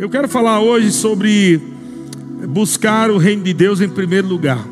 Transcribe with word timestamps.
Eu 0.00 0.08
quero 0.08 0.26
falar 0.26 0.62
hoje 0.62 0.90
sobre 0.92 1.60
buscar 2.48 3.10
o 3.10 3.18
reino 3.18 3.42
de 3.42 3.52
Deus 3.52 3.82
em 3.82 3.88
primeiro 3.90 4.26
lugar. 4.26 4.66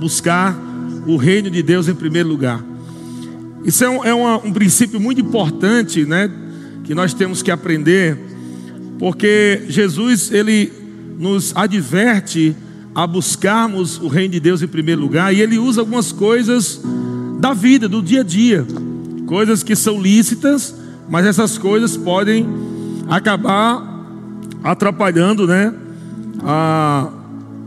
Buscar 0.00 0.58
o 1.06 1.16
reino 1.16 1.48
de 1.48 1.62
Deus 1.62 1.86
em 1.86 1.94
primeiro 1.94 2.28
lugar. 2.28 2.60
Isso 3.64 3.84
é 3.84 3.88
um, 3.88 4.04
é 4.04 4.12
uma, 4.12 4.38
um 4.38 4.52
princípio 4.52 4.98
muito 4.98 5.20
importante, 5.20 6.04
né? 6.04 6.28
Que 6.82 6.92
nós 6.92 7.14
temos 7.14 7.40
que 7.40 7.52
aprender, 7.52 8.18
porque 8.98 9.62
Jesus 9.68 10.32
ele 10.32 10.72
nos 11.20 11.54
adverte 11.54 12.56
a 12.96 13.06
buscarmos 13.06 13.96
o 13.98 14.08
reino 14.08 14.32
de 14.32 14.40
Deus 14.40 14.60
em 14.60 14.66
primeiro 14.66 15.00
lugar, 15.00 15.32
e 15.32 15.40
ele 15.40 15.56
usa 15.56 15.82
algumas 15.82 16.10
coisas 16.10 16.82
da 17.38 17.54
vida, 17.54 17.88
do 17.88 18.02
dia 18.02 18.22
a 18.22 18.24
dia, 18.24 18.66
coisas 19.24 19.62
que 19.62 19.76
são 19.76 20.02
lícitas, 20.02 20.74
mas 21.08 21.26
essas 21.26 21.56
coisas 21.56 21.96
podem 21.96 22.44
acabar 23.08 23.91
atrapalhando, 24.62 25.46
né, 25.46 25.72
a, 26.42 27.08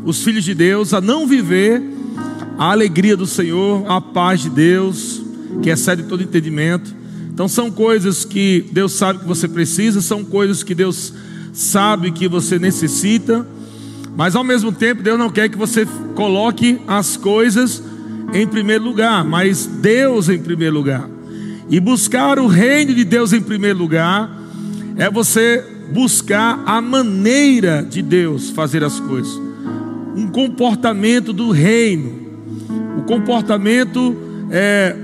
os 0.03 0.23
filhos 0.23 0.43
de 0.43 0.53
Deus 0.53 0.93
a 0.93 1.01
não 1.01 1.27
viver 1.27 1.81
a 2.57 2.71
alegria 2.71 3.17
do 3.17 3.25
Senhor, 3.25 3.89
a 3.89 3.99
paz 3.99 4.41
de 4.41 4.49
Deus, 4.49 5.21
que 5.61 5.69
excede 5.69 6.03
todo 6.03 6.23
entendimento. 6.23 6.93
Então 7.33 7.47
são 7.47 7.69
coisas 7.69 8.23
que 8.23 8.65
Deus 8.71 8.93
sabe 8.93 9.19
que 9.19 9.27
você 9.27 9.47
precisa, 9.47 10.01
são 10.01 10.23
coisas 10.23 10.63
que 10.63 10.73
Deus 10.73 11.13
sabe 11.51 12.11
que 12.11 12.27
você 12.27 12.57
necessita, 12.57 13.45
mas 14.15 14.35
ao 14.35 14.43
mesmo 14.43 14.71
tempo 14.71 15.03
Deus 15.03 15.19
não 15.19 15.29
quer 15.29 15.49
que 15.49 15.57
você 15.57 15.85
coloque 16.15 16.79
as 16.87 17.17
coisas 17.17 17.83
em 18.33 18.47
primeiro 18.47 18.83
lugar, 18.83 19.25
mas 19.25 19.65
Deus 19.65 20.29
em 20.29 20.39
primeiro 20.39 20.75
lugar. 20.75 21.09
E 21.69 21.79
buscar 21.79 22.39
o 22.39 22.47
reino 22.47 22.93
de 22.93 23.03
Deus 23.03 23.33
em 23.33 23.41
primeiro 23.41 23.79
lugar 23.79 24.29
é 24.95 25.09
você 25.09 25.74
buscar 25.91 26.63
a 26.65 26.81
maneira 26.81 27.83
de 27.83 28.01
Deus 28.01 28.49
fazer 28.49 28.83
as 28.83 28.99
coisas, 28.99 29.39
um 30.15 30.27
comportamento 30.27 31.33
do 31.33 31.51
reino, 31.51 32.25
o 32.97 33.03
comportamento 33.03 34.15
é, 34.49 34.95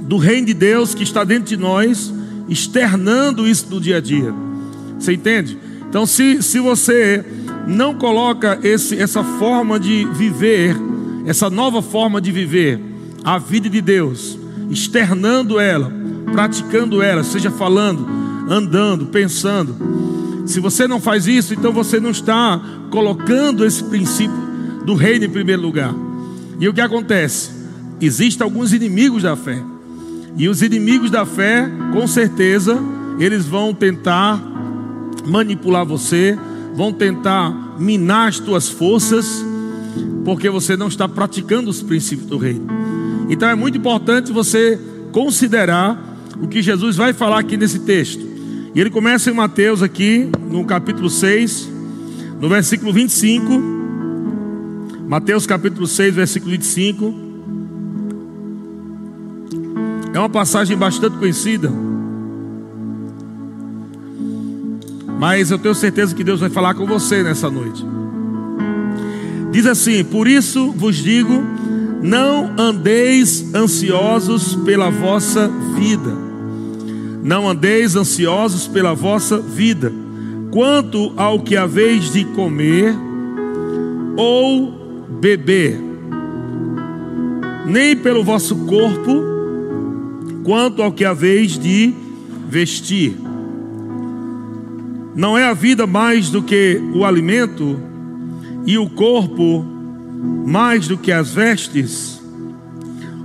do 0.00 0.16
reino 0.16 0.46
de 0.46 0.54
Deus 0.54 0.94
que 0.94 1.02
está 1.02 1.24
dentro 1.24 1.44
de 1.44 1.56
nós, 1.56 2.12
externando 2.48 3.46
isso 3.46 3.66
no 3.70 3.80
dia 3.80 3.98
a 3.98 4.00
dia. 4.00 4.34
Você 4.98 5.12
entende? 5.12 5.58
Então, 5.88 6.06
se, 6.06 6.42
se 6.42 6.58
você 6.58 7.24
não 7.66 7.94
coloca 7.94 8.58
esse, 8.62 8.96
essa 8.98 9.22
forma 9.22 9.78
de 9.78 10.06
viver, 10.06 10.76
essa 11.26 11.50
nova 11.50 11.82
forma 11.82 12.20
de 12.20 12.32
viver 12.32 12.80
a 13.24 13.38
vida 13.38 13.68
de 13.68 13.80
Deus, 13.80 14.38
externando 14.70 15.60
ela, 15.60 15.92
praticando 16.32 17.02
ela, 17.02 17.22
seja 17.22 17.50
falando, 17.50 18.08
andando, 18.48 19.06
pensando. 19.06 19.76
Se 20.46 20.60
você 20.60 20.88
não 20.88 21.00
faz 21.00 21.26
isso, 21.26 21.54
então 21.54 21.72
você 21.72 22.00
não 22.00 22.10
está 22.10 22.60
colocando 22.90 23.64
esse 23.64 23.82
princípio 23.84 24.36
do 24.84 24.94
reino 24.94 25.24
em 25.24 25.30
primeiro 25.30 25.62
lugar. 25.62 25.94
E 26.58 26.68
o 26.68 26.74
que 26.74 26.80
acontece? 26.80 27.50
Existem 28.00 28.44
alguns 28.44 28.72
inimigos 28.72 29.22
da 29.22 29.36
fé. 29.36 29.62
E 30.36 30.48
os 30.48 30.62
inimigos 30.62 31.10
da 31.10 31.24
fé, 31.24 31.70
com 31.92 32.06
certeza, 32.06 32.78
eles 33.18 33.46
vão 33.46 33.72
tentar 33.72 34.40
manipular 35.24 35.84
você, 35.84 36.38
vão 36.74 36.92
tentar 36.92 37.76
minar 37.78 38.28
as 38.28 38.38
tuas 38.38 38.68
forças, 38.68 39.44
porque 40.24 40.48
você 40.48 40.76
não 40.76 40.88
está 40.88 41.08
praticando 41.08 41.70
os 41.70 41.82
princípios 41.82 42.28
do 42.28 42.38
reino. 42.38 42.66
Então 43.28 43.48
é 43.48 43.54
muito 43.54 43.78
importante 43.78 44.32
você 44.32 44.78
considerar 45.12 46.18
o 46.40 46.48
que 46.48 46.62
Jesus 46.62 46.96
vai 46.96 47.12
falar 47.12 47.38
aqui 47.38 47.56
nesse 47.56 47.80
texto. 47.80 48.31
E 48.74 48.80
ele 48.80 48.88
começa 48.88 49.30
em 49.30 49.34
Mateus 49.34 49.82
aqui, 49.82 50.30
no 50.50 50.64
capítulo 50.64 51.10
6, 51.10 51.68
no 52.40 52.48
versículo 52.48 52.90
25. 52.90 53.62
Mateus 55.06 55.46
capítulo 55.46 55.86
6, 55.86 56.14
versículo 56.14 56.52
25. 56.52 57.14
É 60.14 60.18
uma 60.18 60.30
passagem 60.30 60.74
bastante 60.74 61.18
conhecida. 61.18 61.70
Mas 65.18 65.50
eu 65.50 65.58
tenho 65.58 65.74
certeza 65.74 66.14
que 66.14 66.24
Deus 66.24 66.40
vai 66.40 66.48
falar 66.48 66.72
com 66.72 66.86
você 66.86 67.22
nessa 67.22 67.50
noite. 67.50 67.84
Diz 69.50 69.66
assim: 69.66 70.02
Por 70.02 70.26
isso 70.26 70.72
vos 70.72 70.96
digo, 70.96 71.42
não 72.02 72.54
andeis 72.58 73.54
ansiosos 73.54 74.56
pela 74.56 74.88
vossa 74.88 75.46
vida 75.76 76.31
não 77.22 77.48
andeis 77.48 77.94
ansiosos 77.94 78.66
pela 78.66 78.94
vossa 78.94 79.38
vida, 79.38 79.92
quanto 80.50 81.12
ao 81.16 81.40
que 81.40 81.56
haveis 81.56 82.12
de 82.12 82.24
comer 82.24 82.94
ou 84.16 85.06
beber, 85.20 85.80
nem 87.66 87.96
pelo 87.96 88.24
vosso 88.24 88.56
corpo, 88.66 89.22
quanto 90.42 90.82
ao 90.82 90.92
que 90.92 91.04
haveis 91.04 91.56
de 91.58 91.94
vestir. 92.48 93.16
Não 95.14 95.38
é 95.38 95.44
a 95.44 95.54
vida 95.54 95.86
mais 95.86 96.28
do 96.28 96.42
que 96.42 96.80
o 96.94 97.04
alimento, 97.04 97.78
e 98.66 98.78
o 98.78 98.88
corpo 98.88 99.64
mais 100.46 100.86
do 100.86 100.96
que 100.96 101.10
as 101.10 101.32
vestes? 101.32 102.22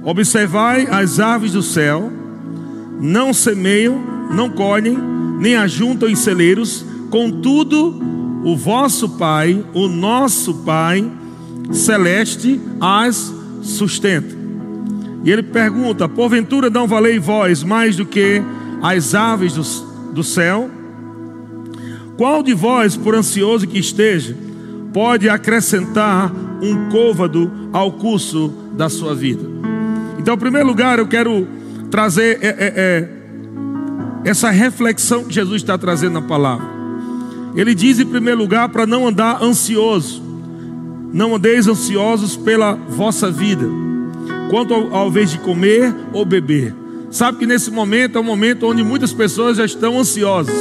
Observai 0.04 0.88
as 0.90 1.20
aves 1.20 1.52
do 1.52 1.62
céu, 1.62 2.12
não 3.00 3.34
semeiam, 3.34 4.02
não 4.32 4.50
colhem, 4.50 4.98
nem 5.40 5.56
ajuntam 5.56 6.10
em 6.10 6.16
celeiros, 6.16 6.86
contudo, 7.10 7.96
o 8.44 8.56
vosso 8.56 9.10
Pai, 9.18 9.64
o 9.74 9.88
nosso 9.88 10.54
Pai 10.64 11.10
celeste, 11.72 12.60
as 12.80 13.34
sustenta. 13.62 14.36
E 15.24 15.32
ele 15.32 15.44
pergunta: 15.44 16.08
porventura 16.08 16.70
não 16.70 16.88
valei 16.88 17.20
vós 17.20 17.64
mais 17.64 17.96
do 17.96 18.06
que 18.06 18.42
as 18.82 19.14
aves 19.14 19.54
do, 19.54 20.14
do 20.14 20.24
céu? 20.24 20.70
Qual 22.18 22.42
de 22.42 22.54
vós, 22.54 22.96
por 22.96 23.14
ansioso 23.14 23.68
que 23.68 23.78
esteja, 23.78 24.36
pode 24.92 25.30
acrescentar 25.30 26.34
um 26.62 26.90
côvado 26.90 27.52
ao 27.72 27.92
curso 27.92 28.52
da 28.74 28.90
sua 28.90 29.14
vida? 29.14 29.44
Então, 30.18 30.34
em 30.34 30.40
primeiro 30.40 30.68
lugar, 30.68 30.98
eu 30.98 31.08
quero 31.08 31.48
trazer 31.90 32.40
é, 32.42 32.48
é, 32.48 32.74
é, 32.76 33.10
essa 34.26 34.50
reflexão 34.50 35.24
que 35.24 35.34
Jesus 35.34 35.62
está 35.62 35.78
trazendo 35.78 36.14
na 36.14 36.22
palavra. 36.22 36.66
Ele 37.56 37.74
diz, 37.74 38.00
em 38.00 38.06
primeiro 38.06 38.40
lugar, 38.40 38.70
para 38.70 38.86
não 38.86 39.08
andar 39.08 39.42
ansioso, 39.42 40.22
não 41.14 41.36
andeis 41.36 41.68
ansiosos 41.68 42.36
pela 42.36 42.74
vossa 42.74 43.32
vida, 43.32 43.68
quanto 44.50 44.74
ao, 44.74 44.96
ao 44.96 45.12
vez 45.12 45.32
de 45.32 45.40
comer 45.40 45.94
ou 46.14 46.26
beber. 46.26 46.74
Sabe 47.10 47.40
que 47.40 47.46
nesse 47.46 47.72
momento 47.72 48.18
é 48.18 48.22
um 48.22 48.24
momento 48.24 48.68
onde 48.68 48.84
muitas 48.84 49.14
pessoas 49.14 49.58
já 49.58 49.66
estão 49.66 50.00
ansiosas, 50.00 50.56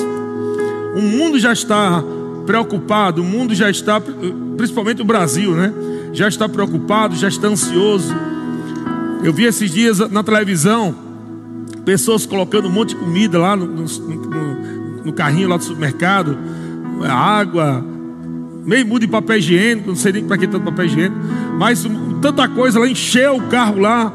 o 0.97 1.03
mundo 1.03 1.39
já 1.39 1.53
está 1.53 2.03
preocupado, 2.47 3.21
o 3.21 3.25
mundo 3.25 3.55
já 3.55 3.69
está, 3.69 4.01
principalmente 4.57 5.03
o 5.03 5.05
Brasil, 5.05 5.51
né? 5.55 5.75
Já 6.13 6.29
está 6.29 6.49
preocupado, 6.49 7.15
já 7.17 7.29
está 7.29 7.49
ansioso. 7.49 8.15
Eu 9.23 9.33
vi 9.33 9.45
esses 9.45 9.71
dias 9.71 9.99
na 10.11 10.23
televisão 10.23 11.06
pessoas 11.87 12.27
colocando 12.27 12.67
um 12.67 12.71
monte 12.71 12.91
de 12.91 12.97
comida 12.97 13.39
lá 13.39 13.57
no, 13.57 13.65
no, 13.65 13.85
no, 13.85 15.05
no 15.05 15.13
carrinho 15.13 15.49
lá 15.49 15.57
do 15.57 15.63
supermercado, 15.63 16.37
água, 17.09 17.83
meio 18.65 18.85
mundo 18.85 19.03
de 19.03 19.07
papel 19.07 19.39
higiênico, 19.39 19.89
não 19.89 19.97
sei 19.97 20.13
nem 20.13 20.25
para 20.25 20.37
que 20.37 20.49
tanto 20.49 20.65
papel 20.65 20.87
higiênico, 20.87 21.17
mas 21.57 21.87
tanta 22.21 22.49
coisa 22.49 22.81
lá, 22.81 22.89
encheu 22.89 23.37
o 23.37 23.43
carro 23.43 23.79
lá, 23.79 24.13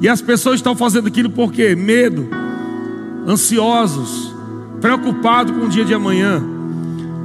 e 0.00 0.08
as 0.08 0.22
pessoas 0.22 0.56
estão 0.56 0.76
fazendo 0.76 1.08
aquilo 1.08 1.28
por 1.28 1.52
quê? 1.52 1.74
Medo, 1.74 2.28
ansiosos, 3.26 4.32
preocupados 4.80 5.52
com 5.52 5.66
o 5.66 5.68
dia 5.68 5.84
de 5.84 5.92
amanhã. 5.92 6.40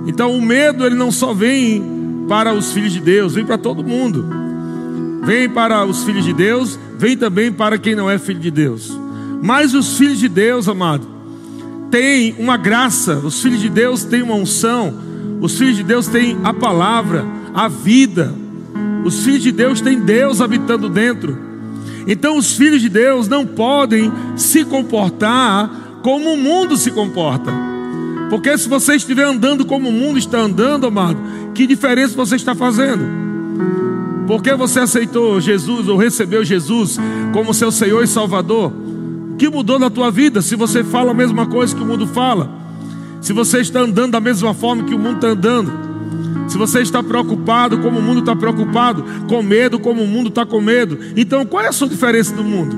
Então 0.07 0.35
o 0.35 0.41
medo 0.41 0.87
ele 0.87 0.96
não 0.96 1.11
só 1.11 1.35
vem 1.35 2.25
para 2.28 2.51
os 2.51 2.73
filhos 2.73 2.93
de 2.93 2.99
Deus, 2.99 3.35
vem 3.35 3.46
para 3.46 3.59
todo 3.59 3.84
mundo. 3.84 4.25
Vem 5.23 5.47
para 5.47 5.85
os 5.85 6.03
filhos 6.03 6.25
de 6.25 6.34
Deus, 6.34 6.79
vem 6.97 7.16
também 7.16 7.51
para 7.51 7.78
quem 7.78 7.93
não 7.96 8.09
é 8.09 8.17
filho 8.17 8.39
de 8.39 8.49
Deus. 8.49 9.03
Mas 9.43 9.73
os 9.73 9.97
filhos 9.97 10.19
de 10.19 10.29
Deus, 10.29 10.69
amado, 10.69 11.05
têm 11.91 12.34
uma 12.40 12.55
graça, 12.55 13.16
os 13.17 13.41
filhos 13.41 13.59
de 13.59 13.67
Deus 13.67 14.05
têm 14.05 14.22
uma 14.22 14.35
unção, 14.35 14.93
os 15.41 15.57
filhos 15.57 15.75
de 15.75 15.84
Deus 15.84 16.07
têm 16.07 16.37
a 16.45 16.53
palavra, 16.53 17.25
a 17.53 17.67
vida, 17.67 18.34
os 19.03 19.25
filhos 19.25 19.43
de 19.43 19.51
Deus 19.51 19.81
têm 19.81 19.99
Deus 19.99 20.40
habitando 20.40 20.87
dentro. 20.87 21.37
Então 22.07 22.37
os 22.37 22.55
filhos 22.55 22.81
de 22.81 22.87
Deus 22.87 23.28
não 23.28 23.45
podem 23.45 24.09
se 24.37 24.63
comportar 24.63 25.99
como 26.01 26.35
o 26.35 26.37
mundo 26.37 26.78
se 26.78 26.89
comporta. 26.89 27.51
Porque 28.29 28.57
se 28.57 28.69
você 28.69 28.96
estiver 28.96 29.25
andando 29.25 29.66
como 29.66 29.89
o 29.89 29.93
mundo 29.93 30.17
está 30.17 30.39
andando, 30.39 30.87
amado, 30.87 31.17
que 31.53 31.67
diferença 31.67 32.16
você 32.16 32.37
está 32.37 32.55
fazendo? 32.55 33.03
Porque 34.25 34.55
você 34.55 34.79
aceitou 34.79 35.41
Jesus 35.41 35.89
ou 35.89 35.97
recebeu 35.97 36.46
Jesus 36.46 36.97
como 37.34 37.53
seu 37.53 37.73
Senhor 37.73 38.01
e 38.05 38.07
Salvador? 38.07 38.83
Que 39.43 39.49
mudou 39.49 39.78
na 39.78 39.90
tua 39.90 40.09
vida 40.09 40.41
se 40.41 40.55
você 40.55 40.85
fala 40.85 41.11
a 41.11 41.13
mesma 41.13 41.45
coisa 41.45 41.75
que 41.75 41.84
o 41.84 41.85
mundo 41.85 42.07
fala? 42.07 42.49
se 43.19 43.34
você 43.34 43.59
está 43.59 43.81
andando 43.81 44.13
da 44.13 44.22
mesma 44.22 44.53
forma 44.53 44.85
que 44.85 44.95
o 44.95 44.97
mundo 44.97 45.16
está 45.16 45.28
andando, 45.28 45.69
se 46.47 46.57
você 46.57 46.79
está 46.79 47.03
preocupado 47.03 47.78
como 47.79 47.99
o 47.99 48.01
mundo 48.01 48.22
está 48.22 48.34
preocupado, 48.34 49.03
com 49.28 49.43
medo 49.43 49.78
como 49.78 50.01
o 50.01 50.07
mundo 50.07 50.29
está 50.29 50.45
com 50.45 50.61
medo, 50.61 50.97
então 51.17 51.45
qual 51.45 51.61
é 51.61 51.67
a 51.67 51.73
sua 51.73 51.90
diferença 51.90 52.34
do 52.34 52.41
mundo? 52.41 52.73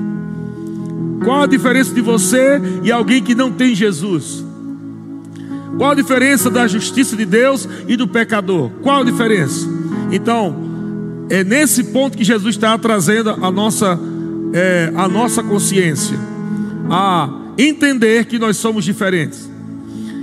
Qual 1.24 1.42
a 1.42 1.46
diferença 1.46 1.94
de 1.94 2.00
você 2.00 2.60
e 2.82 2.90
alguém 2.90 3.22
que 3.22 3.36
não 3.36 3.52
tem 3.52 3.72
Jesus? 3.72 4.44
Qual 5.78 5.92
a 5.92 5.94
diferença 5.94 6.50
da 6.50 6.66
justiça 6.66 7.14
de 7.16 7.24
Deus 7.24 7.68
e 7.86 7.96
do 7.96 8.08
pecador? 8.08 8.70
Qual 8.82 9.02
a 9.02 9.04
diferença? 9.04 9.68
Então, 10.10 10.56
é 11.30 11.44
nesse 11.44 11.84
ponto 11.84 12.18
que 12.18 12.24
Jesus 12.24 12.56
está 12.56 12.76
trazendo 12.76 13.30
a 13.30 13.52
nossa, 13.52 13.96
é, 14.52 14.92
a 14.96 15.06
nossa 15.06 15.44
consciência, 15.44 16.34
a 16.90 17.28
entender 17.58 18.26
que 18.26 18.38
nós 18.38 18.56
somos 18.56 18.84
diferentes. 18.84 19.50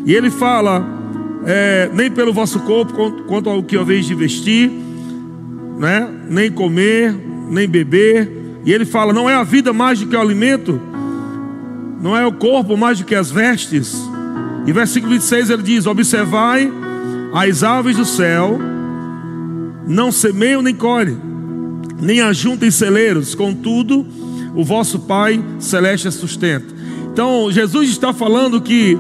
E 0.06 0.14
ele 0.14 0.30
fala: 0.30 0.86
é, 1.46 1.90
nem 1.94 2.10
pelo 2.10 2.34
vosso 2.34 2.60
corpo 2.62 3.24
quanto 3.24 3.50
ao 3.50 3.64
que 3.64 3.78
haveis 3.78 4.06
de 4.06 4.16
vestir, 4.16 4.72
né? 5.78 6.10
nem 6.30 6.52
comer, 6.52 7.14
nem 7.50 7.68
beber. 7.68 8.30
E 8.66 8.72
ele 8.72 8.86
fala: 8.86 9.14
não 9.14 9.30
é 9.30 9.36
a 9.36 9.44
vida 9.44 9.74
mais 9.74 10.00
do 10.00 10.08
que 10.08 10.16
o 10.16 10.20
alimento, 10.20 10.80
não 12.02 12.16
é 12.16 12.26
o 12.26 12.34
corpo 12.34 12.78
mais 12.78 13.00
do 13.00 13.06
que 13.06 13.16
as 13.16 13.32
vestes. 13.32 13.96
E 14.66 14.72
versículo 14.72 15.14
26 15.14 15.50
ele 15.50 15.64
diz: 15.64 15.86
Observai 15.86 16.72
as 17.34 17.64
aves 17.64 17.98
do 17.98 18.06
céu, 18.06 18.60
não 19.88 20.12
semeiam 20.12 20.62
nem 20.62 20.76
colhem, 20.76 21.18
nem 22.00 22.22
ajuntem 22.22 22.72
celeiros, 22.72 23.36
contudo, 23.36 24.06
o 24.56 24.64
vosso 24.64 25.00
Pai 25.00 25.44
celeste 25.60 26.12
sustenta. 26.12 26.74
Então, 27.12 27.52
Jesus 27.52 27.90
está 27.90 28.12
falando 28.12 28.62
que 28.62 28.98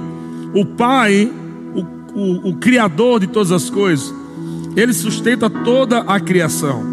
o 0.54 0.66
Pai, 0.66 1.32
o, 1.74 2.20
o, 2.20 2.50
o 2.50 2.56
Criador 2.58 3.20
de 3.20 3.28
todas 3.28 3.52
as 3.52 3.70
coisas, 3.70 4.14
Ele 4.76 4.94
sustenta 4.94 5.50
toda 5.50 6.00
a 6.02 6.20
criação. 6.20 6.84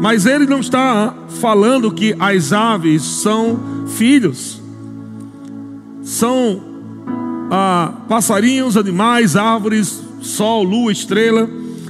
Mas 0.00 0.26
Ele 0.26 0.46
não 0.46 0.60
está 0.60 1.14
falando 1.40 1.90
que 1.90 2.14
as 2.18 2.52
aves 2.52 3.02
são 3.02 3.58
filhos, 3.88 4.60
são 6.02 6.60
ah, 7.50 7.92
passarinhos, 8.08 8.76
animais, 8.76 9.36
árvores, 9.36 10.00
sol, 10.20 10.62
lua, 10.62 10.92
estrela, 10.92 11.48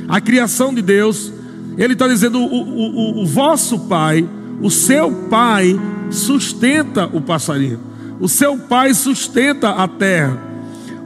a 0.09 0.21
criação 0.21 0.73
de 0.73 0.83
Deus. 0.83 1.33
Ele 1.77 1.93
está 1.93 2.09
dizendo: 2.09 2.39
o, 2.39 2.47
o, 2.47 3.23
o 3.23 3.27
vosso 3.27 3.81
Pai, 3.81 4.27
o 4.61 4.71
seu 4.71 5.11
Pai, 5.29 5.79
sustenta 6.11 7.07
o 7.13 7.21
passarinho, 7.21 7.81
o 8.21 8.29
seu 8.29 8.57
Pai 8.59 8.95
sustenta 8.95 9.71
a 9.71 9.87
terra. 9.87 10.47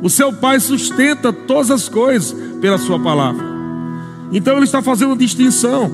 O 0.02 0.08
seu 0.08 0.32
pai 0.32 0.58
sustenta 0.60 1.32
todas 1.32 1.70
as 1.70 1.88
coisas 1.88 2.34
pela 2.60 2.78
sua 2.78 2.98
palavra. 2.98 3.44
Então 4.32 4.56
ele 4.56 4.64
está 4.64 4.80
fazendo 4.80 5.16
distinção. 5.16 5.90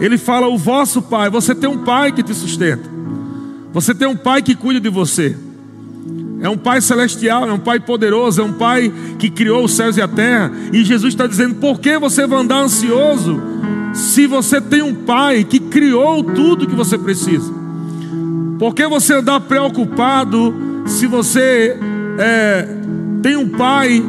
Ele 0.00 0.18
fala: 0.18 0.48
o 0.48 0.58
vosso 0.58 1.02
pai, 1.02 1.30
você 1.30 1.54
tem 1.54 1.68
um 1.68 1.84
pai 1.84 2.12
que 2.12 2.22
te 2.22 2.34
sustenta. 2.34 2.88
Você 3.72 3.94
tem 3.94 4.08
um 4.08 4.16
pai 4.16 4.42
que 4.42 4.54
cuida 4.54 4.80
de 4.80 4.88
você. 4.88 5.36
É 6.40 6.48
um 6.48 6.56
pai 6.56 6.80
celestial, 6.80 7.48
é 7.48 7.52
um 7.52 7.58
pai 7.58 7.80
poderoso, 7.80 8.40
é 8.40 8.44
um 8.44 8.52
pai 8.52 8.92
que 9.18 9.28
criou 9.28 9.64
os 9.64 9.74
céus 9.74 9.96
e 9.96 10.02
a 10.02 10.08
terra. 10.08 10.50
E 10.72 10.84
Jesus 10.84 11.14
está 11.14 11.26
dizendo: 11.26 11.56
por 11.56 11.78
que 11.78 11.98
você 11.98 12.26
vai 12.26 12.40
andar 12.40 12.62
ansioso 12.62 13.40
se 13.94 14.26
você 14.26 14.60
tem 14.60 14.82
um 14.82 14.94
pai 14.94 15.44
que 15.44 15.58
criou 15.58 16.22
tudo 16.22 16.66
que 16.66 16.74
você 16.74 16.96
precisa? 16.96 17.52
Por 18.58 18.74
que 18.74 18.86
você 18.86 19.14
andar 19.14 19.40
preocupado 19.40 20.54
se 20.86 21.06
você 21.06 21.76
é, 22.18 22.66
tem 23.22 23.36
um 23.36 23.48
pai 23.48 24.02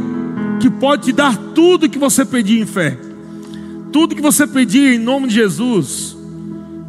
que 0.59 0.69
pode 0.69 1.03
te 1.03 1.11
dar 1.13 1.37
tudo 1.55 1.89
que 1.89 1.97
você 1.97 2.25
pedir 2.25 2.59
em 2.59 2.65
fé. 2.65 2.97
Tudo 3.91 4.15
que 4.15 4.21
você 4.21 4.45
pedir 4.45 4.95
em 4.95 4.99
nome 4.99 5.27
de 5.27 5.35
Jesus, 5.35 6.17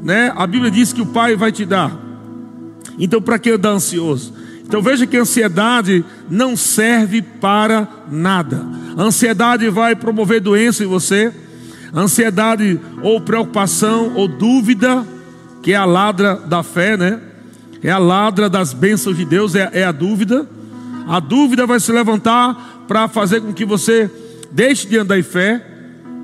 né? 0.03 0.33
A 0.37 0.47
Bíblia 0.47 0.71
diz 0.71 0.93
que 0.93 1.01
o 1.01 1.07
pai 1.07 1.37
vai 1.37 1.53
te 1.53 1.65
dar. 1.65 1.97
Então, 2.99 3.23
para 3.23 3.39
que 3.39 3.51
andar 3.51 3.71
ansioso? 3.71 4.35
Então, 4.67 4.83
veja 4.83 5.07
que 5.07 5.17
a 5.17 5.23
ansiedade 5.23 6.05
não 6.29 6.57
serve 6.57 7.23
para 7.23 7.89
nada. 8.11 8.67
A 8.97 9.03
ansiedade 9.03 9.69
vai 9.69 9.97
promover 9.97 10.41
doença 10.41 10.85
em 10.85 10.87
você. 10.87 11.33
Ansiedade 11.95 12.81
ou 13.03 13.21
preocupação 13.21 14.15
ou 14.15 14.29
dúvida, 14.29 15.07
que 15.63 15.73
é 15.73 15.77
a 15.77 15.85
ladra 15.85 16.37
da 16.37 16.63
fé, 16.63 16.97
né? 16.97 17.21
É 17.83 17.91
a 17.91 17.99
ladra 17.99 18.49
das 18.49 18.73
bênçãos 18.73 19.17
de 19.17 19.25
Deus, 19.25 19.55
é, 19.55 19.69
é 19.73 19.85
a 19.85 19.93
dúvida. 19.93 20.49
A 21.09 21.19
dúvida 21.19 21.67
vai 21.67 21.81
se 21.81 21.91
levantar 21.91 22.85
para 22.87 23.09
fazer 23.09 23.41
com 23.41 23.53
que 23.53 23.65
você 23.65 24.11
deixe 24.53 24.87
de 24.87 24.99
andar 24.99 25.19
em 25.19 25.23
fé, 25.23 25.65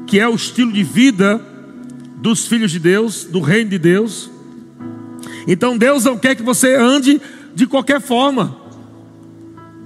que 0.07 0.21
é 0.21 0.29
o 0.29 0.35
estilo 0.35 0.73
de 0.73 0.83
vida 0.83 1.41
dos 2.17 2.47
filhos 2.47 2.71
de 2.71 2.79
Deus, 2.79 3.25
do 3.25 3.41
reino 3.41 3.71
de 3.71 3.79
Deus. 3.79 4.31
Então 5.47 5.77
Deus 5.79 6.05
não 6.05 6.19
quer 6.19 6.35
que 6.35 6.43
você 6.43 6.75
ande 6.77 7.21
de 7.55 7.67
qualquer 7.67 8.01
forma. 8.01 8.57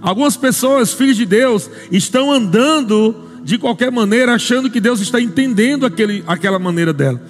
Algumas 0.02 0.36
pessoas, 0.36 0.92
filhos 0.92 1.16
de 1.16 1.26
Deus, 1.26 1.70
estão 1.90 2.32
andando 2.32 3.29
de 3.42 3.58
qualquer 3.58 3.90
maneira, 3.90 4.34
achando 4.34 4.70
que 4.70 4.80
Deus 4.80 5.00
está 5.00 5.20
entendendo 5.20 5.86
aquele, 5.86 6.22
aquela 6.26 6.58
maneira 6.58 6.92
dela. 6.92 7.20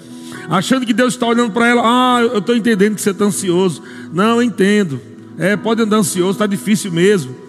Achando 0.49 0.85
que 0.85 0.93
Deus 0.93 1.13
está 1.13 1.25
olhando 1.27 1.51
para 1.51 1.67
ela, 1.67 1.81
ah, 1.83 2.21
eu 2.21 2.39
estou 2.39 2.55
entendendo 2.55 2.95
que 2.95 3.01
você 3.01 3.11
está 3.11 3.25
ansioso. 3.25 3.81
Não, 4.11 4.37
eu 4.37 4.43
entendo. 4.43 4.99
É, 5.37 5.55
pode 5.55 5.81
andar 5.81 5.97
ansioso, 5.97 6.31
está 6.31 6.45
difícil 6.45 6.91
mesmo 6.91 7.41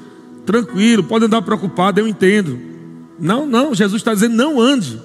tranquilo, 0.45 1.05
pode 1.05 1.25
andar 1.25 1.43
preocupado, 1.43 2.01
eu 2.01 2.09
entendo. 2.09 2.59
Não, 3.19 3.47
não, 3.47 3.75
Jesus 3.75 4.01
está 4.01 4.13
dizendo: 4.13 4.35
não 4.35 4.61
ande. 4.61 5.01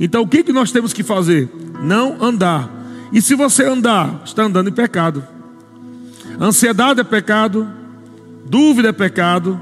Então 0.00 0.22
o 0.22 0.28
que, 0.28 0.42
que 0.42 0.52
nós 0.52 0.70
temos 0.70 0.92
que 0.92 1.02
fazer? 1.02 1.48
Não 1.82 2.22
andar. 2.22 2.70
E 3.12 3.20
se 3.20 3.34
você 3.34 3.64
andar, 3.64 4.22
está 4.24 4.44
andando 4.44 4.68
em 4.68 4.72
pecado. 4.72 5.24
Ansiedade 6.40 7.00
é 7.00 7.04
pecado, 7.04 7.68
dúvida 8.46 8.88
é 8.88 8.92
pecado, 8.92 9.58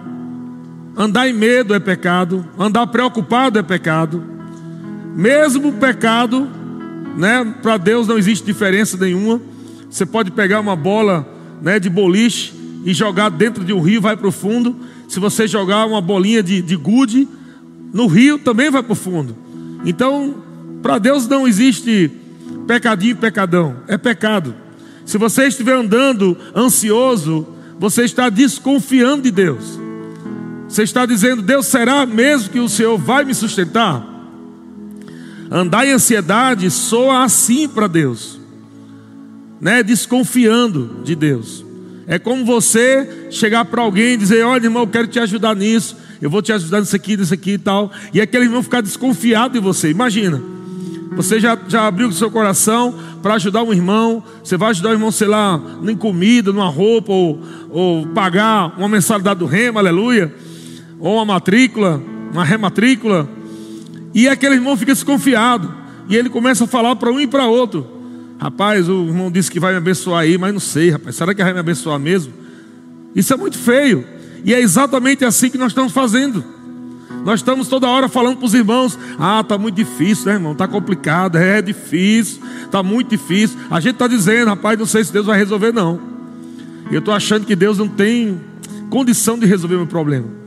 andar 0.97 1.29
em 1.29 1.33
medo 1.33 1.75
é 1.75 1.79
pecado, 1.79 2.45
andar 2.59 2.87
preocupado 2.87 3.59
é 3.59 3.63
pecado. 3.63 4.23
Mesmo 5.15 5.73
pecado, 5.75 6.49
né, 7.17 7.55
para 7.63 7.77
Deus 7.77 8.07
não 8.07 8.17
existe 8.17 8.45
diferença 8.45 8.97
nenhuma. 8.97 9.41
Você 9.91 10.07
pode 10.07 10.31
pegar 10.31 10.61
uma 10.61 10.75
bola 10.75 11.27
né, 11.61 11.79
de 11.79 11.91
boliche 11.91 12.55
e 12.85 12.95
jogar 12.95 13.29
dentro 13.31 13.65
de 13.65 13.73
um 13.73 13.81
rio, 13.81 14.01
vai 14.01 14.17
para 14.17 14.29
o 14.29 14.33
fundo. 14.33 14.77
Se 15.09 15.21
você 15.21 15.47
jogar 15.47 15.87
uma 15.87 16.01
bolinha 16.01 16.43
de, 16.43 16.63
de 16.63 16.77
gude 16.77 17.29
no 17.93 18.07
rio, 18.07 18.39
também 18.39 18.71
vai 18.71 18.83
para 18.83 18.93
o 18.93 18.97
fundo. 18.97 19.37
Então, 19.85 20.35
para 20.83 20.99
Deus 20.99 21.29
não 21.29 21.47
existe 21.47 22.11
pecadinho 22.67 23.13
e 23.13 23.15
pecadão, 23.15 23.77
é 23.87 23.97
pecado. 23.97 24.55
Se 25.05 25.19
você 25.19 25.47
estiver 25.47 25.75
andando 25.75 26.37
ansioso, 26.55 27.47
você 27.79 28.05
está 28.05 28.29
desconfiando 28.29 29.23
de 29.23 29.31
Deus. 29.31 29.86
Você 30.69 30.83
está 30.83 31.07
dizendo, 31.07 31.43
Deus 31.43 31.67
será 31.67 32.05
mesmo 32.05 32.51
que 32.51 32.61
o 32.61 32.69
Senhor 32.69 32.99
vai 32.99 33.25
me 33.25 33.35
sustentar? 33.35 34.05
Andar 35.51 35.87
em 35.87 35.93
ansiedade 35.93 36.71
soa 36.71 37.23
assim 37.23 37.69
para 37.69 37.87
Deus, 37.87 38.41
né? 39.61 39.83
Desconfiando 39.83 41.03
de 41.05 41.15
Deus. 41.15 41.65
É 42.07 42.19
como 42.19 42.45
você 42.45 43.29
chegar 43.31 43.65
para 43.65 43.81
alguém 43.81 44.15
e 44.15 44.17
dizer: 44.17 44.45
Olha, 44.45 44.65
irmão, 44.65 44.83
eu 44.83 44.89
quero 44.89 45.07
te 45.07 45.21
ajudar 45.21 45.55
nisso, 45.55 45.97
eu 46.21 46.29
vou 46.29 46.43
te 46.43 46.53
ajudar 46.53 46.81
nisso 46.81 46.97
aqui, 46.97 47.17
nisso 47.17 47.33
aqui 47.33 47.53
e 47.53 47.59
tal. 47.59 47.93
E 48.13 48.21
aquele 48.21 48.45
irmão 48.45 48.63
ficar 48.63 48.81
desconfiado 48.81 49.55
de 49.55 49.61
você. 49.61 49.91
Imagina, 49.91 50.43
você 51.17 51.39
já, 51.39 51.57
já 51.69 51.87
abriu 51.87 52.09
o 52.09 52.13
seu 52.13 52.31
coração 52.31 52.95
para 53.23 53.35
ajudar 53.35 53.63
um 53.63 53.73
irmão, 53.73 54.23
você 54.43 54.57
vai 54.57 54.71
ajudar 54.71 54.91
o 54.91 54.93
irmão, 54.93 55.11
sei 55.11 55.29
lá, 55.29 55.61
em 55.83 55.97
comida, 55.97 56.53
numa 56.53 56.69
roupa, 56.69 57.13
ou, 57.13 57.41
ou 57.71 58.07
pagar 58.09 58.77
uma 58.77 58.89
mensalidade 58.89 59.41
do 59.41 59.47
remo, 59.47 59.79
aleluia, 59.79 60.33
ou 60.99 61.17
uma 61.17 61.25
matrícula, 61.25 62.03
uma 62.33 62.45
rematrícula. 62.45 63.29
E 64.15 64.29
aquele 64.29 64.55
irmão 64.55 64.77
fica 64.77 64.93
desconfiado. 64.93 65.73
E 66.09 66.17
ele 66.17 66.29
começa 66.29 66.65
a 66.65 66.67
falar 66.67 66.97
para 66.97 67.11
um 67.11 67.21
e 67.21 67.27
para 67.27 67.47
outro. 67.47 67.87
Rapaz, 68.39 68.89
o 68.89 69.07
irmão 69.07 69.31
disse 69.31 69.51
que 69.51 69.59
vai 69.59 69.73
me 69.73 69.79
abençoar 69.79 70.23
aí, 70.23 70.39
mas 70.39 70.53
não 70.53 70.61
sei, 70.61 70.91
rapaz. 70.91 71.17
Será 71.17 71.35
que 71.35 71.43
vai 71.43 71.53
me 71.53 71.59
abençoar 71.59 71.99
mesmo? 71.99 72.33
Isso 73.15 73.33
é 73.33 73.37
muito 73.37 73.59
feio. 73.59 74.07
E 74.45 74.55
é 74.55 74.61
exatamente 74.61 75.25
assim 75.25 75.51
que 75.51 75.59
nós 75.59 75.69
estamos 75.69 75.93
fazendo. 75.93 76.45
Nós 77.25 77.41
estamos 77.41 77.67
toda 77.67 77.89
hora 77.89 78.09
falando 78.09 78.37
para 78.37 78.47
os 78.47 78.55
irmãos: 78.55 78.99
ah, 79.19 79.41
está 79.41 79.59
muito 79.59 79.75
difícil, 79.75 80.27
né, 80.27 80.35
irmão? 80.35 80.53
Está 80.53 80.69
complicado, 80.69 81.37
é 81.37 81.61
difícil, 81.61 82.41
está 82.65 82.83
muito 82.83 83.09
difícil. 83.09 83.59
A 83.71 83.81
gente 83.81 83.95
está 83.95 84.07
dizendo, 84.07 84.49
rapaz, 84.49 84.79
não 84.79 84.87
sei 84.87 85.03
se 85.03 85.13
Deus 85.13 85.27
vai 85.27 85.39
resolver, 85.39 85.73
não. 85.73 85.99
Eu 86.91 87.01
estou 87.01 87.13
achando 87.13 87.45
que 87.45 87.57
Deus 87.57 87.79
não 87.79 87.89
tem 87.89 88.41
condição 88.91 89.39
de 89.39 89.47
resolver 89.47 89.77
meu 89.77 89.87
problema. 89.87 90.46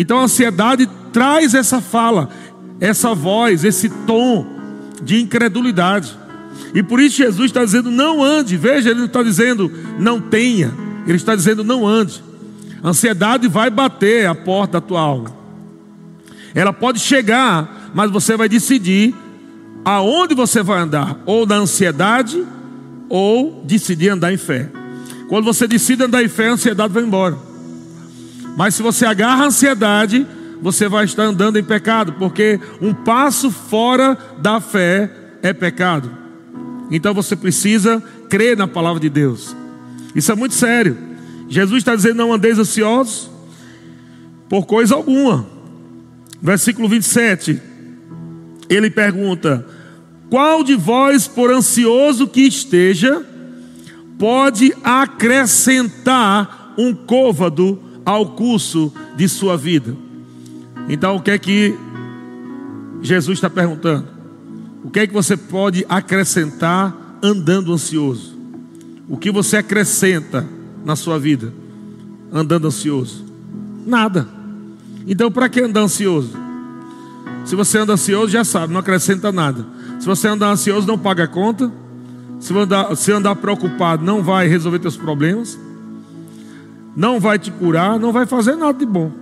Então 0.00 0.18
a 0.18 0.22
ansiedade 0.22 0.88
traz 1.12 1.52
essa 1.52 1.78
fala, 1.78 2.30
essa 2.80 3.14
voz, 3.14 3.64
esse 3.64 3.90
tom 4.06 4.46
de 5.02 5.20
incredulidade. 5.20 6.16
E 6.74 6.82
por 6.82 6.98
isso 6.98 7.18
Jesus 7.18 7.50
está 7.50 7.62
dizendo: 7.62 7.90
não 7.90 8.24
ande. 8.24 8.56
Veja, 8.56 8.88
ele 8.88 9.00
não 9.00 9.06
está 9.06 9.22
dizendo 9.22 9.70
não 9.98 10.18
tenha, 10.18 10.72
ele 11.06 11.16
está 11.16 11.36
dizendo 11.36 11.62
não 11.62 11.86
ande. 11.86 12.24
A 12.82 12.88
ansiedade 12.88 13.46
vai 13.46 13.68
bater 13.68 14.26
a 14.26 14.34
porta 14.34 14.80
da 14.80 14.86
tua 14.86 15.02
alma. 15.02 15.36
Ela 16.54 16.72
pode 16.72 16.98
chegar, 16.98 17.90
mas 17.94 18.10
você 18.10 18.38
vai 18.38 18.48
decidir 18.48 19.14
aonde 19.84 20.34
você 20.34 20.62
vai 20.62 20.80
andar, 20.80 21.20
ou 21.26 21.44
na 21.44 21.56
ansiedade, 21.56 22.42
ou 23.06 23.62
decidir 23.66 24.08
andar 24.08 24.32
em 24.32 24.38
fé. 24.38 24.70
Quando 25.28 25.44
você 25.44 25.68
decide 25.68 26.04
andar 26.04 26.24
em 26.24 26.28
fé, 26.28 26.48
a 26.48 26.52
ansiedade 26.52 26.90
vai 26.90 27.02
embora. 27.02 27.49
Mas 28.56 28.74
se 28.74 28.82
você 28.82 29.06
agarra 29.06 29.44
a 29.44 29.46
ansiedade, 29.46 30.26
você 30.60 30.88
vai 30.88 31.04
estar 31.04 31.24
andando 31.24 31.58
em 31.58 31.64
pecado, 31.64 32.14
porque 32.14 32.60
um 32.80 32.92
passo 32.92 33.50
fora 33.50 34.16
da 34.38 34.60
fé 34.60 35.10
é 35.42 35.52
pecado. 35.52 36.10
Então 36.90 37.14
você 37.14 37.36
precisa 37.36 38.02
crer 38.28 38.56
na 38.56 38.66
palavra 38.66 39.00
de 39.00 39.08
Deus. 39.08 39.56
Isso 40.14 40.30
é 40.32 40.34
muito 40.34 40.54
sério. 40.54 40.96
Jesus 41.48 41.78
está 41.78 41.94
dizendo: 41.94 42.16
não 42.16 42.32
andeis 42.32 42.58
ansiosos 42.58 43.30
por 44.48 44.66
coisa 44.66 44.94
alguma. 44.94 45.46
Versículo 46.42 46.88
27. 46.88 47.60
Ele 48.68 48.90
pergunta: 48.90 49.66
Qual 50.28 50.62
de 50.62 50.74
vós, 50.74 51.26
por 51.26 51.52
ansioso 51.52 52.26
que 52.26 52.42
esteja, 52.42 53.24
pode 54.18 54.74
acrescentar 54.82 56.74
um 56.76 56.94
côvado 56.94 57.89
ao 58.04 58.26
curso 58.30 58.92
de 59.16 59.28
sua 59.28 59.56
vida? 59.56 59.96
Então, 60.88 61.16
o 61.16 61.22
que 61.22 61.30
é 61.30 61.38
que 61.38 61.76
Jesus 63.02 63.38
está 63.38 63.48
perguntando? 63.48 64.06
O 64.82 64.90
que 64.90 65.00
é 65.00 65.06
que 65.06 65.12
você 65.12 65.36
pode 65.36 65.84
acrescentar 65.88 67.18
andando 67.22 67.72
ansioso? 67.72 68.36
O 69.08 69.16
que 69.16 69.30
você 69.30 69.58
acrescenta 69.58 70.46
na 70.84 70.96
sua 70.96 71.18
vida 71.18 71.52
andando 72.32 72.66
ansioso? 72.66 73.24
Nada. 73.86 74.28
Então, 75.06 75.30
para 75.30 75.48
que 75.48 75.60
andar 75.60 75.80
ansioso? 75.80 76.36
Se 77.44 77.56
você 77.56 77.78
anda 77.78 77.94
ansioso, 77.94 78.32
já 78.32 78.44
sabe, 78.44 78.72
não 78.72 78.80
acrescenta 78.80 79.32
nada. 79.32 79.66
Se 79.98 80.06
você 80.06 80.28
andar 80.28 80.50
ansioso, 80.50 80.86
não 80.86 80.98
paga 80.98 81.24
a 81.24 81.28
conta. 81.28 81.70
Se 82.38 82.56
andar, 82.56 82.96
se 82.96 83.12
andar 83.12 83.36
preocupado, 83.36 84.04
não 84.04 84.22
vai 84.22 84.46
resolver 84.46 84.78
teus 84.78 84.96
problemas. 84.96 85.58
Não 86.96 87.20
vai 87.20 87.38
te 87.38 87.50
curar, 87.50 87.98
não 87.98 88.12
vai 88.12 88.26
fazer 88.26 88.56
nada 88.56 88.78
de 88.78 88.86
bom. 88.86 89.12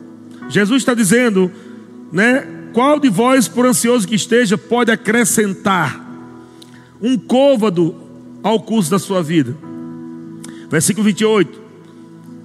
Jesus 0.49 0.83
está 0.83 0.95
dizendo, 0.95 1.51
né? 2.11 2.47
Qual 2.73 3.01
de 3.01 3.09
vós, 3.09 3.49
por 3.49 3.67
ansioso 3.67 4.07
que 4.07 4.15
esteja, 4.15 4.57
pode 4.57 4.91
acrescentar 4.91 6.07
um 7.01 7.17
côvado 7.19 7.95
ao 8.43 8.61
curso 8.61 8.91
da 8.91 8.99
sua 8.99 9.23
vida? 9.23 9.57
Versículo 10.71 11.05
28. 11.05 11.61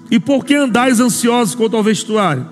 E 0.10 0.20
por 0.20 0.46
que 0.46 0.56
andais 0.56 1.00
ansiosos 1.00 1.56
quanto 1.56 1.76
ao 1.76 1.84
vestuário? 1.84 2.46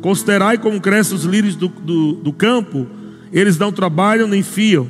Considerai 0.00 0.58
como 0.58 0.80
crescem 0.80 1.16
os 1.16 1.24
lírios 1.24 1.54
do, 1.54 1.68
do, 1.68 2.12
do 2.14 2.32
campo, 2.32 2.86
eles 3.32 3.56
não 3.56 3.72
trabalham 3.72 4.26
nem 4.26 4.42
fiam. 4.42 4.86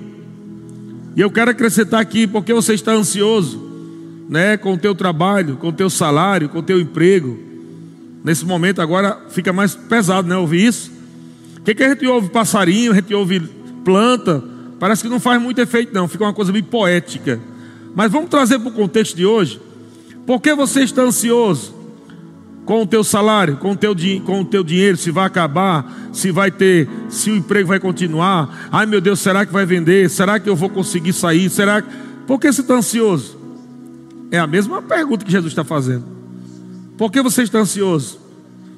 E 1.14 1.20
eu 1.20 1.30
quero 1.30 1.50
acrescentar 1.50 2.00
aqui, 2.00 2.26
porque 2.26 2.54
você 2.54 2.72
está 2.74 2.92
ansioso, 2.92 3.71
né, 4.32 4.56
com 4.56 4.72
o 4.72 4.78
teu 4.78 4.94
trabalho, 4.94 5.58
com 5.58 5.68
o 5.68 5.72
teu 5.72 5.90
salário, 5.90 6.48
com 6.48 6.60
o 6.60 6.62
teu 6.62 6.80
emprego. 6.80 7.38
Nesse 8.24 8.46
momento 8.46 8.80
agora 8.80 9.26
fica 9.28 9.52
mais 9.52 9.74
pesado, 9.74 10.26
né, 10.26 10.34
ouvir 10.34 10.64
isso. 10.64 10.90
O 11.58 11.60
que, 11.60 11.74
que 11.74 11.82
a 11.82 11.90
gente 11.90 12.06
ouve 12.06 12.30
passarinho, 12.30 12.92
a 12.92 12.94
gente 12.94 13.12
ouve 13.12 13.40
planta, 13.84 14.42
parece 14.80 15.02
que 15.02 15.08
não 15.10 15.20
faz 15.20 15.40
muito 15.40 15.60
efeito 15.60 15.92
não, 15.92 16.08
fica 16.08 16.24
uma 16.24 16.32
coisa 16.32 16.50
bem 16.50 16.62
poética. 16.62 17.38
Mas 17.94 18.10
vamos 18.10 18.30
trazer 18.30 18.58
para 18.58 18.70
o 18.70 18.72
contexto 18.72 19.14
de 19.14 19.26
hoje. 19.26 19.60
Por 20.26 20.40
que 20.40 20.54
você 20.54 20.80
está 20.80 21.02
ansioso? 21.02 21.82
com 22.64 22.82
o 22.82 22.86
teu 22.86 23.02
salário, 23.02 23.56
com 23.56 23.72
o 23.72 23.76
teu, 23.76 23.92
com 24.24 24.40
o 24.40 24.44
teu 24.44 24.62
dinheiro, 24.62 24.96
se 24.96 25.10
vai 25.10 25.26
acabar, 25.26 26.10
se 26.12 26.30
vai 26.30 26.48
ter, 26.48 26.88
se 27.08 27.28
o 27.28 27.36
emprego 27.36 27.66
vai 27.66 27.80
continuar. 27.80 28.68
Ai 28.70 28.86
meu 28.86 29.00
Deus, 29.00 29.18
será 29.18 29.44
que 29.44 29.52
vai 29.52 29.66
vender? 29.66 30.08
Será 30.08 30.38
que 30.38 30.48
eu 30.48 30.54
vou 30.54 30.70
conseguir 30.70 31.12
sair? 31.12 31.50
Será 31.50 31.82
que... 31.82 31.88
Por 32.24 32.38
que 32.38 32.52
você 32.52 32.60
está 32.60 32.74
ansioso? 32.74 33.41
É 34.32 34.38
a 34.38 34.46
mesma 34.48 34.82
pergunta 34.82 35.24
que 35.24 35.30
Jesus 35.30 35.52
está 35.52 35.62
fazendo. 35.62 36.04
Por 36.98 37.12
que 37.12 37.22
você 37.22 37.44
está 37.44 37.60
ansioso? 37.60 38.18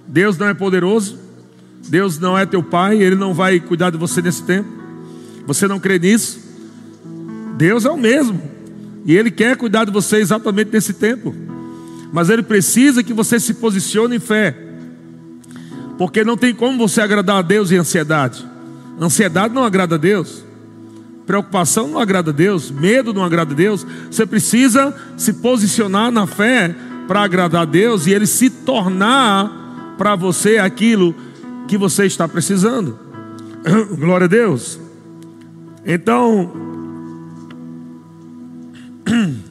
Deus 0.07 0.37
não 0.37 0.49
é 0.49 0.53
poderoso? 0.53 1.19
Deus 1.89 2.19
não 2.19 2.37
é 2.37 2.45
teu 2.45 2.63
pai? 2.63 3.03
Ele 3.03 3.17
não 3.17 3.33
vai 3.33 3.59
cuidar 3.59 3.89
de 3.89 3.97
você 3.97 4.21
nesse 4.21 4.43
tempo? 4.43 4.69
Você 5.47 5.67
não 5.67 5.81
crê 5.81 5.99
nisso? 5.99 6.39
Deus 7.57 7.87
é 7.87 7.91
o 7.91 7.97
mesmo. 7.97 8.43
E 9.07 9.17
Ele 9.17 9.31
quer 9.31 9.57
cuidar 9.57 9.87
de 9.87 9.91
você 9.91 10.17
exatamente 10.17 10.71
nesse 10.71 10.93
tempo 10.93 11.35
mas 12.15 12.31
ele 12.31 12.45
precisa 12.45 13.03
que 13.03 13.13
você 13.13 13.41
se 13.41 13.55
posicione 13.55 14.15
em 14.15 14.21
fé, 14.21 14.57
porque 15.99 16.23
não 16.23 16.37
tem 16.37 16.55
como 16.55 16.79
você 16.79 17.01
agradar 17.01 17.39
a 17.39 17.43
Deus 17.43 17.73
em 17.73 17.77
ansiedade. 17.77 18.47
Ansiedade 19.01 19.53
não 19.53 19.65
agrada 19.65 19.97
a 19.97 19.99
Deus, 19.99 20.45
preocupação 21.27 21.89
não 21.89 21.99
agrada 21.99 22.31
a 22.31 22.35
Deus, 22.35 22.71
medo 22.71 23.13
não 23.15 23.25
agrada 23.25 23.53
a 23.53 23.57
Deus. 23.57 23.87
Você 24.11 24.27
precisa 24.27 24.95
se 25.17 25.35
posicionar 25.35 26.11
na 26.11 26.27
fé 26.27 26.75
para 27.07 27.23
agradar 27.23 27.63
a 27.63 27.67
Deus 27.67 28.07
e 28.07 28.13
Ele 28.13 28.27
se 28.27 28.51
tornar 28.51 29.95
para 29.97 30.17
você 30.17 30.59
aquilo 30.59 31.15
que 31.67 31.79
você 31.79 32.07
está 32.07 32.29
precisando. 32.29 32.99
Glória 33.99 34.27
a 34.27 34.29
Deus. 34.29 34.79
Então, 35.85 36.53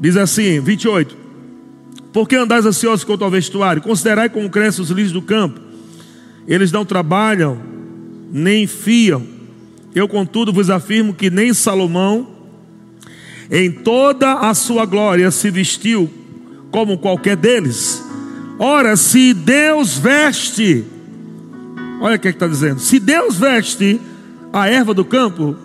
Diz 0.00 0.16
assim, 0.16 0.58
28. 0.60 1.16
Porque 2.12 2.34
andais 2.36 2.66
ansiosos 2.66 3.04
quanto 3.04 3.24
ao 3.24 3.30
vestuário? 3.30 3.80
Considerai 3.80 4.28
como 4.28 4.50
crescem 4.50 4.82
os 4.82 4.90
lírios 4.90 5.12
do 5.12 5.22
campo. 5.22 5.60
Eles 6.46 6.72
não 6.72 6.84
trabalham, 6.84 7.58
nem 8.32 8.66
fiam. 8.66 9.26
Eu, 9.94 10.08
contudo, 10.08 10.52
vos 10.52 10.70
afirmo 10.70 11.14
que 11.14 11.30
nem 11.30 11.52
Salomão, 11.52 12.28
em 13.50 13.70
toda 13.70 14.34
a 14.34 14.54
sua 14.54 14.86
glória, 14.86 15.30
se 15.30 15.50
vestiu 15.50 16.10
como 16.70 16.98
qualquer 16.98 17.36
deles. 17.36 18.02
Ora, 18.58 18.96
se 18.96 19.34
Deus 19.34 19.98
veste, 19.98 20.84
olha 22.00 22.16
o 22.16 22.18
que 22.18 22.28
é 22.28 22.30
está 22.30 22.46
dizendo: 22.46 22.80
se 22.80 22.98
Deus 22.98 23.36
veste 23.36 24.00
a 24.52 24.68
erva 24.68 24.94
do 24.94 25.04
campo, 25.04 25.56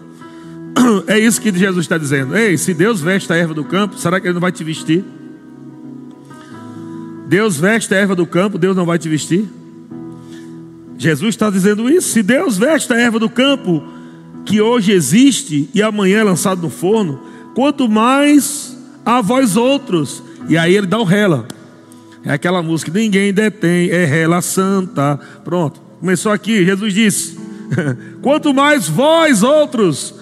É 1.08 1.20
isso 1.20 1.42
que 1.42 1.56
Jesus 1.56 1.86
está 1.86 1.98
dizendo. 1.98 2.36
Ei, 2.36 2.58
se 2.58 2.74
Deus 2.74 3.02
veste 3.02 3.32
a 3.32 3.36
erva 3.36 3.54
do 3.54 3.64
campo, 3.64 3.98
será 3.98 4.20
que 4.20 4.28
Ele 4.28 4.34
não 4.34 4.42
vai 4.42 4.52
te 4.52 4.64
vestir? 4.64 5.04
Deus 7.28 7.58
veste 7.58 7.94
a 7.94 7.98
erva 7.98 8.16
do 8.16 8.26
campo, 8.26 8.58
Deus 8.58 8.76
não 8.76 8.86
vai 8.86 8.98
te 8.98 9.10
vestir? 9.10 9.48
Jesus 10.98 11.30
está 11.30 11.50
dizendo 11.50 11.90
isso. 11.90 12.10
Se 12.10 12.24
Deus 12.24 12.58
veste 12.58 12.92
a 12.92 13.00
erva 13.00 13.20
do 13.20 13.30
campo, 13.30 13.84
que 14.46 14.62
hoje 14.62 14.92
existe 14.92 15.70
e 15.74 15.82
amanhã 15.82 16.20
é 16.20 16.24
lançado 16.24 16.62
no 16.62 16.70
forno, 16.70 17.22
quanto 17.54 17.88
mais 17.88 18.76
a 19.06 19.22
vós 19.22 19.56
outros. 19.56 20.24
E 20.50 20.58
aí 20.58 20.76
ele 20.76 20.88
dá 20.88 20.98
o 20.98 21.04
rela. 21.04 21.48
É 22.24 22.32
aquela 22.32 22.64
música, 22.64 22.92
ninguém 22.92 23.34
detém, 23.34 23.90
é 23.90 24.06
rela 24.06 24.42
santa. 24.42 25.20
Pronto, 25.44 25.80
começou 26.00 26.32
aqui, 26.32 26.66
Jesus 26.66 26.94
disse: 26.94 27.38
quanto 28.22 28.54
mais 28.54 28.88
vós 28.88 29.44
outros, 29.44 30.16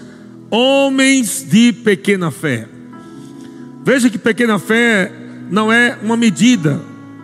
homens 0.49 1.45
de 1.47 1.71
pequena 1.71 2.31
fé. 2.31 2.67
Veja 3.83 4.09
que 4.09 4.17
pequena 4.17 4.57
fé 4.57 5.11
não 5.49 5.71
é 5.71 5.97
uma 6.01 6.17
medida 6.17 6.81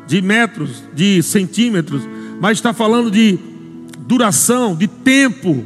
de 0.07 0.21
metros, 0.21 0.83
de 0.93 1.23
centímetros, 1.23 2.03
mas 2.41 2.57
está 2.57 2.73
falando 2.73 3.09
de 3.09 3.39
duração, 3.99 4.75
de 4.75 4.87
tempo. 4.87 5.63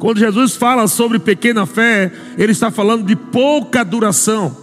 Quando 0.00 0.18
Jesus 0.18 0.56
fala 0.56 0.88
sobre 0.88 1.20
pequena 1.20 1.64
fé, 1.64 2.10
ele 2.36 2.50
está 2.50 2.72
falando 2.72 3.06
de 3.06 3.14
pouca 3.14 3.84
duração. 3.84 4.56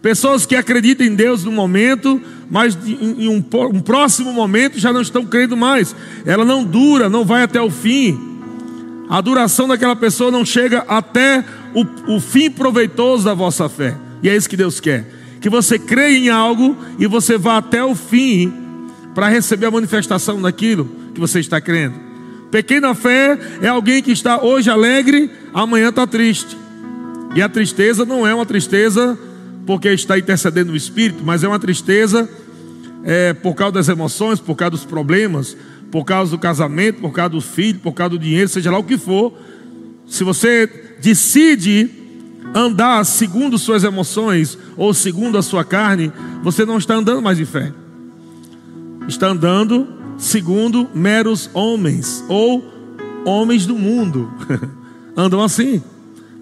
Pessoas 0.00 0.46
que 0.46 0.56
acreditam 0.56 1.06
em 1.06 1.14
Deus 1.14 1.44
no 1.44 1.52
momento, 1.52 2.18
mas 2.48 2.78
em 2.86 3.28
um, 3.28 3.44
um 3.74 3.80
próximo 3.80 4.32
momento 4.32 4.78
já 4.78 4.90
não 4.90 5.02
estão 5.02 5.26
crendo 5.26 5.54
mais. 5.56 5.94
Ela 6.24 6.46
não 6.46 6.64
dura, 6.64 7.10
não 7.10 7.24
vai 7.26 7.42
até 7.42 7.60
o 7.60 7.70
fim 7.70 8.28
a 9.08 9.22
duração 9.22 9.66
daquela 9.66 9.96
pessoa 9.96 10.30
não 10.30 10.44
chega 10.44 10.84
até 10.86 11.42
o, 11.74 12.14
o 12.16 12.20
fim 12.20 12.50
proveitoso 12.50 13.24
da 13.24 13.32
vossa 13.32 13.68
fé. 13.68 13.96
E 14.22 14.28
é 14.28 14.36
isso 14.36 14.48
que 14.48 14.56
Deus 14.56 14.80
quer. 14.80 15.06
Que 15.40 15.48
você 15.48 15.78
creia 15.78 16.18
em 16.18 16.28
algo 16.28 16.76
e 16.98 17.06
você 17.06 17.38
vá 17.38 17.56
até 17.56 17.82
o 17.82 17.94
fim 17.94 18.67
para 19.18 19.28
receber 19.30 19.66
a 19.66 19.70
manifestação 19.72 20.40
daquilo 20.40 20.88
que 21.12 21.18
você 21.18 21.40
está 21.40 21.60
crendo. 21.60 21.96
Pequena 22.52 22.94
fé 22.94 23.36
é 23.60 23.66
alguém 23.66 24.00
que 24.00 24.12
está 24.12 24.40
hoje 24.40 24.70
alegre, 24.70 25.28
amanhã 25.52 25.88
está 25.88 26.06
triste. 26.06 26.56
E 27.34 27.42
a 27.42 27.48
tristeza 27.48 28.04
não 28.04 28.24
é 28.24 28.32
uma 28.32 28.46
tristeza 28.46 29.18
porque 29.66 29.88
está 29.88 30.16
intercedendo 30.16 30.70
no 30.70 30.76
espírito, 30.76 31.24
mas 31.24 31.42
é 31.42 31.48
uma 31.48 31.58
tristeza 31.58 32.30
é, 33.02 33.32
por 33.32 33.56
causa 33.56 33.72
das 33.72 33.88
emoções, 33.88 34.38
por 34.38 34.54
causa 34.54 34.70
dos 34.70 34.84
problemas, 34.84 35.56
por 35.90 36.04
causa 36.04 36.30
do 36.30 36.38
casamento, 36.38 37.00
por 37.00 37.10
causa 37.10 37.30
do 37.30 37.40
filho, 37.40 37.80
por 37.80 37.94
causa 37.94 38.10
do 38.10 38.20
dinheiro, 38.20 38.48
seja 38.48 38.70
lá 38.70 38.78
o 38.78 38.84
que 38.84 38.96
for, 38.96 39.36
se 40.06 40.22
você 40.22 40.70
decide 41.02 41.90
andar 42.54 43.04
segundo 43.04 43.58
suas 43.58 43.82
emoções 43.82 44.56
ou 44.76 44.94
segundo 44.94 45.36
a 45.36 45.42
sua 45.42 45.64
carne, 45.64 46.12
você 46.40 46.64
não 46.64 46.78
está 46.78 46.94
andando 46.94 47.20
mais 47.20 47.40
em 47.40 47.44
fé. 47.44 47.72
Está 49.08 49.28
andando 49.28 49.88
segundo 50.18 50.86
meros 50.94 51.48
homens 51.54 52.22
ou 52.28 52.62
homens 53.24 53.64
do 53.64 53.74
mundo. 53.74 54.30
Andam 55.16 55.42
assim. 55.42 55.82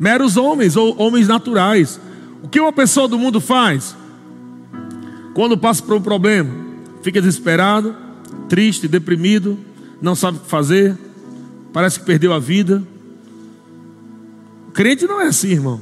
Meros 0.00 0.37
homens 0.37 0.76
ou 0.76 1.00
homens 1.00 1.28
naturais. 1.28 2.00
O 2.42 2.49
que 2.49 2.61
uma 2.61 2.73
pessoa 2.73 3.06
do 3.06 3.18
mundo 3.18 3.40
faz? 3.40 3.96
Quando 5.32 5.56
passa 5.56 5.82
por 5.82 5.94
um 5.94 6.02
problema, 6.02 6.50
fica 7.02 7.20
desesperado, 7.20 7.94
triste, 8.49 8.88
deprimido, 8.88 9.58
não 10.02 10.14
sabe 10.14 10.38
o 10.38 10.40
que 10.40 10.49
fazer, 10.49 10.96
parece 11.73 12.00
que 12.00 12.06
perdeu 12.06 12.32
a 12.32 12.38
vida. 12.38 12.82
O 14.68 14.73
crente 14.73 15.06
não 15.06 15.20
é 15.20 15.26
assim, 15.26 15.50
irmão. 15.50 15.80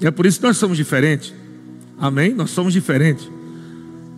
E 0.00 0.06
é 0.06 0.10
por 0.10 0.24
isso 0.24 0.40
que 0.40 0.46
nós 0.46 0.56
somos 0.56 0.76
diferentes. 0.76 1.34
Amém? 1.98 2.32
Nós 2.32 2.50
somos 2.50 2.72
diferentes. 2.72 3.28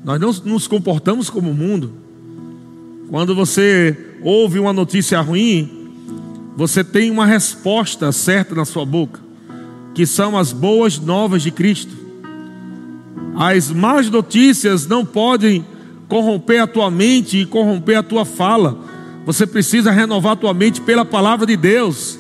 Nós 0.04 0.20
não 0.20 0.52
nos 0.52 0.68
comportamos 0.68 1.30
como 1.30 1.50
o 1.50 1.54
mundo. 1.54 1.92
Quando 3.08 3.34
você 3.34 3.96
ouve 4.22 4.58
uma 4.58 4.72
notícia 4.72 5.18
ruim, 5.20 5.90
você 6.54 6.84
tem 6.84 7.10
uma 7.10 7.24
resposta 7.24 8.12
certa 8.12 8.54
na 8.54 8.66
sua 8.66 8.84
boca, 8.84 9.18
que 9.94 10.04
são 10.04 10.36
as 10.36 10.52
boas 10.52 10.98
novas 10.98 11.42
de 11.42 11.50
Cristo. 11.50 11.96
As 13.34 13.70
más 13.70 14.10
notícias 14.10 14.86
não 14.86 15.06
podem 15.06 15.64
corromper 16.06 16.62
a 16.62 16.66
tua 16.66 16.90
mente 16.90 17.38
e 17.38 17.46
corromper 17.46 17.98
a 17.98 18.02
tua 18.02 18.26
fala. 18.26 18.78
Você 19.24 19.46
precisa 19.46 19.90
renovar 19.90 20.32
a 20.32 20.36
tua 20.36 20.52
mente 20.52 20.82
pela 20.82 21.04
palavra 21.04 21.46
de 21.46 21.56
Deus, 21.56 22.18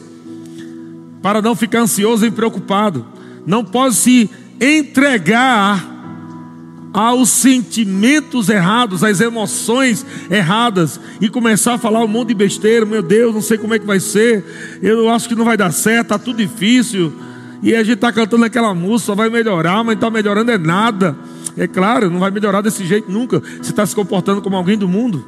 para 1.22 1.42
não 1.42 1.54
ficar 1.54 1.80
ansioso 1.80 2.24
e 2.24 2.30
preocupado. 2.30 3.04
Não 3.46 3.62
pode 3.62 3.94
se 3.94 4.30
entregar 4.58 5.93
aos 6.94 7.28
sentimentos 7.28 8.48
errados, 8.48 9.02
às 9.02 9.20
emoções 9.20 10.06
erradas 10.30 11.00
e 11.20 11.28
começar 11.28 11.74
a 11.74 11.78
falar 11.78 12.04
um 12.04 12.06
monte 12.06 12.28
de 12.28 12.34
besteira, 12.34 12.86
meu 12.86 13.02
Deus, 13.02 13.34
não 13.34 13.42
sei 13.42 13.58
como 13.58 13.74
é 13.74 13.80
que 13.80 13.86
vai 13.86 13.98
ser, 13.98 14.78
eu 14.80 15.10
acho 15.10 15.28
que 15.28 15.34
não 15.34 15.44
vai 15.44 15.56
dar 15.56 15.72
certo, 15.72 16.04
está 16.04 16.18
tudo 16.18 16.36
difícil. 16.36 17.12
E 17.60 17.74
a 17.74 17.82
gente 17.82 17.96
está 17.96 18.12
cantando 18.12 18.44
aquela 18.44 18.72
música, 18.74 19.12
vai 19.14 19.28
melhorar, 19.28 19.82
mas 19.82 19.96
está 19.96 20.08
melhorando 20.08 20.52
é 20.52 20.58
nada. 20.58 21.16
É 21.56 21.66
claro, 21.66 22.10
não 22.10 22.20
vai 22.20 22.30
melhorar 22.30 22.60
desse 22.60 22.84
jeito 22.84 23.10
nunca. 23.10 23.40
Você 23.40 23.70
está 23.70 23.84
se 23.84 23.94
comportando 23.94 24.40
como 24.40 24.54
alguém 24.54 24.78
do 24.78 24.86
mundo. 24.86 25.24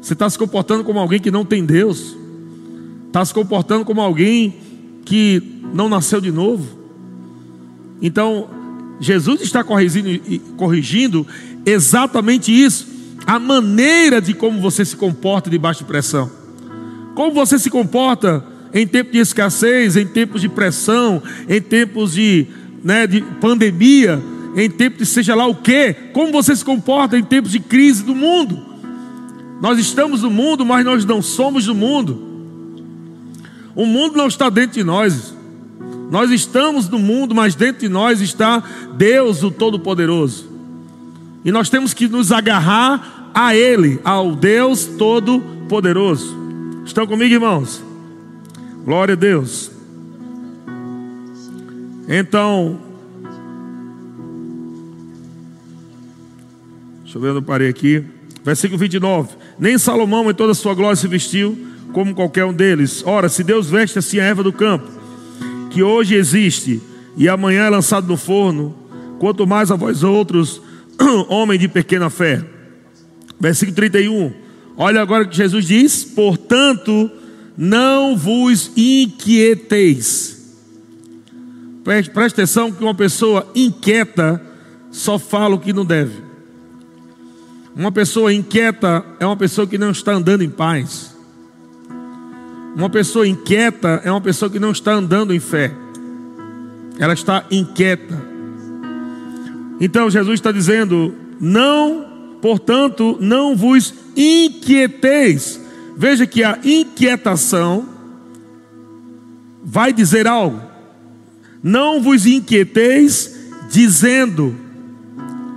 Você 0.00 0.14
está 0.14 0.30
se 0.30 0.38
comportando 0.38 0.82
como 0.82 0.98
alguém 0.98 1.20
que 1.20 1.30
não 1.30 1.44
tem 1.44 1.64
Deus. 1.64 2.16
Está 3.08 3.22
se 3.24 3.34
comportando 3.34 3.84
como 3.84 4.00
alguém 4.00 4.56
que 5.04 5.60
não 5.74 5.88
nasceu 5.88 6.20
de 6.20 6.30
novo. 6.30 6.66
Então, 8.00 8.61
Jesus 9.02 9.40
está 9.40 9.64
corrigindo, 9.64 10.08
corrigindo 10.56 11.26
exatamente 11.66 12.52
isso, 12.52 12.86
a 13.26 13.36
maneira 13.36 14.20
de 14.20 14.32
como 14.32 14.60
você 14.60 14.84
se 14.84 14.94
comporta 14.94 15.50
debaixo 15.50 15.80
de 15.80 15.88
pressão. 15.88 16.30
Como 17.16 17.32
você 17.32 17.58
se 17.58 17.68
comporta 17.68 18.44
em 18.72 18.86
tempos 18.86 19.12
de 19.12 19.18
escassez, 19.18 19.96
em 19.96 20.06
tempos 20.06 20.40
de 20.40 20.48
pressão, 20.48 21.20
em 21.48 21.60
tempos 21.60 22.12
de, 22.12 22.46
né, 22.84 23.04
de 23.08 23.20
pandemia, 23.40 24.22
em 24.54 24.70
tempos 24.70 25.00
de 25.00 25.06
seja 25.06 25.34
lá 25.34 25.46
o 25.48 25.56
que, 25.56 25.94
como 26.12 26.30
você 26.30 26.54
se 26.54 26.64
comporta 26.64 27.18
em 27.18 27.24
tempos 27.24 27.50
de 27.50 27.58
crise 27.58 28.04
do 28.04 28.14
mundo. 28.14 28.64
Nós 29.60 29.80
estamos 29.80 30.22
no 30.22 30.30
mundo, 30.30 30.64
mas 30.64 30.84
nós 30.84 31.04
não 31.04 31.20
somos 31.20 31.66
do 31.66 31.74
mundo. 31.74 32.22
O 33.74 33.84
mundo 33.84 34.16
não 34.16 34.28
está 34.28 34.48
dentro 34.48 34.74
de 34.74 34.84
nós. 34.84 35.34
Nós 36.12 36.30
estamos 36.30 36.90
no 36.90 36.98
mundo, 36.98 37.34
mas 37.34 37.54
dentro 37.54 37.80
de 37.80 37.88
nós 37.88 38.20
está 38.20 38.62
Deus, 38.98 39.42
o 39.42 39.50
Todo-Poderoso. 39.50 40.46
E 41.42 41.50
nós 41.50 41.70
temos 41.70 41.94
que 41.94 42.06
nos 42.06 42.30
agarrar 42.30 43.30
a 43.32 43.56
Ele, 43.56 43.98
ao 44.04 44.36
Deus 44.36 44.84
Todo-Poderoso. 44.84 46.36
Estão 46.84 47.06
comigo, 47.06 47.32
irmãos? 47.32 47.82
Glória 48.84 49.14
a 49.14 49.16
Deus. 49.16 49.70
Então, 52.06 52.78
deixa 57.04 57.16
eu 57.16 57.22
ver 57.22 57.28
eu 57.28 57.40
parei 57.40 57.70
aqui. 57.70 58.04
Versículo 58.44 58.78
29. 58.78 59.30
Nem 59.58 59.78
Salomão 59.78 60.30
em 60.30 60.34
toda 60.34 60.52
a 60.52 60.54
sua 60.54 60.74
glória 60.74 60.94
se 60.94 61.08
vestiu 61.08 61.56
como 61.94 62.14
qualquer 62.14 62.44
um 62.44 62.52
deles. 62.52 63.02
Ora, 63.06 63.30
se 63.30 63.42
Deus 63.42 63.70
veste 63.70 63.98
assim 63.98 64.18
a 64.18 64.24
erva 64.24 64.42
do 64.42 64.52
campo, 64.52 65.00
que 65.72 65.82
hoje 65.82 66.14
existe 66.14 66.80
e 67.16 67.28
amanhã 67.28 67.64
é 67.64 67.70
lançado 67.70 68.06
no 68.06 68.16
forno, 68.16 68.74
quanto 69.18 69.46
mais 69.46 69.70
a 69.70 69.76
vós 69.76 70.02
outros, 70.02 70.60
homem 71.28 71.58
de 71.58 71.68
pequena 71.68 72.10
fé. 72.10 72.44
Versículo 73.40 73.74
31. 73.74 74.32
Olha 74.76 75.00
agora 75.00 75.24
o 75.24 75.28
que 75.28 75.36
Jesus 75.36 75.66
diz: 75.66 76.04
portanto, 76.04 77.10
não 77.56 78.16
vos 78.16 78.70
inquieteis. 78.76 80.40
Preste, 81.82 82.10
preste 82.10 82.34
atenção 82.34 82.70
que 82.70 82.82
uma 82.82 82.94
pessoa 82.94 83.50
inquieta 83.54 84.40
só 84.90 85.18
fala 85.18 85.56
o 85.56 85.58
que 85.58 85.72
não 85.72 85.84
deve. 85.84 86.22
Uma 87.74 87.90
pessoa 87.90 88.32
inquieta 88.32 89.04
é 89.18 89.26
uma 89.26 89.36
pessoa 89.36 89.66
que 89.66 89.78
não 89.78 89.90
está 89.90 90.12
andando 90.12 90.42
em 90.42 90.50
paz. 90.50 91.16
Uma 92.74 92.88
pessoa 92.88 93.28
inquieta 93.28 94.00
é 94.04 94.10
uma 94.10 94.20
pessoa 94.20 94.50
que 94.50 94.58
não 94.58 94.72
está 94.72 94.92
andando 94.92 95.34
em 95.34 95.40
fé, 95.40 95.72
ela 96.98 97.12
está 97.12 97.44
inquieta. 97.50 98.32
Então 99.80 100.08
Jesus 100.08 100.34
está 100.34 100.50
dizendo: 100.50 101.14
não, 101.40 102.38
portanto, 102.40 103.18
não 103.20 103.54
vos 103.54 103.92
inquieteis. 104.16 105.60
Veja 105.96 106.26
que 106.26 106.42
a 106.42 106.58
inquietação 106.64 107.86
vai 109.62 109.92
dizer 109.92 110.26
algo. 110.26 110.60
Não 111.62 112.00
vos 112.00 112.26
inquieteis, 112.26 113.36
dizendo: 113.70 114.56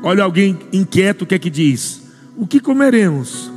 olha, 0.04 0.23
alguém 0.23 0.60
inquieto, 0.73 1.21
o 1.21 1.25
que 1.25 1.36
é 1.36 1.39
que 1.39 1.49
diz? 1.49 2.04
O 2.36 2.45
que 2.45 2.60
comeremos? 2.60 3.51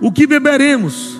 O 0.00 0.12
que 0.12 0.26
beberemos? 0.26 1.19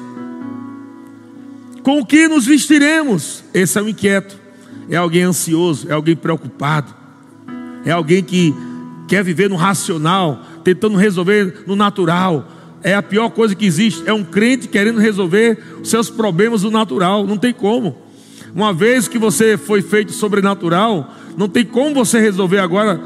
Com 1.83 2.01
o 2.01 2.07
que 2.07 2.29
nos 2.29 2.47
vestiremos? 2.47 3.43
Esse 3.55 3.79
é 3.79 3.83
o 3.83 3.89
inquieto. 3.89 4.39
É 4.89 4.97
alguém 4.97 5.23
ansioso, 5.23 5.89
é 5.89 5.93
alguém 5.93 6.17
preocupado. 6.17 6.95
É 7.85 7.91
alguém 7.91 8.23
que 8.23 8.55
quer 9.09 9.25
viver 9.25 9.49
no 9.49 9.57
racional, 9.57 10.43
tentando 10.63 10.97
resolver 10.97 11.65
no 11.67 11.75
natural. 11.75 12.47
É 12.83 12.95
a 12.95 13.03
pior 13.03 13.31
coisa 13.31 13.55
que 13.55 13.65
existe. 13.65 14.03
É 14.07 14.13
um 14.13 14.25
crente 14.25 14.69
querendo 14.69 14.99
resolver 14.99 15.59
os 15.81 15.89
seus 15.89 16.11
problemas 16.11 16.63
no 16.63 16.71
natural. 16.71 17.27
Não 17.27 17.37
tem 17.37 17.53
como. 17.53 17.97
Uma 18.55 18.73
vez 18.73 19.07
que 19.07 19.19
você 19.19 19.57
foi 19.57 19.81
feito 19.81 20.13
sobrenatural, 20.13 21.15
não 21.37 21.49
tem 21.49 21.65
como 21.65 21.95
você 21.95 22.19
resolver 22.19 22.59
agora 22.59 23.01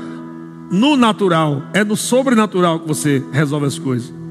no 0.70 0.96
natural. 0.96 1.64
É 1.72 1.84
no 1.84 1.96
sobrenatural 1.96 2.80
que 2.80 2.88
você 2.88 3.22
resolve 3.30 3.66
as 3.66 3.78
coisas. 3.78 4.23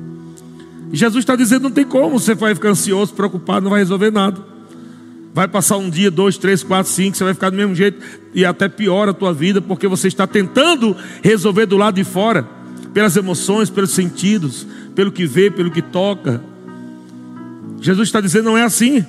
Jesus 0.94 1.24
está 1.24 1.36
dizendo: 1.36 1.64
não 1.64 1.72
tem 1.72 1.84
como, 1.84 2.20
você 2.20 2.36
vai 2.36 2.54
ficar 2.54 2.70
ansioso, 2.70 3.14
preocupado, 3.14 3.64
não 3.64 3.72
vai 3.72 3.80
resolver 3.80 4.12
nada. 4.12 4.40
Vai 5.34 5.48
passar 5.48 5.78
um 5.78 5.90
dia, 5.90 6.12
dois, 6.12 6.38
três, 6.38 6.62
quatro, 6.62 6.92
cinco, 6.92 7.18
você 7.18 7.24
vai 7.24 7.34
ficar 7.34 7.50
do 7.50 7.58
mesmo 7.58 7.74
jeito 7.74 8.00
e 8.36 8.46
até 8.46 8.70
piora 8.70 9.10
a 9.10 9.14
tua 9.14 9.34
vida, 9.34 9.60
porque 9.60 9.88
você 9.88 10.08
está 10.08 10.28
tentando 10.28 10.96
resolver 11.24 11.66
do 11.66 11.76
lado 11.76 11.96
de 11.96 12.04
fora, 12.04 12.48
pelas 12.94 13.18
emoções, 13.18 13.72
pelos 13.72 13.90
sentidos, 13.90 14.68
pelo 14.94 15.12
que 15.12 15.26
vê, 15.26 15.50
pelo 15.50 15.72
que 15.72 15.82
toca. 15.82 16.40
Jesus 17.82 18.08
está 18.08 18.22
dizendo: 18.22 18.46
não 18.46 18.58
é 18.58 18.62
assim. 18.62 19.04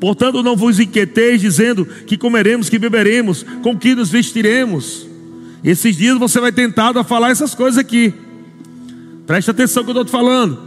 Portanto, 0.00 0.42
não 0.42 0.56
vos 0.56 0.80
inquieteis 0.80 1.42
dizendo 1.42 1.84
que 1.84 2.16
comeremos, 2.16 2.70
que 2.70 2.78
beberemos, 2.78 3.44
com 3.62 3.76
que 3.76 3.94
nos 3.94 4.08
vestiremos. 4.08 5.06
Esses 5.62 5.96
dias 5.96 6.18
você 6.18 6.40
vai 6.40 6.52
tentar 6.52 7.04
falar 7.04 7.30
essas 7.30 7.54
coisas 7.54 7.78
aqui. 7.78 8.12
Preste 9.26 9.50
atenção 9.50 9.82
que 9.82 9.90
eu 9.90 9.92
estou 9.92 10.04
te 10.04 10.10
falando. 10.10 10.58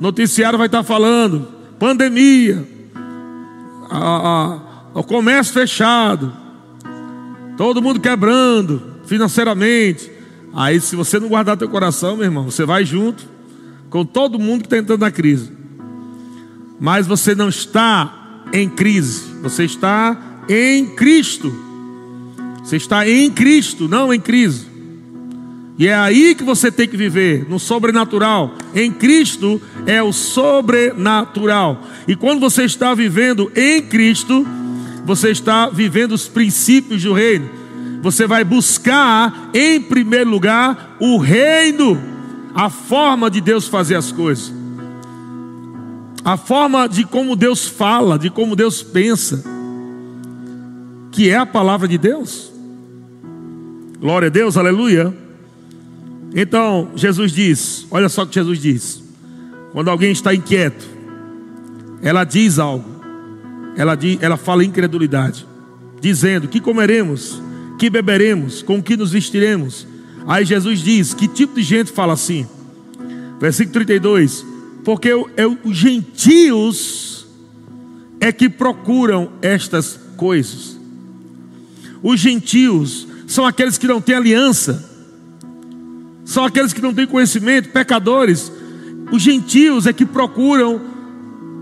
Noticiário 0.00 0.58
vai 0.58 0.66
estar 0.66 0.82
falando. 0.82 1.48
Pandemia. 1.78 2.66
A, 3.90 3.98
a, 4.94 4.98
o 4.98 5.04
comércio 5.04 5.52
fechado. 5.52 6.32
Todo 7.56 7.82
mundo 7.82 8.00
quebrando 8.00 8.82
financeiramente. 9.04 10.10
Aí, 10.54 10.80
se 10.80 10.96
você 10.96 11.20
não 11.20 11.28
guardar 11.28 11.56
teu 11.56 11.68
coração, 11.68 12.16
meu 12.16 12.24
irmão, 12.24 12.44
você 12.44 12.64
vai 12.64 12.84
junto 12.84 13.24
com 13.88 14.04
todo 14.04 14.38
mundo 14.38 14.62
que 14.62 14.66
está 14.66 14.78
entrando 14.78 15.00
na 15.00 15.10
crise. 15.10 15.52
Mas 16.80 17.06
você 17.06 17.34
não 17.34 17.48
está 17.48 18.44
em 18.52 18.68
crise. 18.68 19.22
Você 19.42 19.64
está 19.64 20.44
em 20.48 20.86
Cristo. 20.96 21.52
Você 22.62 22.76
está 22.76 23.08
em 23.08 23.30
Cristo, 23.30 23.88
não 23.88 24.12
em 24.12 24.20
crise. 24.20 24.71
E 25.78 25.88
é 25.88 25.94
aí 25.94 26.34
que 26.34 26.44
você 26.44 26.70
tem 26.70 26.86
que 26.86 26.96
viver, 26.96 27.48
no 27.48 27.58
sobrenatural. 27.58 28.54
Em 28.74 28.92
Cristo 28.92 29.60
é 29.86 30.02
o 30.02 30.12
sobrenatural. 30.12 31.82
E 32.06 32.14
quando 32.14 32.40
você 32.40 32.64
está 32.64 32.94
vivendo 32.94 33.50
em 33.56 33.82
Cristo, 33.82 34.46
você 35.04 35.30
está 35.30 35.68
vivendo 35.70 36.12
os 36.12 36.28
princípios 36.28 37.02
do 37.02 37.12
reino. 37.12 37.48
Você 38.02 38.26
vai 38.26 38.44
buscar, 38.44 39.50
em 39.54 39.80
primeiro 39.80 40.28
lugar, 40.28 40.96
o 41.00 41.18
reino, 41.18 41.98
a 42.54 42.68
forma 42.68 43.30
de 43.30 43.40
Deus 43.40 43.66
fazer 43.66 43.94
as 43.94 44.12
coisas, 44.12 44.52
a 46.24 46.36
forma 46.36 46.88
de 46.88 47.04
como 47.04 47.34
Deus 47.34 47.66
fala, 47.66 48.18
de 48.18 48.28
como 48.28 48.54
Deus 48.54 48.82
pensa, 48.82 49.42
que 51.10 51.30
é 51.30 51.36
a 51.36 51.46
palavra 51.46 51.88
de 51.88 51.96
Deus. 51.96 52.52
Glória 54.00 54.26
a 54.26 54.30
Deus, 54.30 54.56
aleluia. 54.56 55.21
Então, 56.34 56.90
Jesus 56.96 57.32
diz: 57.32 57.86
olha 57.90 58.08
só 58.08 58.22
o 58.22 58.26
que 58.26 58.34
Jesus 58.34 58.58
diz. 58.58 59.02
Quando 59.72 59.88
alguém 59.88 60.12
está 60.12 60.34
inquieto, 60.34 60.84
ela 62.02 62.24
diz 62.24 62.58
algo, 62.58 62.84
ela, 63.76 63.94
diz, 63.94 64.18
ela 64.20 64.36
fala 64.36 64.64
incredulidade, 64.64 65.46
dizendo: 66.00 66.48
Que 66.48 66.60
comeremos, 66.60 67.40
que 67.78 67.90
beberemos, 67.90 68.62
com 68.62 68.82
que 68.82 68.96
nos 68.96 69.12
vestiremos. 69.12 69.86
Aí 70.26 70.44
Jesus 70.44 70.80
diz: 70.80 71.14
Que 71.14 71.28
tipo 71.28 71.54
de 71.54 71.62
gente 71.62 71.92
fala 71.92 72.14
assim? 72.14 72.46
Versículo 73.40 73.74
32: 73.74 74.44
Porque 74.84 75.08
eu, 75.08 75.30
eu, 75.36 75.58
os 75.64 75.76
gentios 75.76 77.26
é 78.20 78.32
que 78.32 78.48
procuram 78.48 79.32
estas 79.42 79.98
coisas. 80.16 80.78
Os 82.02 82.18
gentios 82.18 83.06
são 83.26 83.46
aqueles 83.46 83.78
que 83.78 83.86
não 83.86 84.00
têm 84.00 84.16
aliança 84.16 84.91
são 86.32 86.44
aqueles 86.44 86.72
que 86.72 86.80
não 86.80 86.94
têm 86.94 87.06
conhecimento, 87.06 87.68
pecadores. 87.68 88.50
Os 89.10 89.22
gentios 89.22 89.86
é 89.86 89.92
que 89.92 90.06
procuram 90.06 90.80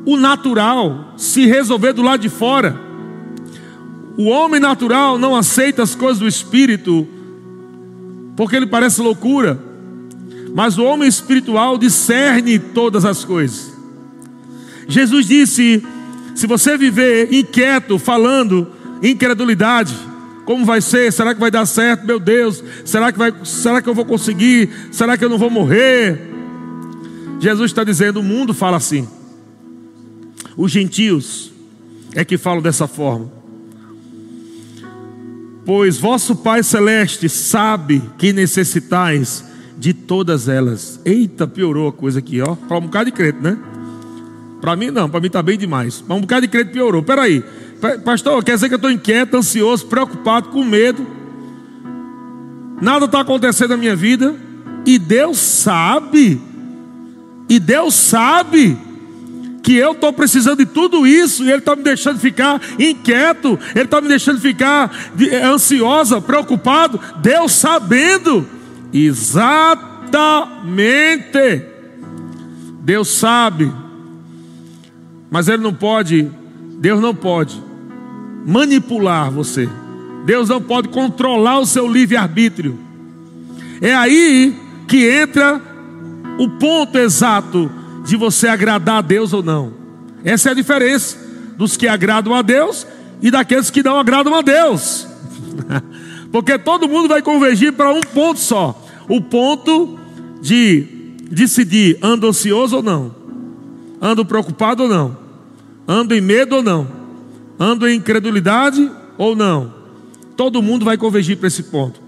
o 0.06 0.16
natural, 0.16 1.14
se 1.16 1.44
resolver 1.44 1.92
do 1.92 2.02
lado 2.02 2.20
de 2.20 2.28
fora. 2.28 2.78
O 4.16 4.24
homem 4.28 4.61
natural 4.61 5.18
não 5.18 5.35
aceita 5.35 5.83
as 5.83 5.94
coisas 5.94 6.20
do 6.20 6.28
espírito, 6.28 7.06
porque 8.37 8.54
ele 8.54 8.66
parece 8.66 9.00
loucura. 9.00 9.61
Mas 10.54 10.78
o 10.78 10.85
homem 10.85 11.09
espiritual 11.09 11.76
discerne 11.76 12.59
todas 12.59 13.04
as 13.04 13.24
coisas. 13.24 13.72
Jesus 14.87 15.26
disse: 15.26 15.83
se 16.35 16.46
você 16.46 16.76
viver 16.76 17.33
inquieto, 17.33 17.98
falando 17.98 18.68
incredulidade, 19.02 19.94
como 20.50 20.64
vai 20.64 20.80
ser? 20.80 21.12
Será 21.12 21.32
que 21.32 21.38
vai 21.38 21.48
dar 21.48 21.64
certo? 21.64 22.04
Meu 22.04 22.18
Deus, 22.18 22.60
será 22.84 23.12
que, 23.12 23.18
vai, 23.18 23.32
será 23.44 23.80
que 23.80 23.88
eu 23.88 23.94
vou 23.94 24.04
conseguir? 24.04 24.68
Será 24.90 25.16
que 25.16 25.24
eu 25.24 25.28
não 25.28 25.38
vou 25.38 25.48
morrer? 25.48 26.20
Jesus 27.38 27.70
está 27.70 27.84
dizendo: 27.84 28.18
o 28.18 28.22
mundo 28.24 28.52
fala 28.52 28.76
assim. 28.76 29.06
Os 30.56 30.72
gentios 30.72 31.52
é 32.16 32.24
que 32.24 32.36
falam 32.36 32.60
dessa 32.60 32.88
forma. 32.88 33.30
Pois 35.64 35.98
vosso 35.98 36.34
Pai 36.34 36.64
Celeste 36.64 37.28
sabe 37.28 38.02
que 38.18 38.32
necessitais 38.32 39.44
de 39.78 39.94
todas 39.94 40.48
elas. 40.48 40.98
Eita, 41.04 41.46
piorou 41.46 41.86
a 41.86 41.92
coisa 41.92 42.18
aqui, 42.18 42.40
ó. 42.40 42.56
Para 42.56 42.78
um 42.78 42.82
bocado 42.82 43.04
de 43.04 43.12
crente, 43.12 43.38
né? 43.40 43.56
Para 44.60 44.74
mim 44.74 44.90
não, 44.90 45.08
para 45.08 45.20
mim 45.20 45.28
está 45.28 45.44
bem 45.44 45.56
demais. 45.56 46.00
Para 46.00 46.16
um 46.16 46.22
bocado 46.22 46.42
de 46.42 46.48
crente 46.48 46.72
piorou. 46.72 47.04
Peraí. 47.04 47.34
aí. 47.36 47.69
Pastor, 48.04 48.44
quer 48.44 48.54
dizer 48.54 48.68
que 48.68 48.74
eu 48.74 48.76
estou 48.76 48.90
inquieto, 48.90 49.36
ansioso, 49.38 49.86
preocupado, 49.86 50.50
com 50.50 50.62
medo. 50.62 51.06
Nada 52.80 53.06
está 53.06 53.20
acontecendo 53.20 53.70
na 53.70 53.76
minha 53.78 53.96
vida. 53.96 54.36
E 54.84 54.98
Deus 54.98 55.38
sabe. 55.38 56.40
E 57.48 57.58
Deus 57.58 57.94
sabe 57.94 58.76
que 59.62 59.74
eu 59.74 59.92
estou 59.92 60.12
precisando 60.12 60.58
de 60.58 60.66
tudo 60.66 61.06
isso. 61.06 61.42
E 61.44 61.48
Ele 61.48 61.58
está 61.58 61.74
me 61.74 61.82
deixando 61.82 62.18
ficar 62.18 62.60
inquieto. 62.78 63.58
Ele 63.74 63.84
está 63.84 63.98
me 64.00 64.08
deixando 64.08 64.40
ficar 64.40 64.90
eh, 65.18 65.42
ansiosa, 65.42 66.20
preocupado. 66.20 67.00
Deus 67.22 67.52
sabendo. 67.52 68.46
Exatamente. 68.92 70.10
Deus 72.82 73.08
sabe. 73.08 73.72
Mas 75.30 75.48
Ele 75.48 75.62
não 75.62 75.72
pode. 75.72 76.30
Deus 76.78 77.00
não 77.00 77.14
pode 77.14 77.69
manipular 78.46 79.31
você. 79.31 79.68
Deus 80.24 80.48
não 80.48 80.61
pode 80.61 80.88
controlar 80.88 81.61
o 81.61 81.66
seu 81.66 81.90
livre-arbítrio. 81.90 82.79
É 83.81 83.94
aí 83.94 84.55
que 84.87 85.09
entra 85.09 85.61
o 86.38 86.48
ponto 86.59 86.98
exato 86.98 87.70
de 88.05 88.16
você 88.16 88.48
agradar 88.48 88.98
a 88.98 89.03
Deus 89.03 89.33
ou 89.33 89.42
não. 89.42 89.72
Essa 90.24 90.50
é 90.50 90.53
a 90.53 90.55
diferença 90.55 91.16
dos 91.57 91.76
que 91.76 91.87
agradam 91.87 92.35
a 92.35 92.42
Deus 92.42 92.87
e 93.22 93.31
daqueles 93.31 93.70
que 93.70 93.83
não 93.83 93.98
agradam 93.98 94.35
a 94.35 94.42
Deus. 94.42 95.07
Porque 96.33 96.59
todo 96.59 96.88
mundo 96.88 97.09
vai 97.09 97.22
convergir 97.22 97.72
para 97.72 97.92
um 97.92 98.00
ponto 98.00 98.40
só: 98.40 98.87
o 99.09 99.20
ponto 99.20 99.98
de 100.40 100.87
decidir 101.31 101.98
ando 102.03 102.29
ansioso 102.29 102.76
ou 102.76 102.83
não, 102.83 103.14
ando 104.00 104.24
preocupado 104.24 104.85
ou 104.85 104.88
não, 104.88 105.16
ando 105.87 106.14
em 106.14 106.20
medo 106.20 106.57
ou 106.57 106.62
não. 106.62 106.99
Ando 107.62 107.87
em 107.87 107.99
incredulidade 107.99 108.90
ou 109.18 109.37
não? 109.37 109.75
Todo 110.35 110.62
mundo 110.62 110.83
vai 110.83 110.96
convergir 110.96 111.37
para 111.37 111.49
esse 111.49 111.64
ponto. 111.64 112.01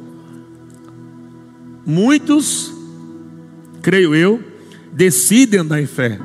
Muitos, 1.84 2.72
creio 3.82 4.14
eu, 4.14 4.42
decidem 4.90 5.60
andar 5.60 5.82
em 5.82 5.86
fé. 5.86 6.18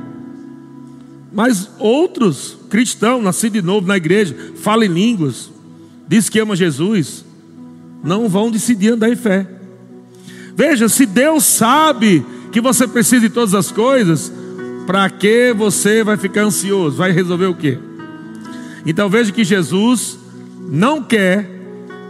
Mas 1.30 1.68
outros, 1.78 2.56
cristãos, 2.70 3.22
nascidos 3.22 3.60
de 3.60 3.66
novo 3.66 3.86
na 3.86 3.98
igreja, 3.98 4.34
falam 4.56 4.84
em 4.84 4.88
línguas, 4.88 5.50
diz 6.08 6.30
que 6.30 6.38
ama 6.38 6.56
Jesus, 6.56 7.22
não 8.02 8.30
vão 8.30 8.50
decidir 8.50 8.92
andar 8.92 9.10
em 9.10 9.16
fé. 9.16 9.46
Veja, 10.56 10.88
se 10.88 11.04
Deus 11.04 11.44
sabe 11.44 12.24
que 12.50 12.62
você 12.62 12.88
precisa 12.88 13.28
de 13.28 13.30
todas 13.30 13.54
as 13.54 13.70
coisas, 13.70 14.32
para 14.86 15.10
que 15.10 15.52
você 15.52 16.02
vai 16.02 16.16
ficar 16.16 16.44
ansioso? 16.44 16.96
Vai 16.96 17.12
resolver 17.12 17.46
o 17.46 17.54
quê? 17.54 17.78
Então 18.86 19.08
veja 19.08 19.32
que 19.32 19.44
Jesus 19.44 20.18
não 20.68 21.02
quer 21.02 21.58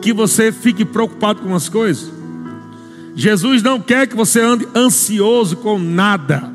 que 0.00 0.12
você 0.12 0.52
fique 0.52 0.84
preocupado 0.84 1.40
com 1.40 1.54
as 1.54 1.68
coisas. 1.68 2.10
Jesus 3.14 3.62
não 3.62 3.80
quer 3.80 4.06
que 4.06 4.14
você 4.14 4.40
ande 4.40 4.68
ansioso 4.74 5.56
com 5.56 5.78
nada. 5.78 6.52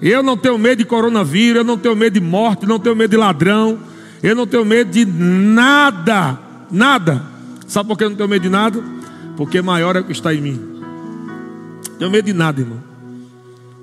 Eu 0.00 0.22
não 0.22 0.36
tenho 0.36 0.58
medo 0.58 0.78
de 0.78 0.84
coronavírus, 0.84 1.58
eu 1.58 1.64
não 1.64 1.78
tenho 1.78 1.96
medo 1.96 2.14
de 2.14 2.20
morte, 2.20 2.66
não 2.66 2.78
tenho 2.78 2.94
medo 2.94 3.10
de 3.10 3.16
ladrão, 3.16 3.78
eu 4.22 4.34
não 4.34 4.46
tenho 4.46 4.64
medo 4.64 4.90
de 4.90 5.04
nada, 5.04 6.38
nada. 6.70 7.22
Sabe 7.66 7.88
por 7.88 7.98
que 7.98 8.04
eu 8.04 8.10
não 8.10 8.16
tenho 8.16 8.28
medo 8.28 8.42
de 8.42 8.48
nada? 8.48 8.82
Porque 9.36 9.62
maior 9.62 9.96
é 9.96 10.00
o 10.00 10.04
que 10.04 10.12
está 10.12 10.34
em 10.34 10.40
mim. 10.40 10.60
Tenho 11.98 12.10
medo 12.10 12.26
de 12.26 12.32
nada, 12.32 12.60
irmão. 12.60 12.78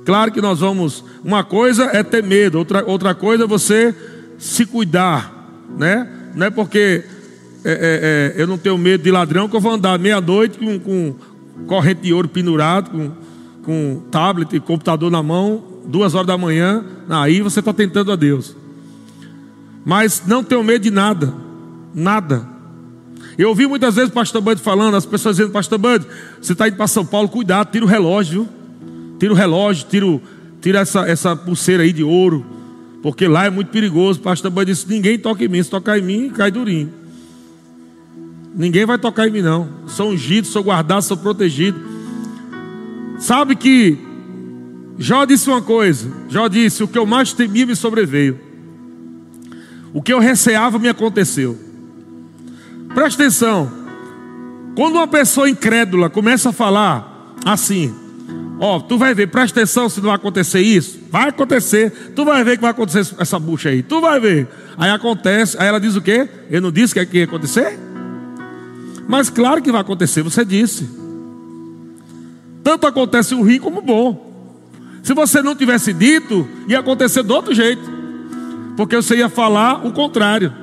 Claro 0.06 0.32
que 0.32 0.42
nós 0.42 0.60
vamos. 0.60 1.04
Uma 1.24 1.44
coisa 1.44 1.86
é 1.86 2.04
ter 2.04 2.24
medo, 2.24 2.58
outra, 2.58 2.84
outra 2.86 3.16
coisa 3.16 3.44
é 3.44 3.48
você 3.48 3.96
se 4.38 4.66
cuidar 4.66 5.38
né? 5.77 6.08
Não 6.36 6.47
é 6.47 6.49
porque 6.49 7.03
é, 7.63 7.71
é, 7.71 8.38
é, 8.38 8.41
eu 8.41 8.47
não 8.47 8.58
tenho 8.58 8.77
medo 8.77 9.03
de 9.03 9.12
ladrão 9.12 9.49
que 9.49 9.55
eu 9.55 9.60
vou 9.60 9.73
andar 9.73 9.99
meia-noite 9.99 10.58
com, 10.58 10.79
com, 10.79 11.15
corrente 11.67 12.01
de 12.01 12.13
ouro 12.13 12.27
pendurado, 12.27 12.89
com, 12.89 13.12
com 13.63 14.01
tablet 14.10 14.55
e 14.55 14.60
computador 14.60 15.12
na 15.12 15.21
mão, 15.21 15.63
duas 15.86 16.15
horas 16.15 16.27
da 16.27 16.38
manhã. 16.38 16.84
Aí 17.10 17.41
você 17.41 17.60
está 17.60 17.73
tentando 17.73 18.12
a 18.12 18.15
Deus. 18.15 18.55
Mas 19.86 20.23
não 20.25 20.43
tenho 20.43 20.63
medo 20.63 20.84
de 20.84 20.91
nada, 20.91 21.34
nada. 21.93 22.47
Eu 23.38 23.49
ouvi 23.49 23.67
muitas 23.67 23.95
vezes 23.95 24.10
o 24.10 24.13
pastor 24.13 24.41
Bud 24.41 24.62
falando, 24.62 24.95
as 24.95 25.05
pessoas 25.05 25.38
dizendo, 25.38 25.51
pastor 25.51 25.77
Bud, 25.77 26.05
você 26.41 26.53
está 26.53 26.67
indo 26.67 26.75
para 26.75 26.88
São 26.88 27.05
Paulo, 27.05 27.29
cuidado, 27.29 27.71
tira 27.71 27.86
o 27.86 27.88
relógio, 27.88 28.43
viu? 28.43 29.17
Tira 29.17 29.34
o 29.34 29.36
relógio, 29.36 29.88
tira, 29.89 30.05
tira 30.62 30.79
essa, 30.79 31.10
essa 31.10 31.36
pulseira 31.36 31.84
aí 31.84 31.91
de 31.91 32.03
ouro. 32.03 32.45
Porque 33.02 33.28
lá 33.28 33.46
é 33.46 33.50
muito 33.50 33.70
perigoso. 33.70 34.20
O 34.20 34.24
pastor 34.24 34.52
Boi 34.52 34.66
disse: 34.66 34.88
ninguém 34.88 35.18
toca 35.18 35.44
em 35.44 35.48
mim. 35.48 35.64
Se 35.64 35.70
tocar 35.70 35.98
em 35.98 36.02
mim, 36.02 36.30
cai 36.30 36.52
durinho. 36.52 36.92
Ninguém 38.56 38.86
vai 38.86 38.98
tocar 38.98 39.28
em 39.28 39.32
mim, 39.32 39.42
não. 39.42 39.70
Sou 39.88 40.10
ungido, 40.10 40.48
sou 40.48 40.64
guardado, 40.64 41.02
sou 41.02 41.18
protegido. 41.18 41.80
Sabe 43.20 43.56
que 43.56 43.98
Jó 44.98 45.24
disse 45.24 45.50
uma 45.50 45.62
coisa. 45.62 46.12
Jó 46.28 46.48
disse: 46.48 46.84
O 46.84 46.88
que 46.88 46.98
eu 46.98 47.06
mais 47.06 47.32
temia 47.32 47.66
me 47.66 47.76
sobreveio. 47.76 48.40
O 49.94 50.02
que 50.02 50.12
eu 50.12 50.20
receava 50.20 50.78
me 50.78 50.90
aconteceu. 50.90 51.58
Presta 52.94 53.24
atenção. 53.24 53.72
Quando 54.76 54.96
uma 54.96 55.08
pessoa 55.08 55.50
incrédula 55.50 56.10
começa 56.10 56.50
a 56.50 56.54
falar 56.54 57.36
assim, 57.46 57.94
Ó, 58.60 58.80
tu 58.82 58.98
vai 58.98 59.13
ver, 59.13 59.28
presta 59.28 59.62
atenção 59.62 59.88
se 59.88 60.02
não 60.02 60.12
acontecer 60.12 60.60
isso. 60.60 61.00
Vai 61.10 61.30
acontecer. 61.30 62.12
Tu 62.13 62.26
vai 62.26 62.43
ver 62.43 62.58
que 62.58 62.62
vai 62.62 62.72
acontecer 62.72 63.15
essa 63.17 63.39
bucha 63.39 63.69
aí. 63.69 63.82
Tu 63.82 64.02
vai 64.02 64.19
ver. 64.19 64.48
Aí 64.78 64.91
acontece. 64.91 65.56
Aí 65.58 65.67
ela 65.67 65.80
diz 65.80 65.95
o 65.95 66.02
quê? 66.02 66.28
Eu 66.52 66.62
não 66.62 66.72
disse 66.72 66.93
que, 66.93 67.00
é 67.00 67.06
que 67.06 67.19
ia 67.19 67.24
acontecer? 67.24 67.80
Mas 69.08 69.30
claro 69.30 69.62
que 69.62 69.72
vai 69.72 69.82
acontecer, 69.82 70.22
você 70.22 70.43
disse. 70.43 70.89
Tanto 72.62 72.86
acontece 72.86 73.34
o 73.34 73.39
ruim 73.39 73.60
como 73.60 73.80
o 73.80 73.82
bom. 73.82 74.30
Se 75.02 75.13
você 75.13 75.41
não 75.41 75.56
tivesse 75.56 75.93
dito, 75.93 76.48
ia 76.67 76.80
acontecer 76.80 77.24
do 77.24 77.34
outro 77.34 77.54
jeito. 77.56 77.82
Porque 78.76 78.95
você 78.95 79.15
ia 79.15 79.30
falar 79.30 79.86
o 79.86 79.93
contrário. 79.93 80.54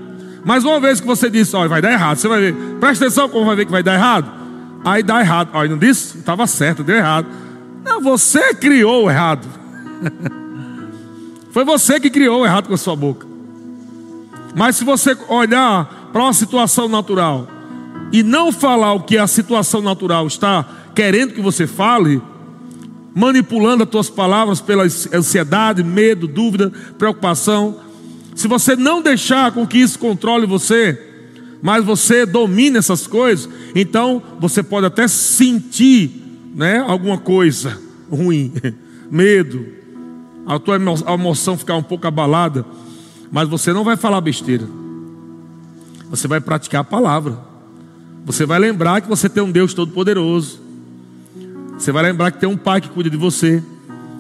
Mas 0.45 0.65
uma 0.65 0.79
vez 0.79 1.01
que 1.01 1.07
você 1.07 1.29
disse, 1.29 1.57
olha, 1.57 1.69
vai 1.69 1.83
dar 1.83 1.91
errado, 1.91 2.19
você 2.19 2.29
vai 2.29 2.41
ver, 2.41 2.55
presta 2.79 3.07
atenção 3.07 3.29
como 3.29 3.45
vai 3.47 3.57
ver 3.57 3.65
que 3.65 3.73
vai 3.73 3.83
dar 3.83 3.95
errado. 3.95 4.31
Aí 4.85 5.03
dá 5.03 5.21
errado. 5.21 5.51
Olha, 5.53 5.71
não 5.71 5.79
disse? 5.79 6.19
Estava 6.19 6.47
certo, 6.47 6.85
deu 6.85 6.95
errado. 6.95 7.27
Não, 7.87 8.01
você 8.03 8.53
criou 8.53 9.09
errado. 9.09 9.47
Foi 11.53 11.65
você 11.65 11.99
que 11.99 12.11
criou 12.11 12.45
errado 12.45 12.67
com 12.67 12.75
a 12.75 12.77
sua 12.77 12.97
boca. 12.97 13.27
Mas 14.55 14.77
se 14.77 14.85
você 14.85 15.17
olhar 15.29 16.11
para 16.13 16.23
uma 16.23 16.33
situação 16.33 16.89
natural 16.89 17.47
e 18.13 18.23
não 18.23 18.51
falar 18.51 18.93
o 18.93 19.05
que 19.05 19.17
a 19.17 19.27
situação 19.27 19.81
natural 19.81 20.27
está 20.27 20.67
querendo 20.95 21.33
que 21.33 21.41
você 21.41 21.67
fale, 21.67 22.21
manipulando 23.15 23.85
as 23.85 23.89
tuas 23.89 24.11
palavras 24.11 24.61
pela 24.61 24.85
ansiedade, 24.85 25.83
medo, 25.85 26.27
dúvida, 26.27 26.73
preocupação, 26.99 27.77
se 28.35 28.49
você 28.49 28.75
não 28.75 29.01
deixar 29.01 29.53
com 29.53 29.67
que 29.67 29.79
isso 29.79 29.99
controle 29.99 30.45
você, 30.45 31.01
mas 31.63 31.85
você 31.85 32.27
domina 32.27 32.79
essas 32.79 33.07
coisas, 33.07 33.49
então 33.75 34.23
você 34.39 34.63
pode 34.63 34.87
até 34.87 35.09
sentir, 35.09 36.26
né, 36.57 36.79
alguma 36.79 37.19
coisa 37.19 37.79
ruim, 38.11 38.51
medo, 39.13 39.67
a 40.47 40.59
tua 40.59 40.77
emoção 40.77 41.59
ficar 41.59 41.77
um 41.77 41.83
pouco 41.83 42.07
abalada, 42.07 42.65
mas 43.31 43.47
você 43.47 43.75
não 43.75 43.85
vai 43.85 43.95
falar 43.95 44.23
besteira. 44.23 44.67
Você 46.09 46.27
vai 46.27 46.41
praticar 46.41 46.81
a 46.81 46.85
palavra. 46.85 47.39
Você 48.25 48.47
vai 48.47 48.59
lembrar 48.59 49.03
que 49.03 49.09
você 49.09 49.29
tem 49.29 49.43
um 49.43 49.51
Deus 49.51 49.75
todo 49.75 49.93
poderoso. 49.93 50.59
Você 51.77 51.93
vai 51.93 52.03
lembrar 52.05 52.31
que 52.31 52.41
tem 52.41 52.49
um 52.49 52.57
pai 52.57 52.81
que 52.81 52.89
cuida 52.89 53.11
de 53.11 53.17
você, 53.19 53.63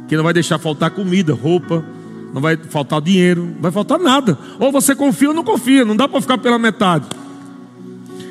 que 0.07 0.17
não 0.17 0.23
vai 0.23 0.35
deixar 0.35 0.59
faltar 0.59 0.91
comida, 0.91 1.33
roupa, 1.33 1.83
não 2.35 2.43
vai 2.43 2.57
faltar 2.57 3.01
dinheiro, 3.01 3.45
não 3.45 3.63
vai 3.63 3.71
faltar 3.71 3.99
nada. 3.99 4.39
Ou 4.61 4.71
você 4.71 4.95
confia 4.95 5.29
ou 5.29 5.35
não 5.35 5.45
confia, 5.45 5.87
não 5.87 5.97
dá 5.97 6.07
para 6.07 6.21
ficar 6.21 6.37
pela 6.37 6.59
metade. 6.59 7.07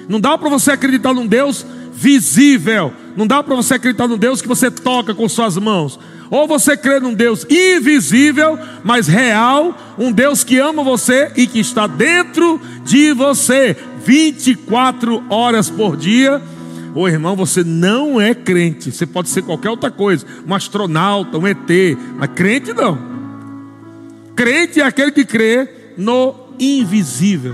Não 0.07 0.19
dá 0.19 0.37
para 0.37 0.49
você 0.49 0.71
acreditar 0.71 1.13
num 1.13 1.25
Deus 1.25 1.65
visível, 1.91 2.93
não 3.15 3.25
dá 3.25 3.41
para 3.41 3.56
você 3.56 3.75
acreditar 3.75 4.08
num 4.08 4.17
Deus 4.17 4.41
que 4.41 4.47
você 4.47 4.69
toca 4.69 5.13
com 5.13 5.28
suas 5.30 5.58
mãos. 5.58 5.99
Ou 6.30 6.47
você 6.47 6.75
crê 6.75 6.99
num 6.99 7.13
Deus 7.13 7.45
invisível, 7.49 8.58
mas 8.84 9.08
real, 9.08 9.78
um 9.97 10.12
Deus 10.12 10.43
que 10.43 10.58
ama 10.58 10.84
você 10.84 11.32
e 11.36 11.45
que 11.47 11.60
está 11.60 11.88
dentro 11.88 12.60
de 12.84 13.13
você 13.13 13.78
24 14.04 15.23
horas 15.30 15.69
por 15.69 15.95
dia 15.95 16.41
Ô 16.95 17.10
irmão, 17.10 17.36
você 17.36 17.62
não 17.62 18.21
é 18.21 18.34
crente. 18.34 18.89
Você 18.89 19.06
pode 19.06 19.28
ser 19.28 19.41
qualquer 19.41 19.69
outra 19.69 19.91
coisa, 19.91 20.25
um 20.47 20.56
astronauta, 20.56 21.38
um 21.38 21.45
ET, 21.45 21.69
mas 22.15 22.30
crente 22.34 22.73
não. 22.73 22.97
Crente 24.34 24.80
é 24.80 24.86
aquele 24.86 25.12
que 25.12 25.25
crê 25.25 25.67
no 25.97 26.34
invisível. 26.58 27.54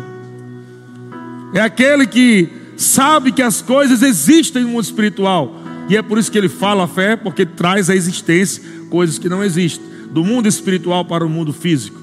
É 1.56 1.60
aquele 1.60 2.06
que 2.06 2.48
sabe 2.82 3.32
que 3.32 3.42
as 3.42 3.62
coisas 3.62 4.02
existem 4.02 4.64
no 4.64 4.70
mundo 4.70 4.84
espiritual. 4.84 5.56
E 5.90 5.98
é 5.98 6.02
por 6.02 6.18
isso 6.18 6.32
que 6.32 6.38
ele 6.38 6.50
fala 6.50 6.86
a 6.86 6.88
fé, 6.88 7.16
porque 7.16 7.46
traz 7.46 7.90
à 7.90 7.96
existência 7.96 8.64
coisas 8.90 9.18
que 9.18 9.30
não 9.30 9.44
existem. 9.44 9.86
Do 10.12 10.24
mundo 10.24 10.48
espiritual 10.48 11.06
para 11.06 11.26
o 11.26 11.30
mundo 11.30 11.54
físico. 11.54 12.00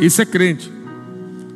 Isso 0.00 0.20
é 0.20 0.26
crente. 0.26 0.70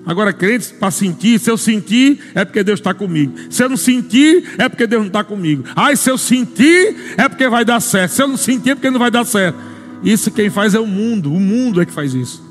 Agora, 0.05 0.33
crentes, 0.33 0.73
para 0.73 0.91
sentir, 0.91 1.39
se 1.39 1.51
eu 1.51 1.57
sentir, 1.57 2.19
é 2.35 2.45
porque 2.45 2.65
Deus 2.65 2.81
está 2.81 2.93
comigo. 2.93 3.35
Se 3.49 3.63
eu 3.63 3.69
não 3.69 3.77
sentir, 3.77 4.55
é 4.59 4.69
porque 4.69 4.87
Deus 4.87 5.03
não 5.03 5.07
está 5.09 5.23
comigo. 5.23 5.65
Ai, 5.77 5.95
se 5.97 6.11
eu 6.11 6.19
sentir, 6.19 7.15
é 7.17 7.29
porque 7.29 7.49
vai 7.49 7.65
dar 7.65 7.81
certo. 7.81 8.13
Se 8.13 8.23
eu 8.23 8.29
não 8.29 8.37
sentir, 8.37 8.71
é 8.71 8.75
porque 8.75 8.91
não 8.91 8.99
vai 8.99 9.11
dar 9.11 9.25
certo. 9.25 9.59
Isso 10.03 10.31
quem 10.31 10.51
faz 10.51 10.75
é 10.75 10.81
o 10.81 10.87
mundo. 10.87 11.33
O 11.33 11.39
mundo 11.39 11.81
é 11.81 11.87
que 11.87 11.93
faz 11.93 12.15
isso. 12.15 12.43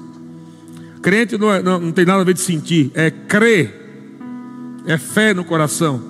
Crente 1.02 1.38
não, 1.38 1.52
é, 1.52 1.62
não, 1.62 1.80
não 1.80 1.92
tem 1.92 2.06
nada 2.06 2.22
a 2.22 2.24
ver 2.24 2.34
de 2.34 2.42
sentir, 2.42 2.92
é 2.94 3.10
crer. 3.10 3.81
É 4.86 4.98
fé 4.98 5.34
no 5.34 5.44
coração. 5.44 6.02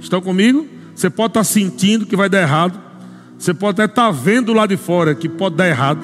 Estão 0.00 0.20
comigo? 0.20 0.66
Você 0.94 1.10
pode 1.10 1.30
estar 1.30 1.40
tá 1.40 1.44
sentindo 1.44 2.06
que 2.06 2.16
vai 2.16 2.28
dar 2.28 2.40
errado. 2.40 2.80
Você 3.38 3.54
pode 3.54 3.80
até 3.80 3.90
estar 3.90 4.06
tá 4.06 4.10
vendo 4.10 4.52
lá 4.52 4.66
de 4.66 4.76
fora 4.76 5.14
que 5.14 5.28
pode 5.28 5.56
dar 5.56 5.68
errado. 5.68 6.00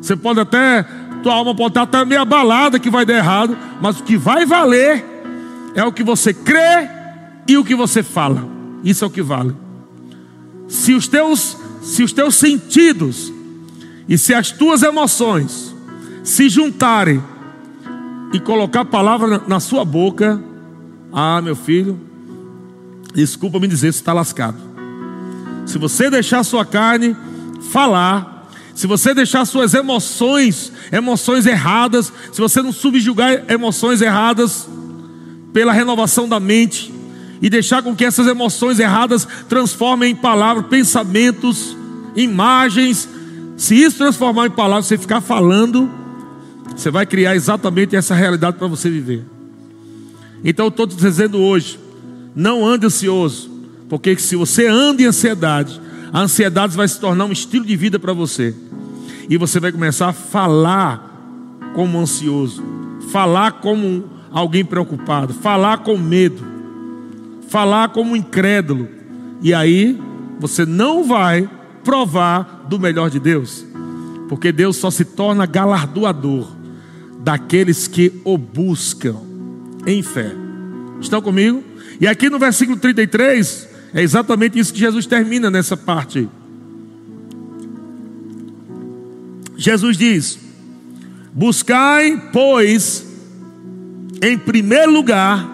Você 0.00 0.16
pode 0.16 0.40
até 0.40 0.86
tua 1.22 1.34
alma 1.34 1.54
pode 1.54 1.70
estar 1.70 1.82
até 1.82 2.04
meio 2.04 2.20
abalada 2.20 2.78
que 2.78 2.90
vai 2.90 3.04
dar 3.04 3.14
errado, 3.14 3.56
mas 3.80 3.98
o 3.98 4.04
que 4.04 4.16
vai 4.16 4.46
valer 4.46 5.04
é 5.74 5.84
o 5.84 5.92
que 5.92 6.02
você 6.02 6.32
crê 6.32 6.88
e 7.46 7.56
o 7.56 7.64
que 7.64 7.74
você 7.74 8.02
fala. 8.02 8.48
Isso 8.84 9.04
é 9.04 9.06
o 9.08 9.10
que 9.10 9.22
vale. 9.22 9.54
Se 10.68 10.94
os 10.94 11.08
teus, 11.08 11.56
se 11.82 12.02
os 12.02 12.12
teus 12.12 12.34
sentidos 12.36 13.32
e 14.08 14.16
se 14.16 14.32
as 14.32 14.50
tuas 14.50 14.82
emoções 14.82 15.74
se 16.22 16.48
juntarem 16.48 17.22
e 18.32 18.40
colocar 18.40 18.80
a 18.80 18.84
palavra 18.84 19.42
na, 19.46 19.60
sua 19.60 19.84
boca, 19.84 20.42
ah, 21.12 21.40
meu 21.40 21.56
filho, 21.56 21.98
desculpa 23.14 23.58
me 23.58 23.66
dizer, 23.66 23.92
você 23.92 24.00
está 24.00 24.12
lascado. 24.12 24.56
Se 25.66 25.78
você 25.78 26.10
deixar 26.10 26.44
sua 26.44 26.64
carne 26.64 27.16
falar, 27.70 28.48
se 28.74 28.86
você 28.86 29.12
deixar 29.14 29.44
suas 29.44 29.74
emoções, 29.74 30.72
emoções 30.92 31.46
erradas, 31.46 32.12
se 32.32 32.40
você 32.40 32.62
não 32.62 32.72
subjugar 32.72 33.44
emoções 33.48 34.00
erradas 34.00 34.68
pela 35.52 35.72
renovação 35.72 36.28
da 36.28 36.38
mente 36.38 36.92
e 37.40 37.48
deixar 37.48 37.82
com 37.82 37.94
que 37.94 38.04
essas 38.04 38.26
emoções 38.26 38.78
erradas 38.78 39.26
transformem 39.48 40.12
em 40.12 40.16
palavras, 40.16 40.66
pensamentos, 40.66 41.76
imagens, 42.14 43.08
se 43.56 43.74
isso 43.74 43.98
transformar 43.98 44.46
em 44.46 44.50
palavras, 44.50 44.86
você 44.86 44.96
ficar 44.96 45.20
falando, 45.20 45.90
você 46.76 46.90
vai 46.90 47.06
criar 47.06 47.34
exatamente 47.34 47.96
essa 47.96 48.14
realidade 48.14 48.56
para 48.56 48.66
você 48.66 48.88
viver. 48.88 49.24
Então 50.44 50.66
eu 50.66 50.70
estou 50.70 50.86
te 50.86 50.96
dizendo 50.96 51.38
hoje, 51.38 51.78
não 52.34 52.66
ande 52.66 52.86
ansioso, 52.86 53.50
porque 53.88 54.16
se 54.16 54.36
você 54.36 54.66
anda 54.66 55.02
em 55.02 55.06
ansiedade, 55.06 55.80
a 56.12 56.20
ansiedade 56.20 56.76
vai 56.76 56.86
se 56.86 57.00
tornar 57.00 57.24
um 57.24 57.32
estilo 57.32 57.64
de 57.64 57.76
vida 57.76 57.98
para 57.98 58.12
você. 58.12 58.54
E 59.28 59.36
você 59.36 59.60
vai 59.60 59.72
começar 59.72 60.08
a 60.08 60.12
falar 60.12 61.70
como 61.74 61.98
ansioso, 61.98 62.62
falar 63.10 63.52
como 63.52 64.04
alguém 64.30 64.64
preocupado, 64.64 65.34
falar 65.34 65.78
com 65.78 65.96
medo, 65.98 66.42
falar 67.48 67.88
como 67.90 68.16
incrédulo. 68.16 68.88
E 69.42 69.52
aí 69.52 70.00
você 70.38 70.64
não 70.64 71.04
vai 71.04 71.48
provar 71.82 72.66
do 72.68 72.78
melhor 72.78 73.10
de 73.10 73.18
Deus, 73.18 73.64
porque 74.28 74.52
Deus 74.52 74.76
só 74.76 74.90
se 74.90 75.04
torna 75.04 75.46
galardoador 75.46 76.57
daqueles 77.18 77.88
que 77.88 78.12
o 78.24 78.38
buscam 78.38 79.16
em 79.86 80.02
fé. 80.02 80.32
Estão 81.00 81.20
comigo? 81.20 81.62
E 82.00 82.06
aqui 82.06 82.30
no 82.30 82.38
versículo 82.38 82.78
33, 82.78 83.68
é 83.94 84.02
exatamente 84.02 84.58
isso 84.58 84.72
que 84.72 84.78
Jesus 84.78 85.06
termina 85.06 85.50
nessa 85.50 85.76
parte. 85.76 86.28
Jesus 89.56 89.96
diz: 89.96 90.38
Buscai, 91.32 92.30
pois, 92.32 93.04
em 94.22 94.38
primeiro 94.38 94.92
lugar, 94.92 95.48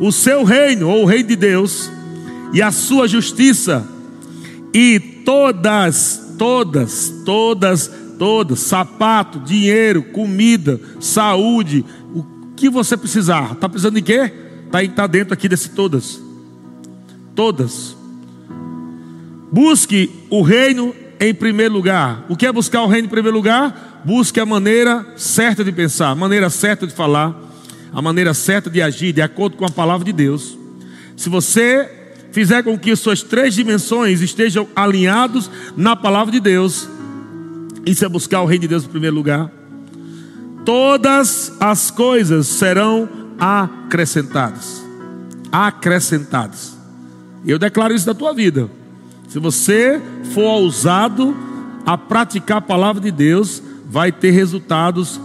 o 0.00 0.12
seu 0.12 0.44
reino, 0.44 0.88
ou 0.88 1.04
o 1.04 1.06
reino 1.06 1.28
de 1.28 1.36
Deus, 1.36 1.90
e 2.52 2.60
a 2.60 2.70
sua 2.70 3.08
justiça, 3.08 3.86
e 4.74 5.00
todas, 5.24 6.34
todas, 6.38 7.12
todas, 7.24 7.90
todas, 8.18 8.60
sapato, 8.60 9.40
dinheiro, 9.40 10.02
comida, 10.02 10.80
saúde, 11.00 11.84
o 12.14 12.24
que 12.56 12.68
você 12.68 12.96
precisar. 12.96 13.52
Está 13.52 13.68
precisando 13.68 13.94
de 13.94 14.02
quê? 14.02 14.32
Está 14.66 14.86
tá 14.94 15.06
dentro 15.06 15.34
aqui 15.34 15.48
desse 15.48 15.70
todas. 15.70 16.20
Todas. 17.34 17.96
Busque 19.52 20.10
o 20.28 20.42
reino 20.42 20.94
em 21.20 21.34
primeiro 21.34 21.74
lugar. 21.74 22.24
O 22.28 22.36
que 22.36 22.46
é 22.46 22.52
buscar 22.52 22.82
o 22.82 22.86
reino 22.86 23.06
em 23.06 23.10
primeiro 23.10 23.36
lugar? 23.36 24.02
Busque 24.04 24.40
a 24.40 24.46
maneira 24.46 25.06
certa 25.16 25.64
de 25.64 25.72
pensar, 25.72 26.10
a 26.10 26.14
maneira 26.14 26.50
certa 26.50 26.86
de 26.86 26.94
falar, 26.94 27.34
a 27.92 28.02
maneira 28.02 28.34
certa 28.34 28.68
de 28.70 28.82
agir, 28.82 29.12
de 29.12 29.22
acordo 29.22 29.56
com 29.56 29.64
a 29.64 29.70
palavra 29.70 30.04
de 30.04 30.12
Deus. 30.12 30.58
Se 31.16 31.28
você 31.28 31.90
fizer 32.32 32.62
com 32.62 32.78
que 32.78 32.94
suas 32.94 33.22
três 33.22 33.54
dimensões 33.54 34.20
estejam 34.20 34.68
alinhados 34.76 35.50
na 35.76 35.96
palavra 35.96 36.30
de 36.30 36.40
Deus, 36.40 36.88
isso 37.86 38.04
é 38.04 38.08
buscar 38.08 38.42
o 38.42 38.46
reino 38.46 38.62
de 38.62 38.68
Deus 38.68 38.84
em 38.84 38.88
primeiro 38.88 39.14
lugar. 39.14 39.48
Todas 40.64 41.52
as 41.60 41.88
coisas 41.88 42.48
serão 42.48 43.08
acrescentadas. 43.38 44.84
Acrescentadas. 45.52 46.76
Eu 47.46 47.60
declaro 47.60 47.94
isso 47.94 48.08
na 48.08 48.14
tua 48.14 48.34
vida. 48.34 48.68
Se 49.28 49.38
você 49.38 50.02
for 50.34 50.42
ousado 50.42 51.36
a 51.86 51.96
praticar 51.96 52.58
a 52.58 52.60
palavra 52.60 53.00
de 53.00 53.12
Deus, 53.12 53.62
vai 53.88 54.10
ter 54.10 54.32
resultados 54.32 55.20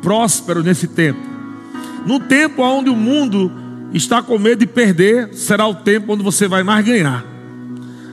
prósperos 0.00 0.64
nesse 0.64 0.88
tempo. 0.88 1.20
No 2.06 2.18
tempo 2.18 2.62
onde 2.62 2.88
o 2.88 2.96
mundo 2.96 3.52
está 3.92 4.22
com 4.22 4.38
medo 4.38 4.60
de 4.60 4.66
perder, 4.66 5.34
será 5.34 5.66
o 5.66 5.74
tempo 5.74 6.14
onde 6.14 6.22
você 6.22 6.48
vai 6.48 6.62
mais 6.62 6.82
ganhar. 6.82 7.22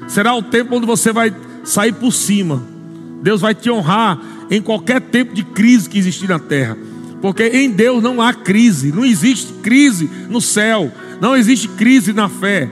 Será 0.10 0.36
o 0.36 0.43
tempo 0.43 0.76
onde 0.76 0.86
você 0.86 1.13
vai 1.13 1.34
sair 1.63 1.93
por 1.93 2.12
cima. 2.12 2.76
Deus 3.21 3.41
vai 3.41 3.56
te 3.56 3.69
honrar 3.69 4.19
em 4.49 4.62
qualquer 4.62 5.01
tempo 5.01 5.34
de 5.34 5.43
crise 5.43 5.89
que 5.89 5.97
existir 5.97 6.30
na 6.30 6.39
terra. 6.39 6.77
Porque 7.21 7.43
em 7.43 7.69
Deus 7.69 8.01
não 8.03 8.21
há 8.21 8.34
crise, 8.34 8.91
não 8.91 9.03
existe 9.03 9.53
crise 9.62 10.10
no 10.30 10.39
céu, 10.39 10.91
não 11.19 11.36
existe 11.36 11.67
crise 11.69 12.13
na 12.13 12.30
fé, 12.30 12.69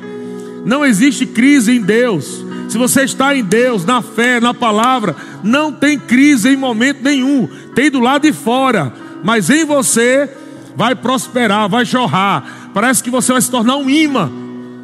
não 0.65 0.85
existe 0.85 1.25
crise 1.25 1.71
em 1.75 1.81
Deus. 1.81 2.45
Se 2.69 2.77
você 2.77 3.03
está 3.03 3.35
em 3.35 3.43
Deus, 3.43 3.85
na 3.85 4.01
fé, 4.01 4.39
na 4.39 4.53
palavra, 4.53 5.15
não 5.43 5.71
tem 5.71 5.97
crise 5.97 6.49
em 6.49 6.55
momento 6.55 7.03
nenhum, 7.03 7.47
tem 7.73 7.89
do 7.89 7.99
lado 7.99 8.23
de 8.23 8.33
fora, 8.33 8.93
mas 9.23 9.49
em 9.49 9.65
você 9.65 10.29
vai 10.75 10.95
prosperar, 10.95 11.69
vai 11.69 11.85
jorrar. 11.85 12.69
Parece 12.73 13.03
que 13.03 13.09
você 13.09 13.31
vai 13.31 13.41
se 13.41 13.49
tornar 13.49 13.77
um 13.77 13.89
imã, 13.89 14.29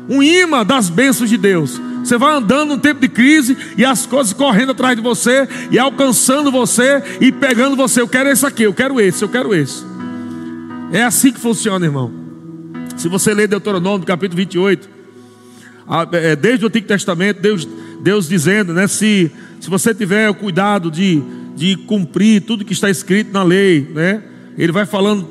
um 0.09 0.23
imã 0.23 0.65
das 0.65 0.89
bênçãos 0.89 1.29
de 1.29 1.37
Deus. 1.37 1.79
Você 2.03 2.17
vai 2.17 2.33
andando 2.35 2.69
num 2.69 2.79
tempo 2.79 2.99
de 2.99 3.07
crise 3.07 3.55
e 3.77 3.85
as 3.85 4.05
coisas 4.05 4.33
correndo 4.33 4.71
atrás 4.71 4.95
de 4.95 5.01
você 5.01 5.47
e 5.69 5.77
alcançando 5.77 6.51
você 6.51 7.01
e 7.19 7.31
pegando 7.31 7.75
você. 7.75 8.01
Eu 8.01 8.07
quero 8.07 8.29
esse 8.29 8.45
aqui, 8.45 8.63
eu 8.63 8.73
quero 8.73 8.99
esse, 8.99 9.23
eu 9.23 9.29
quero 9.29 9.53
esse. 9.53 9.83
É 10.91 11.03
assim 11.03 11.31
que 11.31 11.39
funciona, 11.39 11.85
irmão. 11.85 12.11
Se 12.97 13.07
você 13.07 13.33
ler 13.33 13.47
Deuteronômio, 13.47 14.05
capítulo 14.05 14.37
28, 14.37 14.89
é, 16.13 16.35
desde 16.35 16.65
o 16.65 16.67
Antigo 16.67 16.87
Testamento, 16.87 17.41
Deus, 17.41 17.67
Deus 18.01 18.27
dizendo, 18.27 18.73
né? 18.73 18.87
Se, 18.87 19.31
se 19.59 19.69
você 19.69 19.93
tiver 19.93 20.29
o 20.29 20.35
cuidado 20.35 20.91
de, 20.91 21.21
de 21.55 21.75
cumprir 21.75 22.41
tudo 22.41 22.65
que 22.65 22.73
está 22.73 22.89
escrito 22.89 23.31
na 23.31 23.43
lei, 23.43 23.89
né? 23.93 24.23
Ele 24.57 24.71
vai 24.71 24.85
falando, 24.85 25.27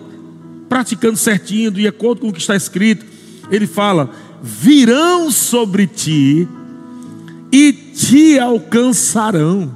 praticando 0.69 1.17
certinho, 1.17 1.71
de 1.71 1.87
acordo 1.87 2.23
com 2.23 2.29
o 2.29 2.33
que 2.33 2.41
está 2.41 2.57
escrito. 2.57 3.05
Ele 3.51 3.67
fala: 3.67 4.11
virão 4.43 5.31
sobre 5.31 5.87
ti 5.87 6.49
e 7.53 7.73
te 7.73 8.39
alcançarão. 8.39 9.75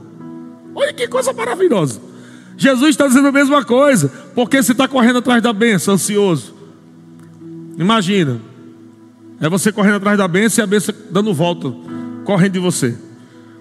Olha 0.74 0.92
que 0.92 1.06
coisa 1.06 1.32
maravilhosa. 1.32 2.00
Jesus 2.56 2.90
está 2.90 3.06
dizendo 3.06 3.28
a 3.28 3.32
mesma 3.32 3.64
coisa, 3.64 4.10
porque 4.34 4.62
você 4.62 4.72
está 4.72 4.86
correndo 4.86 5.18
atrás 5.18 5.42
da 5.42 5.52
benção, 5.52 5.94
ansioso. 5.94 6.54
Imagina, 7.76 8.40
é 9.40 9.48
você 9.48 9.72
correndo 9.72 9.96
atrás 9.96 10.16
da 10.16 10.28
benção 10.28 10.62
e 10.62 10.64
a 10.64 10.66
benção 10.66 10.94
dando 11.10 11.34
volta, 11.34 11.72
correndo 12.24 12.52
de 12.52 12.58
você. 12.60 12.96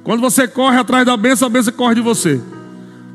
Quando 0.04 0.21
você 0.21 0.47
corre 0.47 0.78
atrás 0.78 1.06
da 1.06 1.17
benção, 1.17 1.47
a 1.47 1.49
benção 1.49 1.73
corre 1.73 1.95
de 1.95 2.02
você. 2.02 2.39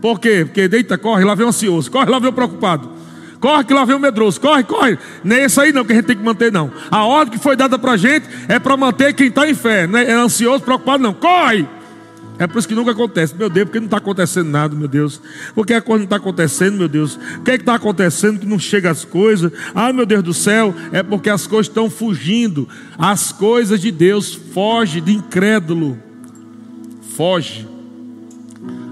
Por 0.00 0.18
quê? 0.18 0.44
Porque 0.44 0.68
deita, 0.68 0.96
corre, 0.96 1.24
lá 1.24 1.34
vem 1.34 1.46
o 1.46 1.48
ansioso, 1.50 1.90
corre, 1.90 2.10
lá 2.10 2.18
vem 2.18 2.30
o 2.30 2.32
preocupado. 2.32 2.97
Corre 3.40 3.64
que 3.64 3.72
lá 3.72 3.84
vem 3.84 3.94
o 3.94 4.00
medroso, 4.00 4.40
corre, 4.40 4.64
corre. 4.64 4.98
Não 5.22 5.36
é 5.36 5.44
isso 5.44 5.60
aí 5.60 5.72
não 5.72 5.84
que 5.84 5.92
a 5.92 5.96
gente 5.96 6.06
tem 6.06 6.16
que 6.16 6.24
manter, 6.24 6.50
não. 6.50 6.72
A 6.90 7.04
ordem 7.04 7.38
que 7.38 7.42
foi 7.42 7.54
dada 7.54 7.78
para 7.78 7.92
a 7.92 7.96
gente 7.96 8.28
é 8.48 8.58
para 8.58 8.76
manter 8.76 9.14
quem 9.14 9.28
está 9.28 9.48
em 9.48 9.54
fé, 9.54 9.86
não 9.86 9.98
é 9.98 10.12
ansioso, 10.12 10.64
preocupado, 10.64 11.02
não. 11.02 11.14
Corre! 11.14 11.66
É 12.38 12.46
por 12.46 12.58
isso 12.58 12.68
que 12.68 12.74
nunca 12.74 12.92
acontece. 12.92 13.34
Meu 13.34 13.50
Deus, 13.50 13.64
porque 13.64 13.80
não 13.80 13.86
está 13.86 13.96
acontecendo 13.96 14.48
nada, 14.48 14.74
meu 14.74 14.86
Deus. 14.86 15.20
Porque 15.54 15.74
a 15.74 15.82
coisa 15.82 15.98
não 15.98 16.04
está 16.04 16.16
acontecendo, 16.16 16.76
meu 16.76 16.88
Deus. 16.88 17.18
O 17.38 17.42
que 17.42 17.50
é 17.50 17.56
que 17.56 17.62
está 17.62 17.74
acontecendo 17.74 18.38
que 18.38 18.46
não 18.46 18.60
chega 18.60 18.90
as 18.90 19.04
coisas? 19.04 19.50
Ah, 19.74 19.92
meu 19.92 20.06
Deus 20.06 20.22
do 20.22 20.32
céu, 20.32 20.72
é 20.92 21.02
porque 21.02 21.28
as 21.28 21.48
coisas 21.48 21.66
estão 21.66 21.90
fugindo. 21.90 22.68
As 22.96 23.32
coisas 23.32 23.80
de 23.80 23.90
Deus 23.90 24.34
foge 24.34 25.00
de 25.00 25.12
incrédulo. 25.12 25.98
Foge. 27.16 27.66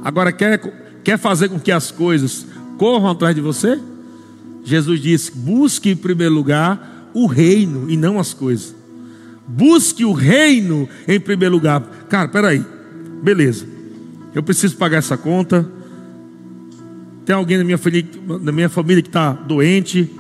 Agora, 0.03 0.33
quer, 0.33 0.59
quer 1.05 1.17
fazer 1.17 1.49
com 1.49 1.61
que 1.61 1.71
as 1.71 1.93
coisas 1.93 2.45
corram 2.77 3.09
atrás 3.09 3.33
de 3.33 3.41
você? 3.41 3.81
Jesus 4.67 5.01
disse: 5.01 5.31
busque 5.31 5.91
em 5.91 5.97
primeiro 5.97 6.35
lugar 6.35 7.09
o 7.15 7.27
reino 7.27 7.89
e 7.89 7.97
não 7.97 8.19
as 8.19 8.35
coisas. 8.35 8.75
Busque 9.47 10.05
o 10.05 10.13
reino 10.13 10.89
em 11.07 11.21
primeiro 11.21 11.55
lugar. 11.55 11.81
Cara, 12.09 12.27
peraí, 12.27 12.63
beleza. 13.23 13.65
Eu 14.35 14.43
preciso 14.43 14.77
pagar 14.77 14.99
essa 14.99 15.17
conta. 15.17 15.67
Tem 17.25 17.35
alguém 17.35 17.59
na 17.59 17.65
minha 17.65 17.79
família, 17.79 18.11
na 18.43 18.51
minha 18.51 18.69
família 18.69 19.03
que 19.03 19.09
está 19.09 19.33
doente. 19.33 20.11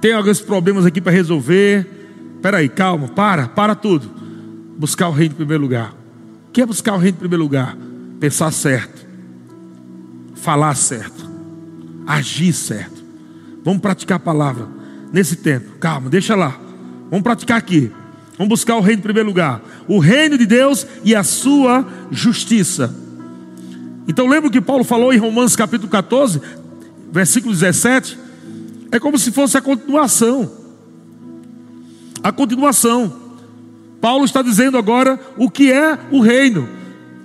Tem 0.00 0.14
alguns 0.14 0.40
problemas 0.40 0.86
aqui 0.86 1.00
para 1.00 1.12
resolver. 1.12 1.86
Peraí, 2.40 2.70
calma, 2.70 3.08
para, 3.08 3.48
para 3.48 3.74
tudo. 3.74 4.10
Buscar 4.78 5.08
o 5.08 5.12
reino 5.12 5.34
em 5.34 5.36
primeiro 5.36 5.62
lugar. 5.62 5.94
O 6.48 6.52
que 6.52 6.62
é 6.62 6.66
buscar 6.66 6.94
o 6.94 6.98
reino 6.98 7.16
em 7.16 7.20
primeiro 7.20 7.42
lugar? 7.42 7.76
Pensar 8.18 8.50
certo, 8.50 9.06
falar 10.34 10.74
certo, 10.74 11.28
agir 12.06 12.52
certo. 12.52 13.01
Vamos 13.64 13.80
praticar 13.80 14.16
a 14.16 14.20
palavra 14.20 14.66
nesse 15.12 15.36
tempo. 15.36 15.78
Calma, 15.78 16.10
deixa 16.10 16.34
lá. 16.34 16.58
Vamos 17.10 17.22
praticar 17.22 17.58
aqui. 17.58 17.90
Vamos 18.38 18.48
buscar 18.48 18.76
o 18.76 18.80
reino 18.80 19.00
em 19.00 19.02
primeiro 19.02 19.28
lugar. 19.28 19.60
O 19.86 19.98
reino 19.98 20.38
de 20.38 20.46
Deus 20.46 20.86
e 21.04 21.14
a 21.14 21.22
sua 21.22 21.86
justiça. 22.10 22.94
Então 24.08 24.26
lembra 24.26 24.48
o 24.48 24.52
que 24.52 24.60
Paulo 24.60 24.82
falou 24.82 25.12
em 25.12 25.18
Romanos 25.18 25.54
capítulo 25.54 25.90
14, 25.90 26.40
versículo 27.12 27.52
17? 27.52 28.18
É 28.90 28.98
como 28.98 29.18
se 29.18 29.30
fosse 29.30 29.56
a 29.56 29.60
continuação. 29.60 30.50
A 32.22 32.32
continuação. 32.32 33.20
Paulo 34.00 34.24
está 34.24 34.42
dizendo 34.42 34.76
agora 34.76 35.20
o 35.36 35.48
que 35.48 35.70
é 35.70 35.98
o 36.10 36.20
reino. 36.20 36.68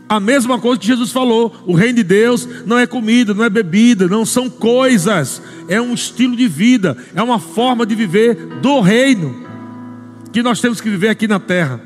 A 0.10 0.20
mesma 0.20 0.60
coisa 0.60 0.80
que 0.80 0.88
Jesus 0.88 1.12
falou: 1.12 1.54
o 1.65 1.74
reino 1.74 1.98
de 1.98 2.04
Deus 2.04 2.48
não 2.65 2.80
é 2.80 2.88
comida, 2.88 3.34
não 3.34 3.43
é 3.43 3.50
bebida, 3.50 4.08
não 4.08 4.26
são 4.26 4.50
coisas, 4.50 5.41
é 5.67 5.82
um 5.82 5.93
estilo 5.93 6.36
de 6.36 6.48
vida, 6.48 6.98
é 7.13 7.22
uma 7.22 7.39
forma 7.39 7.86
de 7.86 7.96
viver 7.96 8.36
do 8.62 8.80
reino 8.80 9.48
que 10.32 10.43
nós 10.43 10.62
temos 10.62 10.80
que 10.80 10.89
viver 10.89 11.10
aqui 11.10 11.28
na 11.28 11.39
terra. 11.39 11.82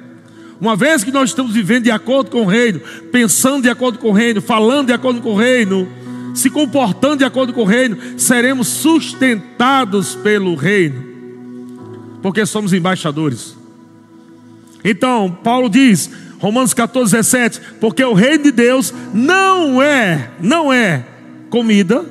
Uma 0.60 0.76
vez 0.76 1.04
que 1.04 1.12
nós 1.12 1.30
estamos 1.30 1.54
vivendo 1.54 1.86
de 1.86 1.92
acordo 1.92 2.30
com 2.30 2.42
o 2.42 2.46
reino, 2.46 2.80
pensando 3.12 3.64
de 3.64 3.70
acordo 3.70 3.98
com 3.98 4.10
o 4.10 4.14
reino, 4.14 4.42
falando 4.42 4.88
de 4.88 4.94
acordo 4.94 5.22
com 5.22 5.32
o 5.32 5.38
reino, 5.38 5.88
se 6.36 6.50
comportando 6.50 7.18
de 7.18 7.24
acordo 7.24 7.54
com 7.54 7.62
o 7.62 7.66
reino, 7.66 7.98
seremos 8.18 8.68
sustentados 8.68 10.16
pelo 10.16 10.54
reino, 10.56 11.04
porque 12.22 12.46
somos 12.46 12.74
embaixadores. 12.74 13.58
Então, 14.84 15.36
Paulo 15.44 15.70
diz: 15.70 16.12
Romanos 16.42 16.74
14, 16.74 17.12
17: 17.12 17.62
Porque 17.80 18.04
o 18.04 18.14
reino 18.14 18.46
de 18.46 18.52
Deus 18.52 18.92
não 19.14 19.82
é, 19.82 20.32
não 20.42 20.74
é 20.74 21.06
comida. 21.52 22.04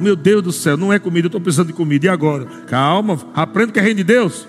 Meu 0.00 0.14
Deus 0.14 0.42
do 0.42 0.52
céu, 0.52 0.76
não 0.76 0.92
é 0.92 0.98
comida, 0.98 1.26
eu 1.26 1.28
estou 1.28 1.40
pensando 1.40 1.70
em 1.70 1.74
comida. 1.74 2.06
E 2.06 2.08
agora? 2.08 2.46
Calma, 2.68 3.18
aprenda 3.34 3.72
que 3.72 3.80
é 3.80 3.82
reino 3.82 3.96
de 3.96 4.04
Deus. 4.04 4.46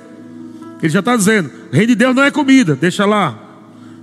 Ele 0.81 0.91
já 0.91 0.99
está 0.99 1.17
dizendo: 1.17 1.49
reino 1.71 1.87
de 1.87 1.95
Deus 1.95 2.15
não 2.15 2.23
é 2.23 2.29
comida, 2.29 2.75
deixa 2.75 3.05
lá. 3.05 3.39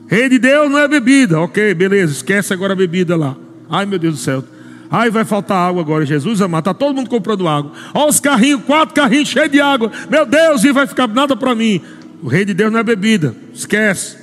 Reino 0.08 0.30
de 0.30 0.38
Deus 0.40 0.68
não 0.68 0.78
é 0.78 0.88
bebida. 0.88 1.40
Ok, 1.40 1.74
beleza, 1.74 2.12
esquece 2.12 2.52
agora 2.52 2.72
a 2.72 2.76
bebida 2.76 3.16
lá. 3.16 3.36
Ai 3.70 3.86
meu 3.86 4.00
Deus 4.00 4.14
do 4.16 4.20
céu. 4.20 4.44
Ai, 4.90 5.08
vai 5.08 5.24
faltar 5.24 5.56
água 5.56 5.80
agora. 5.80 6.04
Jesus 6.04 6.42
amado, 6.42 6.62
está 6.62 6.74
todo 6.74 6.96
mundo 6.96 7.08
comprando 7.08 7.46
água. 7.46 7.70
Olha 7.94 8.10
os 8.10 8.18
carrinhos, 8.18 8.64
quatro 8.64 8.92
carrinhos 8.92 9.28
cheios 9.28 9.52
de 9.52 9.60
água. 9.60 9.92
Meu 10.10 10.26
Deus, 10.26 10.64
e 10.64 10.72
vai 10.72 10.88
ficar 10.88 11.06
nada 11.06 11.36
para 11.36 11.54
mim. 11.54 11.80
O 12.20 12.26
reino 12.26 12.46
de 12.46 12.54
Deus 12.54 12.72
não 12.72 12.80
é 12.80 12.82
bebida, 12.82 13.32
esquece. 13.54 14.19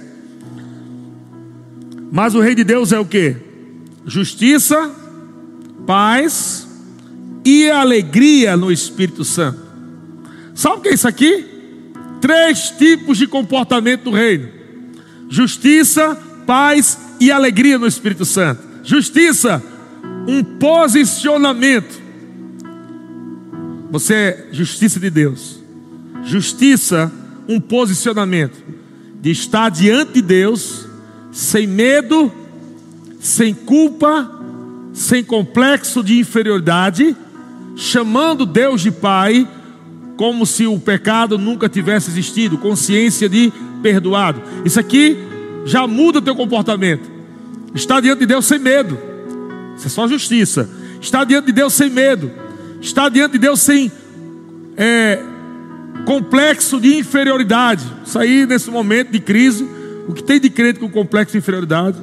Mas 2.12 2.36
o 2.36 2.40
rei 2.40 2.56
de 2.56 2.64
Deus 2.64 2.92
é 2.92 3.00
o 3.00 3.06
que? 3.06 3.36
Justiça, 4.06 4.92
paz 5.86 6.68
e 7.44 7.70
alegria 7.70 8.56
no 8.56 8.72
Espírito 8.72 9.24
Santo. 9.24 9.60
Sabe 10.56 10.78
o 10.78 10.82
que 10.82 10.90
é 10.90 10.94
isso 10.94 11.08
aqui? 11.08 11.46
Três 12.22 12.72
tipos 12.72 13.18
de 13.18 13.28
comportamento 13.28 14.06
do 14.06 14.12
reino: 14.12 14.50
justiça, 15.30 16.16
paz 16.46 16.98
e 17.20 17.32
alegria 17.32 17.78
no 17.78 17.88
Espírito 17.88 18.26
Santo. 18.26 18.62
Justiça, 18.84 19.62
um 20.28 20.44
posicionamento. 20.44 22.02
Você 23.92 24.14
é 24.14 24.48
justiça 24.52 25.00
de 25.00 25.10
Deus. 25.10 25.62
Justiça, 26.24 27.12
um 27.48 27.60
posicionamento 27.60 28.58
de 29.22 29.32
estar 29.32 29.70
diante 29.70 30.14
de 30.14 30.22
Deus 30.22 30.87
sem 31.38 31.68
medo, 31.68 32.32
sem 33.20 33.54
culpa, 33.54 34.28
sem 34.92 35.24
complexo 35.24 36.04
de 36.04 36.18
inferioridade, 36.18 37.16
chamando 37.76 38.44
Deus 38.44 38.82
de 38.82 38.90
Pai, 38.90 39.48
como 40.18 40.48
se 40.48 40.66
o 40.66 40.80
pecado 40.80 41.38
nunca 41.38 41.70
tivesse 41.70 42.10
existido, 42.10 42.58
consciência 42.58 43.30
de 43.30 43.54
perdoado. 43.84 44.42
Isso 44.66 44.80
aqui 44.80 45.16
já 45.64 45.86
muda 45.86 46.18
o 46.18 46.22
teu 46.24 46.36
comportamento. 46.36 47.08
Está 47.76 48.00
diante 48.00 48.22
de 48.22 48.26
Deus 48.26 48.44
sem 48.44 48.58
medo. 48.58 48.98
Isso 49.78 49.86
é 49.86 49.90
só 49.92 50.08
justiça. 50.08 50.68
Está 51.00 51.24
diante 51.24 51.46
de 51.46 51.52
Deus 51.52 51.74
sem 51.74 51.92
medo. 51.92 52.32
Está 52.82 53.10
diante 53.10 53.34
de 53.34 53.38
Deus 53.38 53.60
sem 53.60 53.92
é, 54.76 55.20
complexo 56.04 56.82
de 56.82 56.98
inferioridade. 56.98 57.86
Isso 58.04 58.18
aí 58.18 58.48
nesse 58.48 58.72
momento 58.72 59.12
de 59.12 59.20
crise 59.20 59.77
o 60.08 60.14
que 60.14 60.24
tem 60.24 60.40
de 60.40 60.50
crente 60.50 60.80
com 60.80 60.90
complexo 60.90 61.34
de 61.34 61.40
inferioridade? 61.40 61.98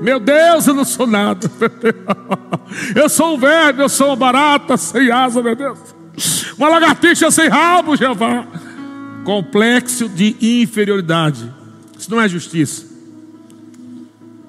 Meu 0.00 0.20
Deus, 0.20 0.66
eu 0.66 0.74
não 0.74 0.84
sou 0.84 1.06
nada. 1.06 1.50
Eu 2.94 3.08
sou 3.08 3.34
um 3.36 3.38
verme, 3.38 3.82
eu 3.82 3.88
sou 3.88 4.08
uma 4.08 4.16
barata 4.16 4.76
sem 4.76 5.10
asa, 5.10 5.40
meu 5.40 5.54
Deus. 5.54 5.78
Uma 6.58 6.68
lagartixa 6.68 7.30
sem 7.30 7.48
rabo, 7.48 7.96
Jeová. 7.96 8.46
Complexo 9.24 10.08
de 10.08 10.36
inferioridade. 10.40 11.50
Isso 11.96 12.10
não 12.10 12.20
é 12.20 12.28
justiça. 12.28 12.84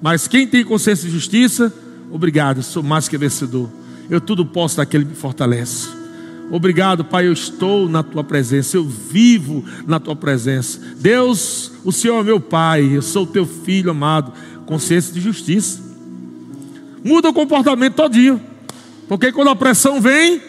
Mas 0.02 0.26
quem 0.26 0.46
tem 0.46 0.64
consciência 0.64 1.06
de 1.06 1.14
justiça, 1.14 1.72
obrigado, 2.10 2.62
sou 2.62 2.82
mais 2.82 3.08
que 3.08 3.16
vencedor. 3.16 3.70
Eu 4.10 4.20
tudo 4.20 4.44
posso 4.44 4.76
daquele 4.78 5.04
que 5.04 5.10
me 5.10 5.16
fortalece. 5.16 5.97
Obrigado, 6.50 7.04
Pai, 7.04 7.26
eu 7.26 7.32
estou 7.32 7.88
na 7.88 8.02
tua 8.02 8.24
presença, 8.24 8.76
eu 8.76 8.84
vivo 8.84 9.64
na 9.86 10.00
tua 10.00 10.16
presença. 10.16 10.80
Deus, 10.98 11.72
o 11.84 11.92
Senhor 11.92 12.20
é 12.20 12.24
meu 12.24 12.40
Pai, 12.40 12.96
eu 12.96 13.02
sou 13.02 13.26
teu 13.26 13.44
filho 13.44 13.90
amado. 13.90 14.32
Consciência 14.64 15.12
de 15.12 15.20
justiça. 15.20 15.80
Muda 17.04 17.28
o 17.28 17.34
comportamento 17.34 17.94
todinho. 17.94 18.40
Porque 19.08 19.32
quando 19.32 19.48
a 19.48 19.56
pressão 19.56 20.00
vem, 20.00 20.40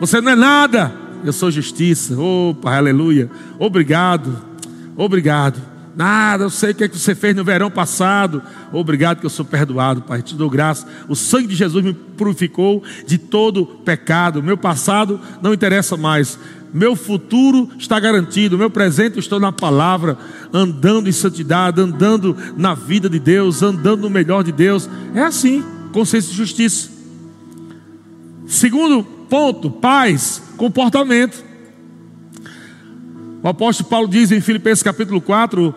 você 0.00 0.20
não 0.20 0.32
é 0.32 0.36
nada. 0.36 0.92
Eu 1.24 1.32
sou 1.32 1.50
justiça. 1.50 2.18
Opa, 2.18 2.76
aleluia. 2.76 3.30
Obrigado. 3.58 4.36
Obrigado. 4.96 5.71
Nada, 5.94 6.44
eu 6.44 6.50
sei 6.50 6.70
o 6.70 6.74
que, 6.74 6.84
é 6.84 6.88
que 6.88 6.98
você 6.98 7.14
fez 7.14 7.36
no 7.36 7.44
verão 7.44 7.70
passado. 7.70 8.42
Obrigado 8.72 9.20
que 9.20 9.26
eu 9.26 9.30
sou 9.30 9.44
perdoado, 9.44 10.02
Pai. 10.02 10.22
Te 10.22 10.34
dou 10.34 10.48
graça. 10.48 10.86
O 11.08 11.14
sangue 11.14 11.48
de 11.48 11.54
Jesus 11.54 11.84
me 11.84 11.92
purificou 11.92 12.82
de 13.06 13.18
todo 13.18 13.66
pecado. 13.66 14.42
Meu 14.42 14.56
passado 14.56 15.20
não 15.42 15.52
interessa 15.52 15.96
mais. 15.96 16.38
Meu 16.72 16.96
futuro 16.96 17.68
está 17.78 18.00
garantido. 18.00 18.56
Meu 18.56 18.70
presente 18.70 19.18
estou 19.18 19.38
na 19.38 19.52
palavra, 19.52 20.16
andando 20.52 21.08
em 21.08 21.12
santidade, 21.12 21.80
andando 21.80 22.36
na 22.56 22.74
vida 22.74 23.10
de 23.10 23.18
Deus, 23.18 23.62
andando 23.62 24.02
no 24.02 24.10
melhor 24.10 24.42
de 24.42 24.52
Deus. 24.52 24.88
É 25.14 25.22
assim, 25.22 25.62
consciência 25.92 26.30
de 26.30 26.36
justiça. 26.36 26.90
Segundo 28.46 29.04
ponto, 29.04 29.70
paz, 29.70 30.42
comportamento. 30.56 31.51
O 33.42 33.48
apóstolo 33.48 33.88
Paulo 33.88 34.06
diz 34.06 34.30
em 34.30 34.40
Filipenses 34.40 34.84
capítulo 34.84 35.20
4, 35.20 35.74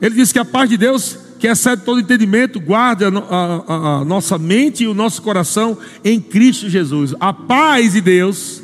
ele 0.00 0.14
diz 0.14 0.32
que 0.32 0.38
a 0.38 0.44
paz 0.44 0.70
de 0.70 0.78
Deus, 0.78 1.18
que 1.38 1.46
excede 1.46 1.82
todo 1.82 2.00
entendimento, 2.00 2.58
guarda 2.58 3.08
a, 3.08 3.72
a, 3.74 3.96
a 3.98 4.04
nossa 4.04 4.38
mente 4.38 4.84
e 4.84 4.86
o 4.86 4.94
nosso 4.94 5.20
coração 5.20 5.76
em 6.02 6.18
Cristo 6.18 6.70
Jesus. 6.70 7.14
A 7.20 7.32
paz 7.32 7.92
de 7.92 8.00
Deus, 8.00 8.62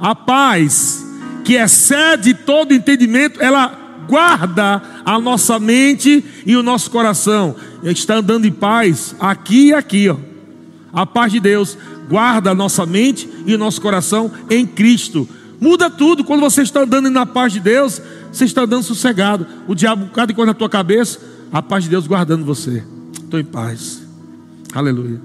a 0.00 0.12
paz 0.12 1.06
que 1.44 1.54
excede 1.54 2.34
todo 2.34 2.74
entendimento, 2.74 3.40
ela 3.40 4.04
guarda 4.08 4.82
a 5.04 5.20
nossa 5.20 5.60
mente 5.60 6.24
e 6.44 6.56
o 6.56 6.62
nosso 6.64 6.90
coração. 6.90 7.54
Está 7.84 8.16
andando 8.16 8.44
em 8.44 8.52
paz 8.52 9.14
aqui 9.20 9.68
e 9.68 9.74
aqui, 9.74 10.08
ó. 10.08 10.16
A 10.92 11.06
paz 11.06 11.30
de 11.30 11.38
Deus 11.38 11.78
guarda 12.08 12.50
a 12.50 12.54
nossa 12.54 12.84
mente 12.84 13.28
e 13.46 13.54
o 13.54 13.58
nosso 13.58 13.80
coração 13.80 14.32
em 14.50 14.66
Cristo. 14.66 15.28
Muda 15.60 15.90
tudo. 15.90 16.24
Quando 16.24 16.40
você 16.40 16.62
está 16.62 16.82
andando 16.82 17.10
na 17.10 17.26
paz 17.26 17.52
de 17.52 17.60
Deus, 17.60 18.00
você 18.32 18.44
está 18.44 18.62
andando 18.62 18.82
sossegado. 18.82 19.46
O 19.66 19.74
diabo, 19.74 20.10
cada 20.12 20.32
coisa 20.32 20.52
na 20.52 20.54
tua 20.54 20.68
cabeça, 20.68 21.20
a 21.52 21.62
paz 21.62 21.84
de 21.84 21.90
Deus 21.90 22.06
guardando 22.06 22.44
você. 22.44 22.84
Estou 23.12 23.38
em 23.38 23.44
paz. 23.44 24.02
Aleluia. 24.72 25.20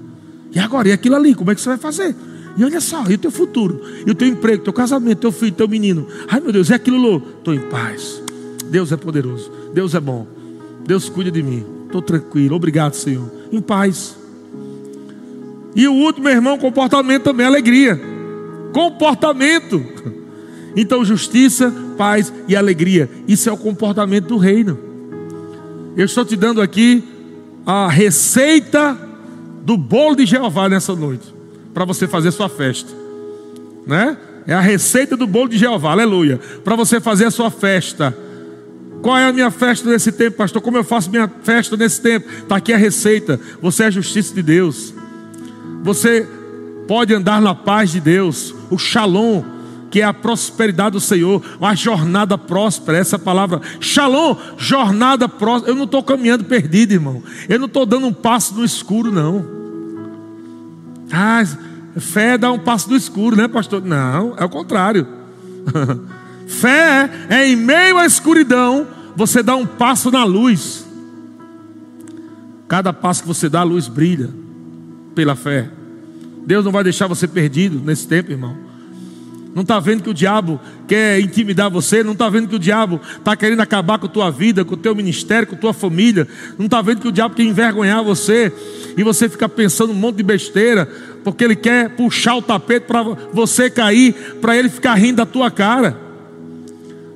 E 0.52 0.58
agora, 0.58 0.88
e 0.88 0.92
aquilo 0.92 1.16
ali, 1.16 1.34
como 1.34 1.50
é 1.50 1.54
que 1.54 1.60
você 1.60 1.68
vai 1.68 1.78
fazer? 1.78 2.14
E 2.56 2.64
olha 2.64 2.80
só, 2.80 3.04
e 3.08 3.14
o 3.14 3.18
teu 3.18 3.30
futuro, 3.30 3.80
e 4.06 4.10
o 4.10 4.14
teu 4.14 4.28
emprego, 4.28 4.62
teu 4.62 4.72
casamento, 4.72 5.18
teu 5.18 5.32
filho, 5.32 5.52
teu 5.52 5.66
menino. 5.66 6.06
Ai 6.28 6.40
meu 6.40 6.52
Deus, 6.52 6.70
é 6.70 6.76
aquilo, 6.76 7.20
estou 7.38 7.52
em 7.52 7.60
paz. 7.60 8.22
Deus 8.70 8.92
é 8.92 8.96
poderoso, 8.96 9.50
Deus 9.74 9.94
é 9.94 10.00
bom, 10.00 10.26
Deus 10.86 11.08
cuida 11.08 11.32
de 11.32 11.42
mim. 11.42 11.66
Estou 11.86 12.00
tranquilo, 12.00 12.54
obrigado, 12.54 12.94
Senhor. 12.94 13.28
Em 13.50 13.60
paz. 13.60 14.16
E 15.74 15.88
o 15.88 15.92
último, 15.92 16.24
meu 16.24 16.32
irmão, 16.32 16.56
comportamento 16.56 17.24
também, 17.24 17.46
alegria. 17.46 18.00
Comportamento. 18.72 19.84
Então, 20.76 21.04
justiça, 21.04 21.72
paz 21.96 22.32
e 22.48 22.56
alegria. 22.56 23.08
Isso 23.28 23.48
é 23.48 23.52
o 23.52 23.56
comportamento 23.56 24.26
do 24.26 24.36
reino. 24.36 24.78
Eu 25.96 26.04
estou 26.04 26.24
te 26.24 26.36
dando 26.36 26.60
aqui 26.60 27.04
a 27.64 27.88
receita 27.88 28.98
do 29.62 29.76
bolo 29.76 30.16
de 30.16 30.26
Jeová 30.26 30.68
nessa 30.68 30.94
noite, 30.94 31.34
para 31.72 31.84
você 31.84 32.06
fazer 32.06 32.30
sua 32.30 32.48
festa, 32.48 32.92
né? 33.86 34.16
É 34.46 34.52
a 34.52 34.60
receita 34.60 35.16
do 35.16 35.26
bolo 35.26 35.48
de 35.48 35.56
Jeová, 35.56 35.92
aleluia, 35.92 36.38
para 36.62 36.76
você 36.76 37.00
fazer 37.00 37.24
a 37.24 37.30
sua 37.30 37.50
festa. 37.50 38.14
Qual 39.00 39.16
é 39.16 39.26
a 39.26 39.32
minha 39.32 39.50
festa 39.50 39.88
nesse 39.88 40.12
tempo, 40.12 40.36
pastor? 40.36 40.60
Como 40.60 40.76
eu 40.76 40.84
faço 40.84 41.10
minha 41.10 41.30
festa 41.42 41.76
nesse 41.76 42.00
tempo? 42.00 42.28
Está 42.42 42.56
aqui 42.56 42.72
a 42.72 42.76
receita. 42.76 43.40
Você 43.62 43.84
é 43.84 43.86
a 43.86 43.90
justiça 43.90 44.34
de 44.34 44.42
Deus. 44.42 44.94
Você 45.82 46.26
pode 46.86 47.14
andar 47.14 47.40
na 47.40 47.54
paz 47.54 47.90
de 47.90 48.00
Deus, 48.00 48.54
o 48.70 48.78
shalom, 48.78 49.42
que 49.94 50.00
é 50.00 50.04
a 50.04 50.12
prosperidade 50.12 50.94
do 50.94 51.00
Senhor, 51.00 51.40
uma 51.56 51.72
jornada 51.76 52.36
próspera, 52.36 52.98
essa 52.98 53.16
palavra, 53.16 53.60
shalom, 53.78 54.34
jornada 54.58 55.28
próspera. 55.28 55.70
Eu 55.70 55.76
não 55.76 55.84
estou 55.84 56.02
caminhando 56.02 56.42
perdido, 56.42 56.90
irmão. 56.90 57.22
Eu 57.48 57.60
não 57.60 57.66
estou 57.66 57.86
dando 57.86 58.08
um 58.08 58.12
passo 58.12 58.56
no 58.56 58.64
escuro, 58.64 59.12
não. 59.12 59.46
Ah, 61.12 61.44
fé 61.96 62.36
dar 62.36 62.50
um 62.50 62.58
passo 62.58 62.90
no 62.90 62.96
escuro, 62.96 63.36
né, 63.36 63.46
pastor? 63.46 63.84
Não, 63.84 64.34
é 64.36 64.44
o 64.44 64.48
contrário. 64.48 65.06
fé 66.48 67.08
é 67.28 67.46
em 67.46 67.54
meio 67.54 67.96
à 67.96 68.04
escuridão, 68.04 68.88
você 69.14 69.44
dá 69.44 69.54
um 69.54 69.64
passo 69.64 70.10
na 70.10 70.24
luz. 70.24 70.84
Cada 72.66 72.92
passo 72.92 73.22
que 73.22 73.28
você 73.28 73.48
dá, 73.48 73.60
a 73.60 73.62
luz 73.62 73.86
brilha 73.86 74.28
pela 75.14 75.36
fé. 75.36 75.70
Deus 76.44 76.64
não 76.64 76.72
vai 76.72 76.82
deixar 76.82 77.06
você 77.06 77.28
perdido 77.28 77.78
nesse 77.78 78.08
tempo, 78.08 78.32
irmão. 78.32 78.73
Não 79.54 79.62
está 79.62 79.78
vendo 79.78 80.02
que 80.02 80.10
o 80.10 80.14
diabo 80.14 80.60
quer 80.88 81.20
intimidar 81.20 81.70
você? 81.70 82.02
Não 82.02 82.12
está 82.12 82.28
vendo 82.28 82.48
que 82.48 82.56
o 82.56 82.58
diabo 82.58 83.00
está 83.16 83.36
querendo 83.36 83.60
acabar 83.60 83.98
com 83.98 84.06
a 84.06 84.08
tua 84.08 84.28
vida, 84.28 84.64
com 84.64 84.74
o 84.74 84.76
teu 84.76 84.96
ministério, 84.96 85.46
com 85.46 85.54
a 85.54 85.58
tua 85.58 85.72
família? 85.72 86.26
Não 86.58 86.66
está 86.66 86.82
vendo 86.82 87.00
que 87.00 87.06
o 87.06 87.12
diabo 87.12 87.36
quer 87.36 87.44
envergonhar 87.44 88.02
você? 88.02 88.52
E 88.96 89.02
você 89.04 89.28
fica 89.28 89.48
pensando 89.48 89.92
um 89.92 89.96
monte 89.96 90.16
de 90.16 90.22
besteira, 90.24 90.88
porque 91.22 91.44
ele 91.44 91.54
quer 91.54 91.90
puxar 91.90 92.34
o 92.34 92.42
tapete 92.42 92.86
para 92.86 93.02
você 93.32 93.70
cair, 93.70 94.12
para 94.40 94.56
ele 94.56 94.68
ficar 94.68 94.94
rindo 94.94 95.18
da 95.18 95.26
tua 95.26 95.52
cara. 95.52 95.96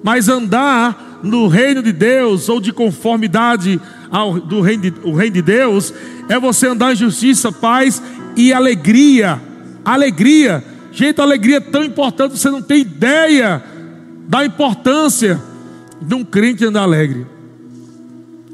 Mas 0.04 0.28
andar 0.28 1.18
no 1.24 1.48
reino 1.48 1.82
de 1.82 1.90
Deus, 1.90 2.48
ou 2.48 2.60
de 2.60 2.72
conformidade 2.72 3.80
ao 4.12 4.38
do 4.38 4.60
reino 4.60 4.82
de, 4.82 4.94
o 5.02 5.12
reino 5.12 5.34
de 5.34 5.42
Deus, 5.42 5.92
é 6.28 6.38
você 6.38 6.68
andar 6.68 6.92
em 6.92 6.96
justiça, 6.96 7.50
paz 7.50 8.00
e 8.36 8.52
alegria. 8.52 9.40
Alegria 9.84 10.62
Gente, 10.92 11.20
a 11.20 11.24
alegria 11.24 11.58
é 11.58 11.60
tão 11.60 11.84
importante, 11.84 12.38
você 12.38 12.50
não 12.50 12.62
tem 12.62 12.80
ideia 12.80 13.62
da 14.28 14.44
importância 14.44 15.40
de 16.00 16.14
um 16.14 16.24
crente 16.24 16.64
andar 16.64 16.82
alegre. 16.82 17.26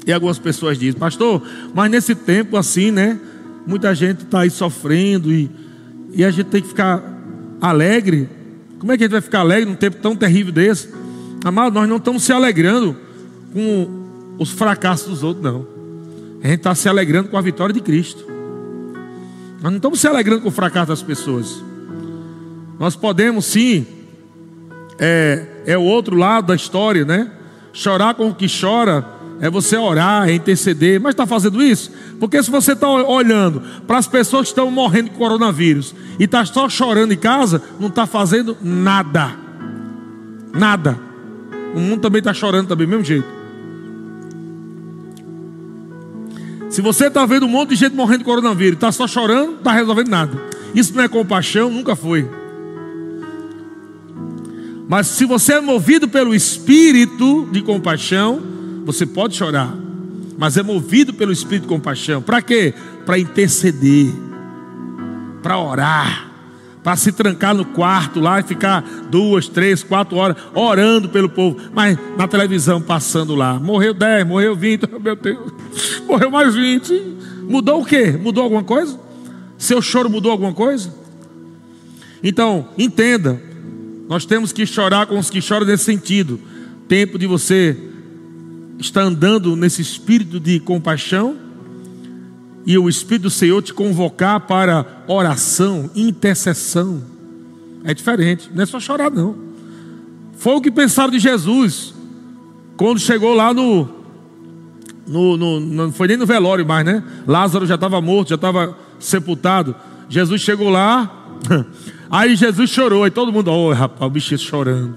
E 0.05 0.13
algumas 0.13 0.37
pessoas 0.37 0.77
dizem, 0.77 0.99
pastor, 0.99 1.41
mas 1.73 1.89
nesse 1.89 2.13
tempo 2.13 2.57
assim, 2.57 2.91
né? 2.91 3.19
Muita 3.65 3.95
gente 3.95 4.23
está 4.23 4.41
aí 4.41 4.49
sofrendo 4.49 5.31
e, 5.31 5.49
e 6.13 6.23
a 6.23 6.29
gente 6.29 6.47
tem 6.47 6.61
que 6.61 6.67
ficar 6.67 7.03
alegre. 7.59 8.29
Como 8.77 8.91
é 8.91 8.97
que 8.97 9.03
a 9.03 9.07
gente 9.07 9.13
vai 9.13 9.21
ficar 9.21 9.39
alegre 9.39 9.65
num 9.65 9.75
tempo 9.75 9.97
tão 9.97 10.15
terrível 10.15 10.53
desse? 10.53 10.89
Amado, 11.43 11.73
nós 11.73 11.89
não 11.89 11.97
estamos 11.97 12.23
se 12.23 12.31
alegrando 12.31 12.95
com 13.51 14.35
os 14.37 14.51
fracassos 14.51 15.09
dos 15.09 15.23
outros, 15.23 15.43
não. 15.43 15.67
A 16.43 16.47
gente 16.47 16.57
está 16.57 16.75
se 16.75 16.87
alegrando 16.87 17.29
com 17.29 17.37
a 17.37 17.41
vitória 17.41 17.73
de 17.73 17.81
Cristo. 17.81 18.23
Nós 19.61 19.71
não 19.71 19.77
estamos 19.77 19.99
se 19.99 20.07
alegrando 20.07 20.41
com 20.41 20.49
o 20.49 20.51
fracasso 20.51 20.89
das 20.89 21.01
pessoas. 21.01 21.63
Nós 22.79 22.95
podemos 22.95 23.45
sim, 23.45 23.85
é, 24.99 25.45
é 25.65 25.77
o 25.77 25.83
outro 25.83 26.15
lado 26.15 26.47
da 26.47 26.55
história, 26.55 27.05
né? 27.05 27.31
Chorar 27.73 28.13
com 28.13 28.29
o 28.29 28.35
que 28.35 28.47
chora 28.47 29.05
é 29.39 29.49
você 29.49 29.75
orar, 29.75 30.29
é 30.29 30.33
interceder, 30.33 30.99
mas 30.99 31.11
está 31.11 31.27
fazendo 31.27 31.61
isso? 31.61 31.91
Porque 32.19 32.41
se 32.41 32.49
você 32.49 32.71
está 32.71 32.89
olhando 32.89 33.61
para 33.85 33.97
as 33.97 34.07
pessoas 34.07 34.43
que 34.43 34.51
estão 34.51 34.71
morrendo 34.71 35.09
de 35.09 35.15
coronavírus 35.17 35.93
e 36.17 36.23
está 36.23 36.45
só 36.45 36.69
chorando 36.69 37.11
em 37.11 37.17
casa, 37.17 37.61
não 37.79 37.89
está 37.89 38.05
fazendo 38.05 38.57
nada. 38.61 39.31
Nada. 40.53 40.97
O 41.75 41.79
mundo 41.79 42.01
também 42.01 42.19
está 42.19 42.33
chorando 42.33 42.67
também, 42.69 42.87
do 42.87 42.91
mesmo 42.91 43.03
jeito. 43.03 43.27
Se 46.69 46.81
você 46.81 47.07
está 47.07 47.25
vendo 47.25 47.45
um 47.45 47.49
monte 47.49 47.69
de 47.69 47.75
gente 47.75 47.95
morrendo 47.95 48.19
de 48.19 48.25
coronavírus, 48.25 48.75
está 48.75 48.91
só 48.91 49.07
chorando, 49.07 49.55
está 49.55 49.71
resolvendo 49.71 50.07
nada. 50.07 50.41
Isso 50.73 50.95
não 50.95 51.03
é 51.03 51.07
compaixão, 51.07 51.69
nunca 51.69 51.95
foi. 51.95 52.29
Mas 54.87 55.07
se 55.07 55.25
você 55.25 55.53
é 55.53 55.61
movido 55.61 56.07
pelo 56.07 56.35
espírito 56.35 57.47
de 57.51 57.61
compaixão, 57.61 58.41
você 58.85 59.05
pode 59.05 59.35
chorar. 59.35 59.75
Mas 60.37 60.57
é 60.57 60.63
movido 60.63 61.13
pelo 61.13 61.31
espírito 61.31 61.63
de 61.63 61.69
compaixão. 61.69 62.21
Para 62.21 62.41
quê? 62.41 62.73
Para 63.05 63.17
interceder, 63.17 64.13
para 65.41 65.57
orar, 65.57 66.29
para 66.83 66.95
se 66.95 67.11
trancar 67.11 67.55
no 67.55 67.65
quarto 67.65 68.19
lá 68.19 68.39
e 68.39 68.43
ficar 68.43 68.81
duas, 69.09 69.47
três, 69.47 69.81
quatro 69.81 70.17
horas 70.17 70.37
orando 70.53 71.09
pelo 71.09 71.29
povo. 71.29 71.57
Mas 71.73 71.97
na 72.15 72.27
televisão 72.27 72.79
passando 72.79 73.33
lá, 73.33 73.59
morreu 73.59 73.93
dez, 73.93 74.25
morreu 74.27 74.55
vinte, 74.55 74.87
meu 75.01 75.15
Deus, 75.15 75.51
morreu 76.07 76.29
mais 76.29 76.53
vinte. 76.53 76.93
Mudou 77.47 77.81
o 77.81 77.85
quê? 77.85 78.11
Mudou 78.11 78.43
alguma 78.43 78.63
coisa? 78.63 78.99
Seu 79.57 79.81
choro 79.81 80.09
mudou 80.09 80.31
alguma 80.31 80.53
coisa? 80.53 80.93
Então, 82.21 82.67
entenda, 82.77 83.41
nós 84.07 84.25
temos 84.25 84.51
que 84.51 84.65
chorar 84.65 85.07
com 85.07 85.17
os 85.17 85.29
que 85.29 85.41
choram 85.41 85.65
nesse 85.65 85.85
sentido. 85.85 86.39
Tempo 86.87 87.17
de 87.17 87.25
você 87.25 87.77
estar 88.79 89.01
andando 89.01 89.55
nesse 89.55 89.81
espírito 89.81 90.39
de 90.39 90.59
compaixão 90.59 91.45
e 92.65 92.77
o 92.77 92.89
Espírito 92.89 93.23
do 93.23 93.29
Senhor 93.29 93.61
te 93.61 93.73
convocar 93.73 94.39
para 94.41 95.03
oração, 95.07 95.89
intercessão. 95.95 97.03
É 97.83 97.93
diferente, 97.93 98.49
não 98.53 98.63
é 98.63 98.65
só 98.65 98.79
chorar, 98.79 99.11
não. 99.11 99.35
Foi 100.37 100.55
o 100.55 100.61
que 100.61 100.71
pensaram 100.71 101.11
de 101.11 101.19
Jesus 101.19 101.93
quando 102.75 102.99
chegou 102.99 103.35
lá 103.35 103.53
no. 103.53 103.87
no, 105.07 105.37
no 105.37 105.59
não 105.59 105.91
foi 105.91 106.07
nem 106.07 106.17
no 106.17 106.25
velório 106.25 106.65
mais, 106.65 106.83
né? 106.83 107.03
Lázaro 107.27 107.67
já 107.67 107.75
estava 107.75 108.01
morto, 108.01 108.29
já 108.29 108.35
estava 108.35 108.75
sepultado. 108.99 109.75
Jesus 110.09 110.41
chegou 110.41 110.69
lá, 110.69 111.37
aí 112.19 112.35
Jesus 112.35 112.69
chorou, 112.69 113.03
aí 113.03 113.11
todo 113.11 113.31
mundo, 113.31 113.51
oh 113.51 113.73
rapaz, 113.73 114.07
o 114.07 114.09
bichinho 114.09 114.39
chorando, 114.39 114.95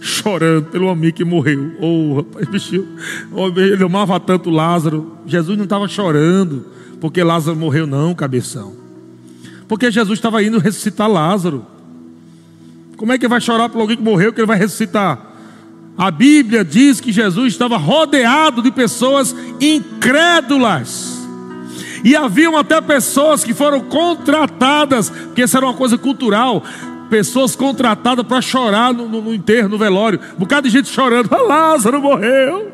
chorando 0.00 0.66
pelo 0.66 0.88
amigo 0.88 1.16
que 1.16 1.24
morreu. 1.24 1.72
Oh 1.80 2.16
rapaz, 2.16 2.48
bichinho, 2.48 2.86
oh, 3.32 3.48
ele 3.58 3.82
amava 3.82 4.18
tanto 4.20 4.50
Lázaro. 4.50 5.16
Jesus 5.26 5.56
não 5.56 5.64
estava 5.64 5.88
chorando 5.88 6.66
porque 7.00 7.22
Lázaro 7.22 7.56
morreu, 7.56 7.86
não, 7.86 8.14
cabeção. 8.14 8.76
Porque 9.66 9.90
Jesus 9.90 10.18
estava 10.18 10.42
indo 10.42 10.58
ressuscitar 10.58 11.10
Lázaro. 11.10 11.64
Como 12.96 13.12
é 13.12 13.18
que 13.18 13.28
vai 13.28 13.40
chorar 13.40 13.68
por 13.68 13.80
alguém 13.80 13.96
que 13.96 14.02
morreu 14.02 14.32
que 14.32 14.40
ele 14.40 14.46
vai 14.46 14.58
ressuscitar? 14.58 15.26
A 15.96 16.10
Bíblia 16.10 16.64
diz 16.64 17.00
que 17.00 17.12
Jesus 17.12 17.52
estava 17.52 17.76
rodeado 17.76 18.62
de 18.62 18.70
pessoas 18.70 19.34
incrédulas. 19.60 21.17
E 22.04 22.14
haviam 22.16 22.56
até 22.56 22.80
pessoas 22.80 23.44
que 23.44 23.54
foram 23.54 23.80
contratadas, 23.80 25.10
porque 25.10 25.42
isso 25.42 25.56
era 25.56 25.66
uma 25.66 25.74
coisa 25.74 25.98
cultural. 25.98 26.62
Pessoas 27.10 27.56
contratadas 27.56 28.26
para 28.26 28.42
chorar 28.42 28.92
no, 28.92 29.08
no, 29.08 29.22
no, 29.22 29.34
enterro, 29.34 29.68
no 29.68 29.78
velório. 29.78 30.20
Um 30.36 30.40
bocado 30.40 30.68
de 30.68 30.72
gente 30.72 30.88
chorando. 30.88 31.28
Ah, 31.32 31.42
Lázaro 31.42 32.00
morreu. 32.00 32.70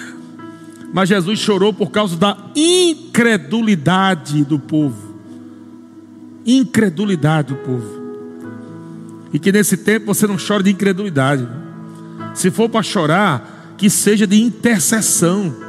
Mas 0.92 1.08
Jesus 1.08 1.38
chorou 1.38 1.72
por 1.72 1.90
causa 1.90 2.16
da 2.16 2.36
incredulidade 2.56 4.44
do 4.44 4.58
povo. 4.58 5.14
Incredulidade 6.44 7.48
do 7.48 7.56
povo. 7.56 8.06
E 9.32 9.38
que 9.38 9.52
nesse 9.52 9.76
tempo 9.76 10.06
você 10.06 10.26
não 10.26 10.38
chore 10.38 10.64
de 10.64 10.70
incredulidade. 10.70 11.46
Se 12.34 12.50
for 12.50 12.68
para 12.68 12.82
chorar, 12.82 13.74
que 13.76 13.90
seja 13.90 14.26
de 14.26 14.40
intercessão. 14.40 15.65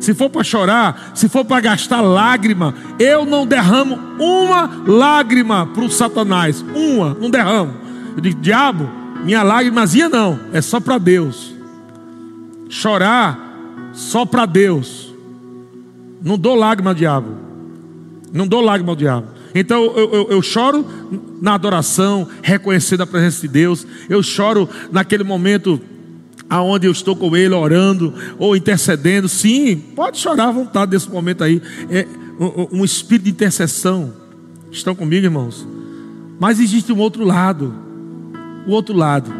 Se 0.00 0.14
for 0.14 0.30
para 0.30 0.44
chorar, 0.44 1.12
se 1.14 1.28
for 1.28 1.44
para 1.44 1.60
gastar 1.60 2.00
lágrima, 2.00 2.74
eu 2.98 3.24
não 3.24 3.46
derramo 3.46 3.98
uma 4.18 4.82
lágrima 4.86 5.66
para 5.66 5.84
o 5.84 5.90
Satanás. 5.90 6.64
Uma, 6.74 7.14
não 7.14 7.30
derramo. 7.30 7.74
Eu 8.16 8.20
digo, 8.20 8.40
diabo, 8.40 8.88
minha 9.24 9.42
lágrimazinha 9.42 10.08
não, 10.08 10.38
é 10.52 10.60
só 10.60 10.78
para 10.78 10.98
Deus. 10.98 11.54
Chorar 12.68 13.38
só 13.92 14.24
para 14.24 14.46
Deus. 14.46 15.12
Não 16.22 16.38
dou 16.38 16.54
lágrima 16.54 16.90
ao 16.90 16.94
diabo. 16.94 17.34
Não 18.32 18.46
dou 18.46 18.60
lágrima 18.60 18.92
ao 18.92 18.96
diabo. 18.96 19.26
Então 19.54 19.84
eu, 19.84 20.12
eu, 20.12 20.28
eu, 20.30 20.42
choro 20.42 20.86
na 21.40 21.54
adoração, 21.54 22.28
reconhecendo 22.42 23.02
a 23.02 23.06
presença 23.06 23.40
de 23.40 23.48
Deus. 23.48 23.86
Eu 24.08 24.22
choro 24.22 24.68
naquele 24.92 25.24
momento 25.24 25.80
aonde 26.48 26.86
eu 26.86 26.92
estou 26.92 27.14
com 27.14 27.36
Ele 27.36 27.54
orando 27.54 28.14
ou 28.38 28.56
intercedendo. 28.56 29.28
Sim, 29.28 29.76
pode 29.94 30.18
chorar 30.18 30.48
à 30.48 30.52
vontade 30.52 30.92
nesse 30.92 31.10
momento 31.10 31.44
aí. 31.44 31.60
É 31.90 32.06
um, 32.72 32.84
espírito 32.84 33.24
de 33.24 33.30
intercessão. 33.30 34.12
Estão 34.70 34.94
comigo, 34.94 35.26
irmãos? 35.26 35.66
Mas 36.38 36.60
existe 36.60 36.92
um 36.92 36.98
outro 36.98 37.24
lado. 37.24 37.74
O 38.66 38.70
outro 38.70 38.94
lado, 38.94 39.32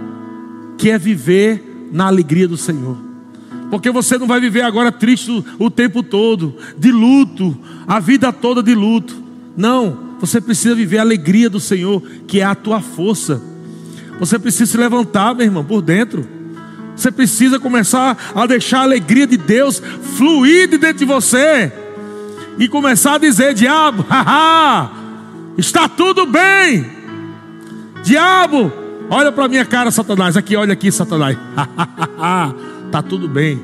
que 0.78 0.90
é 0.90 0.98
viver 0.98 1.88
na 1.92 2.06
alegria 2.06 2.48
do 2.48 2.56
Senhor. 2.56 2.96
Porque 3.70 3.90
você 3.90 4.16
não 4.16 4.26
vai 4.26 4.40
viver 4.40 4.62
agora 4.62 4.90
triste 4.90 5.44
o 5.58 5.70
tempo 5.70 6.02
todo, 6.02 6.56
de 6.78 6.90
luto, 6.90 7.56
a 7.86 8.00
vida 8.00 8.32
toda 8.32 8.62
de 8.62 8.74
luto. 8.74 9.22
Não, 9.54 10.14
você 10.18 10.40
precisa 10.40 10.74
viver 10.74 10.98
a 10.98 11.02
alegria 11.02 11.50
do 11.50 11.60
Senhor, 11.60 12.02
que 12.26 12.40
é 12.40 12.44
a 12.44 12.54
tua 12.54 12.80
força. 12.80 13.42
Você 14.18 14.38
precisa 14.38 14.72
se 14.72 14.78
levantar, 14.78 15.34
meu 15.34 15.44
irmão, 15.44 15.64
por 15.64 15.82
dentro. 15.82 16.26
Você 16.98 17.12
precisa 17.12 17.60
começar 17.60 18.32
a 18.34 18.44
deixar 18.44 18.80
a 18.80 18.82
alegria 18.82 19.24
de 19.24 19.36
Deus 19.36 19.80
fluir 20.16 20.68
de 20.68 20.76
dentro 20.76 20.98
de 20.98 21.04
você. 21.04 21.72
E 22.58 22.66
começar 22.66 23.14
a 23.14 23.18
dizer: 23.18 23.54
Diabo, 23.54 24.04
haha, 24.10 24.90
está 25.56 25.88
tudo 25.88 26.26
bem. 26.26 26.90
Diabo, 28.02 28.72
olha 29.08 29.30
para 29.30 29.46
minha 29.46 29.64
cara, 29.64 29.92
Satanás. 29.92 30.36
Aqui, 30.36 30.56
olha 30.56 30.72
aqui, 30.72 30.90
Satanás. 30.90 31.38
está 32.86 33.00
tudo 33.08 33.28
bem. 33.28 33.62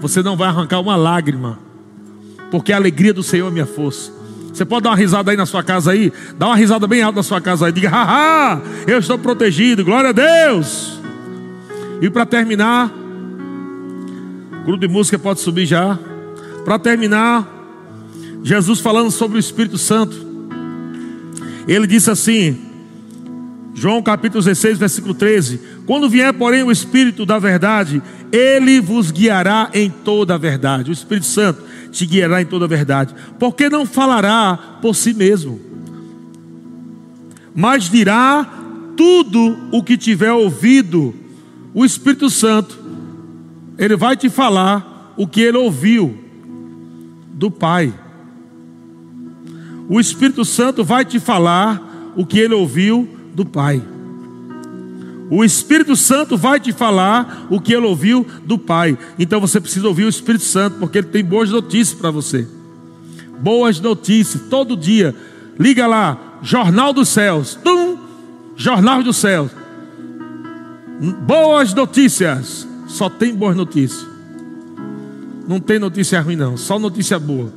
Você 0.00 0.22
não 0.22 0.34
vai 0.34 0.48
arrancar 0.48 0.80
uma 0.80 0.96
lágrima, 0.96 1.58
porque 2.50 2.72
a 2.72 2.76
alegria 2.76 3.12
do 3.12 3.22
Senhor 3.22 3.48
é 3.48 3.50
minha 3.50 3.66
força. 3.66 4.10
Você 4.50 4.64
pode 4.64 4.84
dar 4.84 4.90
uma 4.90 4.96
risada 4.96 5.30
aí 5.30 5.36
na 5.36 5.44
sua 5.44 5.62
casa 5.62 5.92
aí? 5.92 6.10
Dá 6.38 6.46
uma 6.46 6.56
risada 6.56 6.86
bem 6.86 7.02
alta 7.02 7.16
na 7.16 7.22
sua 7.22 7.40
casa 7.40 7.66
aí. 7.66 7.72
Diga, 7.72 7.90
haha, 7.90 8.62
eu 8.86 8.98
estou 8.98 9.18
protegido, 9.18 9.84
glória 9.84 10.08
a 10.08 10.12
Deus. 10.12 11.01
E 12.02 12.10
para 12.10 12.26
terminar, 12.26 12.92
grupo 14.64 14.80
de 14.80 14.88
música 14.88 15.16
pode 15.16 15.38
subir 15.38 15.66
já. 15.66 15.96
Para 16.64 16.76
terminar, 16.76 17.48
Jesus 18.42 18.80
falando 18.80 19.08
sobre 19.08 19.36
o 19.36 19.38
Espírito 19.38 19.78
Santo. 19.78 20.16
Ele 21.68 21.86
disse 21.86 22.10
assim, 22.10 22.58
João 23.72 24.02
capítulo 24.02 24.42
16, 24.42 24.78
versículo 24.78 25.14
13: 25.14 25.60
Quando 25.86 26.10
vier, 26.10 26.32
porém, 26.32 26.64
o 26.64 26.72
Espírito 26.72 27.24
da 27.24 27.38
verdade, 27.38 28.02
ele 28.32 28.80
vos 28.80 29.12
guiará 29.12 29.70
em 29.72 29.88
toda 29.88 30.34
a 30.34 30.38
verdade. 30.38 30.90
O 30.90 30.92
Espírito 30.92 31.26
Santo 31.26 31.62
te 31.92 32.04
guiará 32.04 32.42
em 32.42 32.46
toda 32.46 32.64
a 32.64 32.68
verdade, 32.68 33.14
porque 33.38 33.70
não 33.70 33.86
falará 33.86 34.78
por 34.82 34.96
si 34.96 35.14
mesmo, 35.14 35.60
mas 37.54 37.88
dirá 37.88 38.44
tudo 38.96 39.56
o 39.70 39.84
que 39.84 39.96
tiver 39.96 40.32
ouvido 40.32 41.21
o 41.74 41.84
Espírito 41.84 42.28
Santo, 42.28 42.78
ele 43.78 43.96
vai 43.96 44.16
te 44.16 44.28
falar 44.28 45.14
o 45.16 45.26
que 45.26 45.40
ele 45.40 45.56
ouviu 45.56 46.18
do 47.32 47.50
Pai. 47.50 47.92
O 49.88 49.98
Espírito 49.98 50.44
Santo 50.44 50.84
vai 50.84 51.04
te 51.04 51.18
falar 51.18 52.12
o 52.16 52.24
que 52.24 52.38
ele 52.38 52.54
ouviu 52.54 53.08
do 53.34 53.44
Pai. 53.44 53.82
O 55.30 55.42
Espírito 55.42 55.96
Santo 55.96 56.36
vai 56.36 56.60
te 56.60 56.72
falar 56.72 57.46
o 57.48 57.58
que 57.58 57.72
ele 57.72 57.86
ouviu 57.86 58.26
do 58.44 58.58
Pai. 58.58 58.98
Então 59.18 59.40
você 59.40 59.58
precisa 59.60 59.88
ouvir 59.88 60.04
o 60.04 60.08
Espírito 60.08 60.44
Santo, 60.44 60.78
porque 60.78 60.98
ele 60.98 61.06
tem 61.06 61.24
boas 61.24 61.50
notícias 61.50 61.98
para 61.98 62.10
você. 62.10 62.46
Boas 63.40 63.80
notícias, 63.80 64.42
todo 64.50 64.76
dia. 64.76 65.14
Liga 65.58 65.86
lá, 65.86 66.38
Jornal 66.42 66.92
dos 66.92 67.08
Céus. 67.08 67.54
Tum! 67.54 67.96
Jornal 68.56 69.02
dos 69.02 69.16
Céus. 69.16 69.50
Boas 71.02 71.74
notícias. 71.74 72.66
Só 72.86 73.08
tem 73.08 73.34
boas 73.34 73.56
notícias. 73.56 74.06
Não 75.48 75.58
tem 75.58 75.78
notícia 75.78 76.20
ruim, 76.20 76.36
não. 76.36 76.56
Só 76.56 76.78
notícia 76.78 77.18
boa. 77.18 77.52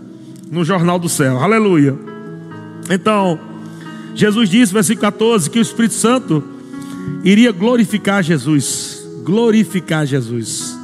No 0.52 0.66
Jornal 0.66 0.98
do 0.98 1.08
Céu. 1.08 1.38
Aleluia. 1.38 1.96
Então, 2.90 3.40
Jesus 4.16 4.50
disse, 4.50 4.74
versículo 4.74 5.02
14, 5.02 5.50
que 5.50 5.60
o 5.60 5.62
Espírito 5.62 5.94
Santo 5.94 6.44
iria 7.24 7.52
glorificar 7.52 8.24
Jesus. 8.24 9.06
Glorificar 9.24 10.08
Jesus. 10.08 10.76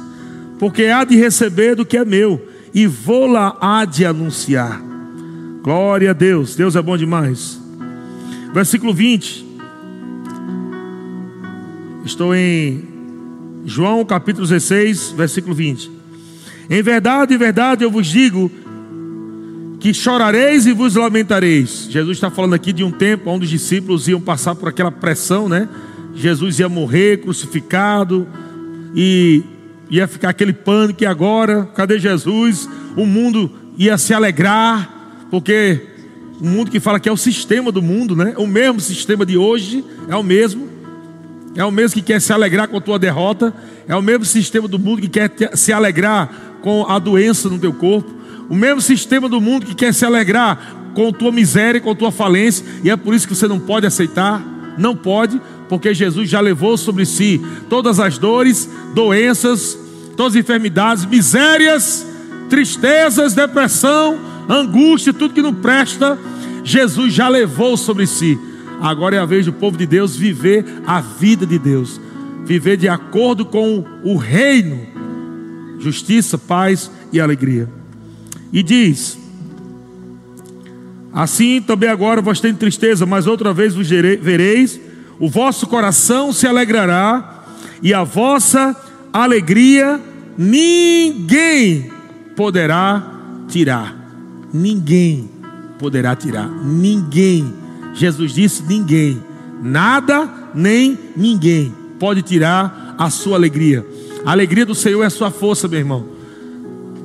Porque 0.58 0.84
há 0.84 1.02
de 1.02 1.16
receber 1.16 1.74
do 1.74 1.84
que 1.84 1.96
é 1.96 2.04
meu. 2.04 2.40
E 2.72 2.86
vou 2.86 3.26
lá 3.26 3.56
há 3.60 3.84
de 3.84 4.04
anunciar. 4.04 4.80
Glória 5.62 6.10
a 6.10 6.14
Deus. 6.14 6.54
Deus 6.54 6.76
é 6.76 6.82
bom 6.82 6.96
demais. 6.96 7.60
Versículo 8.54 8.94
20. 8.94 9.51
Estou 12.12 12.34
em 12.34 12.84
João 13.64 14.04
capítulo 14.04 14.46
16, 14.46 15.14
versículo 15.16 15.54
20. 15.54 15.90
Em 16.68 16.82
verdade, 16.82 17.32
em 17.32 17.38
verdade 17.38 17.84
eu 17.84 17.90
vos 17.90 18.06
digo 18.06 18.52
que 19.80 19.94
chorareis 19.94 20.66
e 20.66 20.74
vos 20.74 20.94
lamentareis. 20.94 21.86
Jesus 21.88 22.18
está 22.18 22.30
falando 22.30 22.52
aqui 22.52 22.70
de 22.70 22.84
um 22.84 22.90
tempo 22.90 23.30
onde 23.30 23.46
os 23.46 23.50
discípulos 23.50 24.08
iam 24.08 24.20
passar 24.20 24.54
por 24.54 24.68
aquela 24.68 24.92
pressão, 24.92 25.48
né? 25.48 25.66
Jesus 26.14 26.58
ia 26.58 26.68
morrer 26.68 27.22
crucificado 27.22 28.28
e 28.94 29.42
ia 29.88 30.06
ficar 30.06 30.28
aquele 30.28 30.52
pânico 30.52 31.02
e 31.02 31.06
agora, 31.06 31.64
cadê 31.74 31.98
Jesus? 31.98 32.68
O 32.94 33.06
mundo 33.06 33.50
ia 33.78 33.96
se 33.96 34.12
alegrar, 34.12 35.24
porque 35.30 35.80
o 36.38 36.44
mundo 36.44 36.70
que 36.70 36.78
fala 36.78 37.00
que 37.00 37.08
é 37.08 37.12
o 37.12 37.16
sistema 37.16 37.72
do 37.72 37.80
mundo, 37.80 38.14
né? 38.14 38.34
O 38.36 38.46
mesmo 38.46 38.80
sistema 38.80 39.24
de 39.24 39.38
hoje 39.38 39.82
é 40.10 40.14
o 40.14 40.22
mesmo. 40.22 40.71
É 41.54 41.64
o 41.64 41.70
mesmo 41.70 41.94
que 41.94 42.02
quer 42.02 42.20
se 42.20 42.32
alegrar 42.32 42.68
com 42.68 42.76
a 42.76 42.80
tua 42.80 42.98
derrota. 42.98 43.52
É 43.86 43.94
o 43.94 44.02
mesmo 44.02 44.24
sistema 44.24 44.66
do 44.66 44.78
mundo 44.78 45.02
que 45.02 45.08
quer 45.08 45.30
se 45.54 45.72
alegrar 45.72 46.30
com 46.62 46.86
a 46.88 46.98
doença 46.98 47.48
no 47.48 47.58
teu 47.58 47.72
corpo. 47.72 48.10
O 48.48 48.54
mesmo 48.54 48.80
sistema 48.80 49.28
do 49.28 49.40
mundo 49.40 49.66
que 49.66 49.74
quer 49.74 49.92
se 49.92 50.04
alegrar 50.04 50.92
com 50.94 51.08
a 51.08 51.12
tua 51.12 51.32
miséria, 51.32 51.80
com 51.80 51.90
a 51.90 51.94
tua 51.94 52.10
falência. 52.10 52.64
E 52.82 52.90
é 52.90 52.96
por 52.96 53.14
isso 53.14 53.26
que 53.28 53.34
você 53.34 53.46
não 53.46 53.58
pode 53.58 53.86
aceitar. 53.86 54.42
Não 54.78 54.96
pode, 54.96 55.40
porque 55.68 55.92
Jesus 55.92 56.30
já 56.30 56.40
levou 56.40 56.78
sobre 56.78 57.04
si 57.04 57.40
todas 57.68 58.00
as 58.00 58.16
dores, 58.16 58.68
doenças, 58.94 59.78
todas 60.16 60.32
as 60.34 60.40
enfermidades, 60.40 61.04
misérias, 61.04 62.06
tristezas, 62.48 63.34
depressão, 63.34 64.18
angústia, 64.48 65.12
tudo 65.12 65.34
que 65.34 65.42
não 65.42 65.54
presta, 65.54 66.18
Jesus 66.64 67.12
já 67.12 67.28
levou 67.28 67.76
sobre 67.76 68.06
si. 68.06 68.38
Agora 68.82 69.14
é 69.14 69.20
a 69.20 69.24
vez 69.24 69.46
do 69.46 69.52
povo 69.52 69.78
de 69.78 69.86
Deus 69.86 70.16
viver 70.16 70.64
a 70.84 71.00
vida 71.00 71.46
de 71.46 71.56
Deus, 71.56 72.00
viver 72.44 72.76
de 72.76 72.88
acordo 72.88 73.46
com 73.46 73.84
o 74.02 74.16
reino, 74.16 74.76
justiça, 75.78 76.36
paz 76.36 76.90
e 77.12 77.20
alegria. 77.20 77.68
E 78.52 78.60
diz: 78.60 79.16
Assim 81.12 81.62
também 81.62 81.88
agora 81.88 82.20
vós 82.20 82.40
tendes 82.40 82.58
tristeza, 82.58 83.06
mas 83.06 83.28
outra 83.28 83.52
vez 83.52 83.72
vos 83.72 83.88
vereis, 83.88 84.80
o 85.20 85.28
vosso 85.28 85.68
coração 85.68 86.32
se 86.32 86.48
alegrará, 86.48 87.44
e 87.80 87.94
a 87.94 88.02
vossa 88.02 88.74
alegria 89.12 90.00
ninguém 90.36 91.88
poderá 92.34 93.00
tirar. 93.46 93.94
Ninguém 94.52 95.30
poderá 95.78 96.16
tirar. 96.16 96.48
Ninguém. 96.48 97.61
Jesus 97.94 98.32
disse: 98.32 98.62
ninguém. 98.62 99.22
Nada 99.62 100.28
nem 100.54 100.98
ninguém 101.16 101.72
pode 101.98 102.20
tirar 102.22 102.96
a 102.98 103.10
sua 103.10 103.36
alegria. 103.36 103.86
A 104.24 104.32
alegria 104.32 104.66
do 104.66 104.74
Senhor 104.74 105.02
é 105.02 105.06
a 105.06 105.10
sua 105.10 105.30
força, 105.30 105.68
meu 105.68 105.78
irmão. 105.78 106.06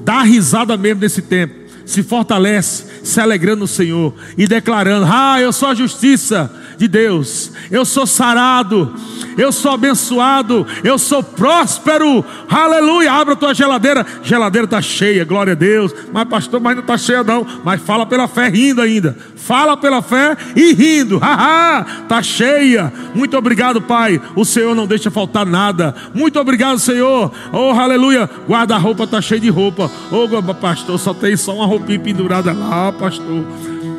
Dá 0.03 0.21
risada 0.23 0.75
mesmo 0.77 1.01
nesse 1.01 1.21
tempo. 1.21 1.53
Se 1.85 2.03
fortalece, 2.03 2.85
se 3.03 3.19
alegrando 3.19 3.61
no 3.61 3.67
Senhor 3.67 4.13
e 4.37 4.47
declarando: 4.47 5.05
Ah, 5.09 5.39
eu 5.39 5.53
sou 5.53 5.69
a 5.69 5.75
justiça 5.75 6.51
de 6.77 6.87
Deus, 6.87 7.51
eu 7.71 7.83
sou 7.83 8.05
sarado, 8.05 8.93
eu 9.37 9.51
sou 9.51 9.71
abençoado, 9.71 10.65
eu 10.83 10.97
sou 10.97 11.23
próspero, 11.23 12.23
aleluia. 12.49 13.11
Abra 13.11 13.35
tua 13.35 13.53
geladeira, 13.53 14.05
geladeira 14.23 14.65
está 14.65 14.81
cheia, 14.81 15.25
glória 15.25 15.53
a 15.53 15.55
Deus. 15.55 15.93
Mas, 16.11 16.27
pastor, 16.27 16.59
mas 16.59 16.75
não 16.75 16.81
está 16.81 16.97
cheia, 16.97 17.23
não. 17.23 17.45
Mas 17.63 17.81
fala 17.81 18.05
pela 18.05 18.27
fé, 18.27 18.47
rindo 18.47 18.81
ainda. 18.81 19.17
Fala 19.35 19.77
pela 19.77 20.01
fé 20.01 20.35
e 20.55 20.73
rindo, 20.73 21.19
haha, 21.23 21.85
está 22.03 22.21
cheia. 22.21 22.91
Muito 23.13 23.37
obrigado, 23.37 23.81
Pai. 23.81 24.21
O 24.35 24.43
Senhor 24.43 24.75
não 24.75 24.87
deixa 24.87 25.09
faltar 25.09 25.45
nada. 25.45 25.95
Muito 26.13 26.39
obrigado, 26.39 26.79
Senhor. 26.79 27.31
Oh, 27.51 27.71
aleluia. 27.71 28.29
Guarda-roupa 28.47 29.03
está 29.03 29.21
cheio 29.21 29.41
de 29.41 29.49
roupa. 29.49 29.89
Oh, 30.11 30.53
pastor, 30.53 30.99
só 30.99 31.13
tem 31.13 31.37
só 31.37 31.55
uma 31.55 31.65
roupinha 31.65 31.99
pendurada 31.99 32.53
lá, 32.53 32.91
pastor. 32.91 33.45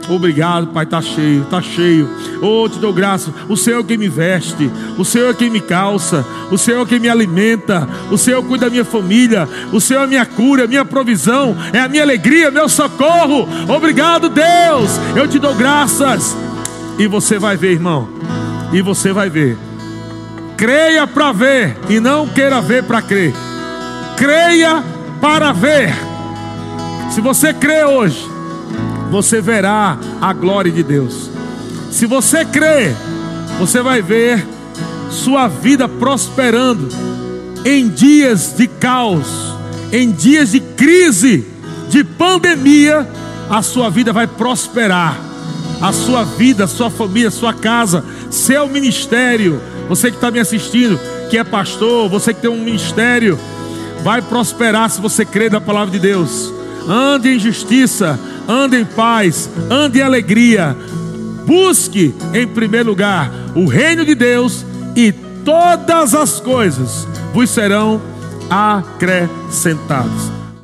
Obrigado, 0.09 0.69
Pai, 0.69 0.85
está 0.85 1.03
cheio, 1.03 1.43
está 1.43 1.61
cheio. 1.61 2.09
Oh, 2.41 2.69
te 2.69 2.79
dou 2.79 2.93
graça. 2.93 3.33
O 3.49 3.57
Senhor 3.57 3.81
é 3.81 3.83
quem 3.83 3.99
me 3.99 4.09
veste, 4.09 4.71
o 4.97 5.05
Senhor 5.05 5.31
é 5.31 5.35
quem 5.35 5.51
me 5.51 5.61
calça, 5.61 6.25
o 6.51 6.57
Senhor 6.57 6.83
é 6.83 6.87
quem 6.87 6.99
me 6.99 7.09
alimenta, 7.09 7.87
o 8.11 8.17
Senhor 8.17 8.43
cuida 8.43 8.67
da 8.67 8.71
minha 8.71 8.85
família, 8.85 9.49
o 9.73 9.81
Senhor 9.81 10.05
é 10.05 10.07
minha 10.07 10.25
cura, 10.25 10.67
minha 10.67 10.85
provisão, 10.85 11.57
é 11.73 11.81
a 11.81 11.89
minha 11.89 12.03
alegria, 12.03 12.51
meu 12.51 12.69
socorro. 12.69 13.49
Obrigado, 13.69 14.29
Deus. 14.29 14.91
Eu 15.15 15.29
te 15.29 15.39
dou 15.39 15.55
graças. 15.55 16.37
E 16.99 17.07
você 17.07 17.39
vai 17.39 17.57
ver, 17.57 17.73
irmão. 17.73 18.09
E 18.73 18.83
você 18.83 19.13
vai 19.13 19.31
ver. 19.31 19.57
Creia 20.57 21.07
para 21.07 21.31
ver 21.31 21.77
e 21.89 22.01
não 22.01 22.27
queira 22.27 22.61
ver 22.61 22.83
para 22.83 23.01
crer. 23.01 23.33
Creia 24.17 24.83
para 25.21 25.53
ver. 25.53 25.95
Se 27.11 27.21
você 27.21 27.55
crê 27.55 27.85
hoje, 27.85 28.28
você 29.11 29.41
verá 29.41 29.99
a 30.21 30.33
glória 30.33 30.71
de 30.71 30.83
Deus. 30.83 31.31
Se 31.91 32.07
você 32.07 32.45
crê, 32.45 32.95
você 33.59 33.83
vai 33.83 34.03
ver 34.03 34.47
sua 35.11 35.49
vida 35.49 35.89
prosperando 35.89 36.89
em 37.65 37.89
dias 37.89 38.55
de 38.57 38.67
caos, 38.67 39.27
em 39.93 40.11
dias 40.11 40.53
de 40.53 40.61
crise, 40.61 41.47
de 41.89 42.05
pandemia, 42.05 43.09
a 43.49 43.63
sua 43.63 43.91
vida 43.91 44.13
vai 44.13 44.27
prosperar. 44.27 45.19
A 45.81 45.93
sua 45.93 46.25
vida, 46.25 46.67
sua 46.67 46.91
família, 46.91 47.31
sua 47.31 47.55
casa, 47.55 48.05
seu 48.31 48.67
ministério, 48.67 49.61
você 49.89 50.11
que 50.11 50.17
está 50.17 50.31
me 50.31 50.41
assistindo, 50.41 50.99
que 51.31 51.39
é 51.39 51.45
pastor, 51.45 52.09
você 52.09 52.35
que 52.35 52.41
tem 52.41 52.51
um 52.51 52.65
ministério, 52.65 53.39
vai 54.03 54.21
prosperar 54.21 54.91
se 54.91 55.01
você 55.01 55.25
crer 55.25 55.53
na 55.53 55.61
palavra 55.61 55.93
de 55.93 56.01
Deus. 56.01 56.53
Ande 56.89 57.29
em 57.29 57.39
justiça, 57.39 58.19
ande 58.49 58.79
em 58.79 58.85
paz, 58.85 59.51
ande 59.71 59.99
em 59.99 60.03
alegria. 60.03 60.77
Busque 61.47 62.15
em 62.33 62.47
primeiro 62.47 62.89
lugar 62.89 63.31
o 63.55 63.67
reino 63.67 64.05
de 64.05 64.15
Deus 64.15 64.65
e 64.97 65.13
todas 65.45 66.15
as 66.15 66.41
coisas 66.41 67.07
vos 67.33 67.51
serão 67.51 68.01
acrescentadas. 68.51 70.38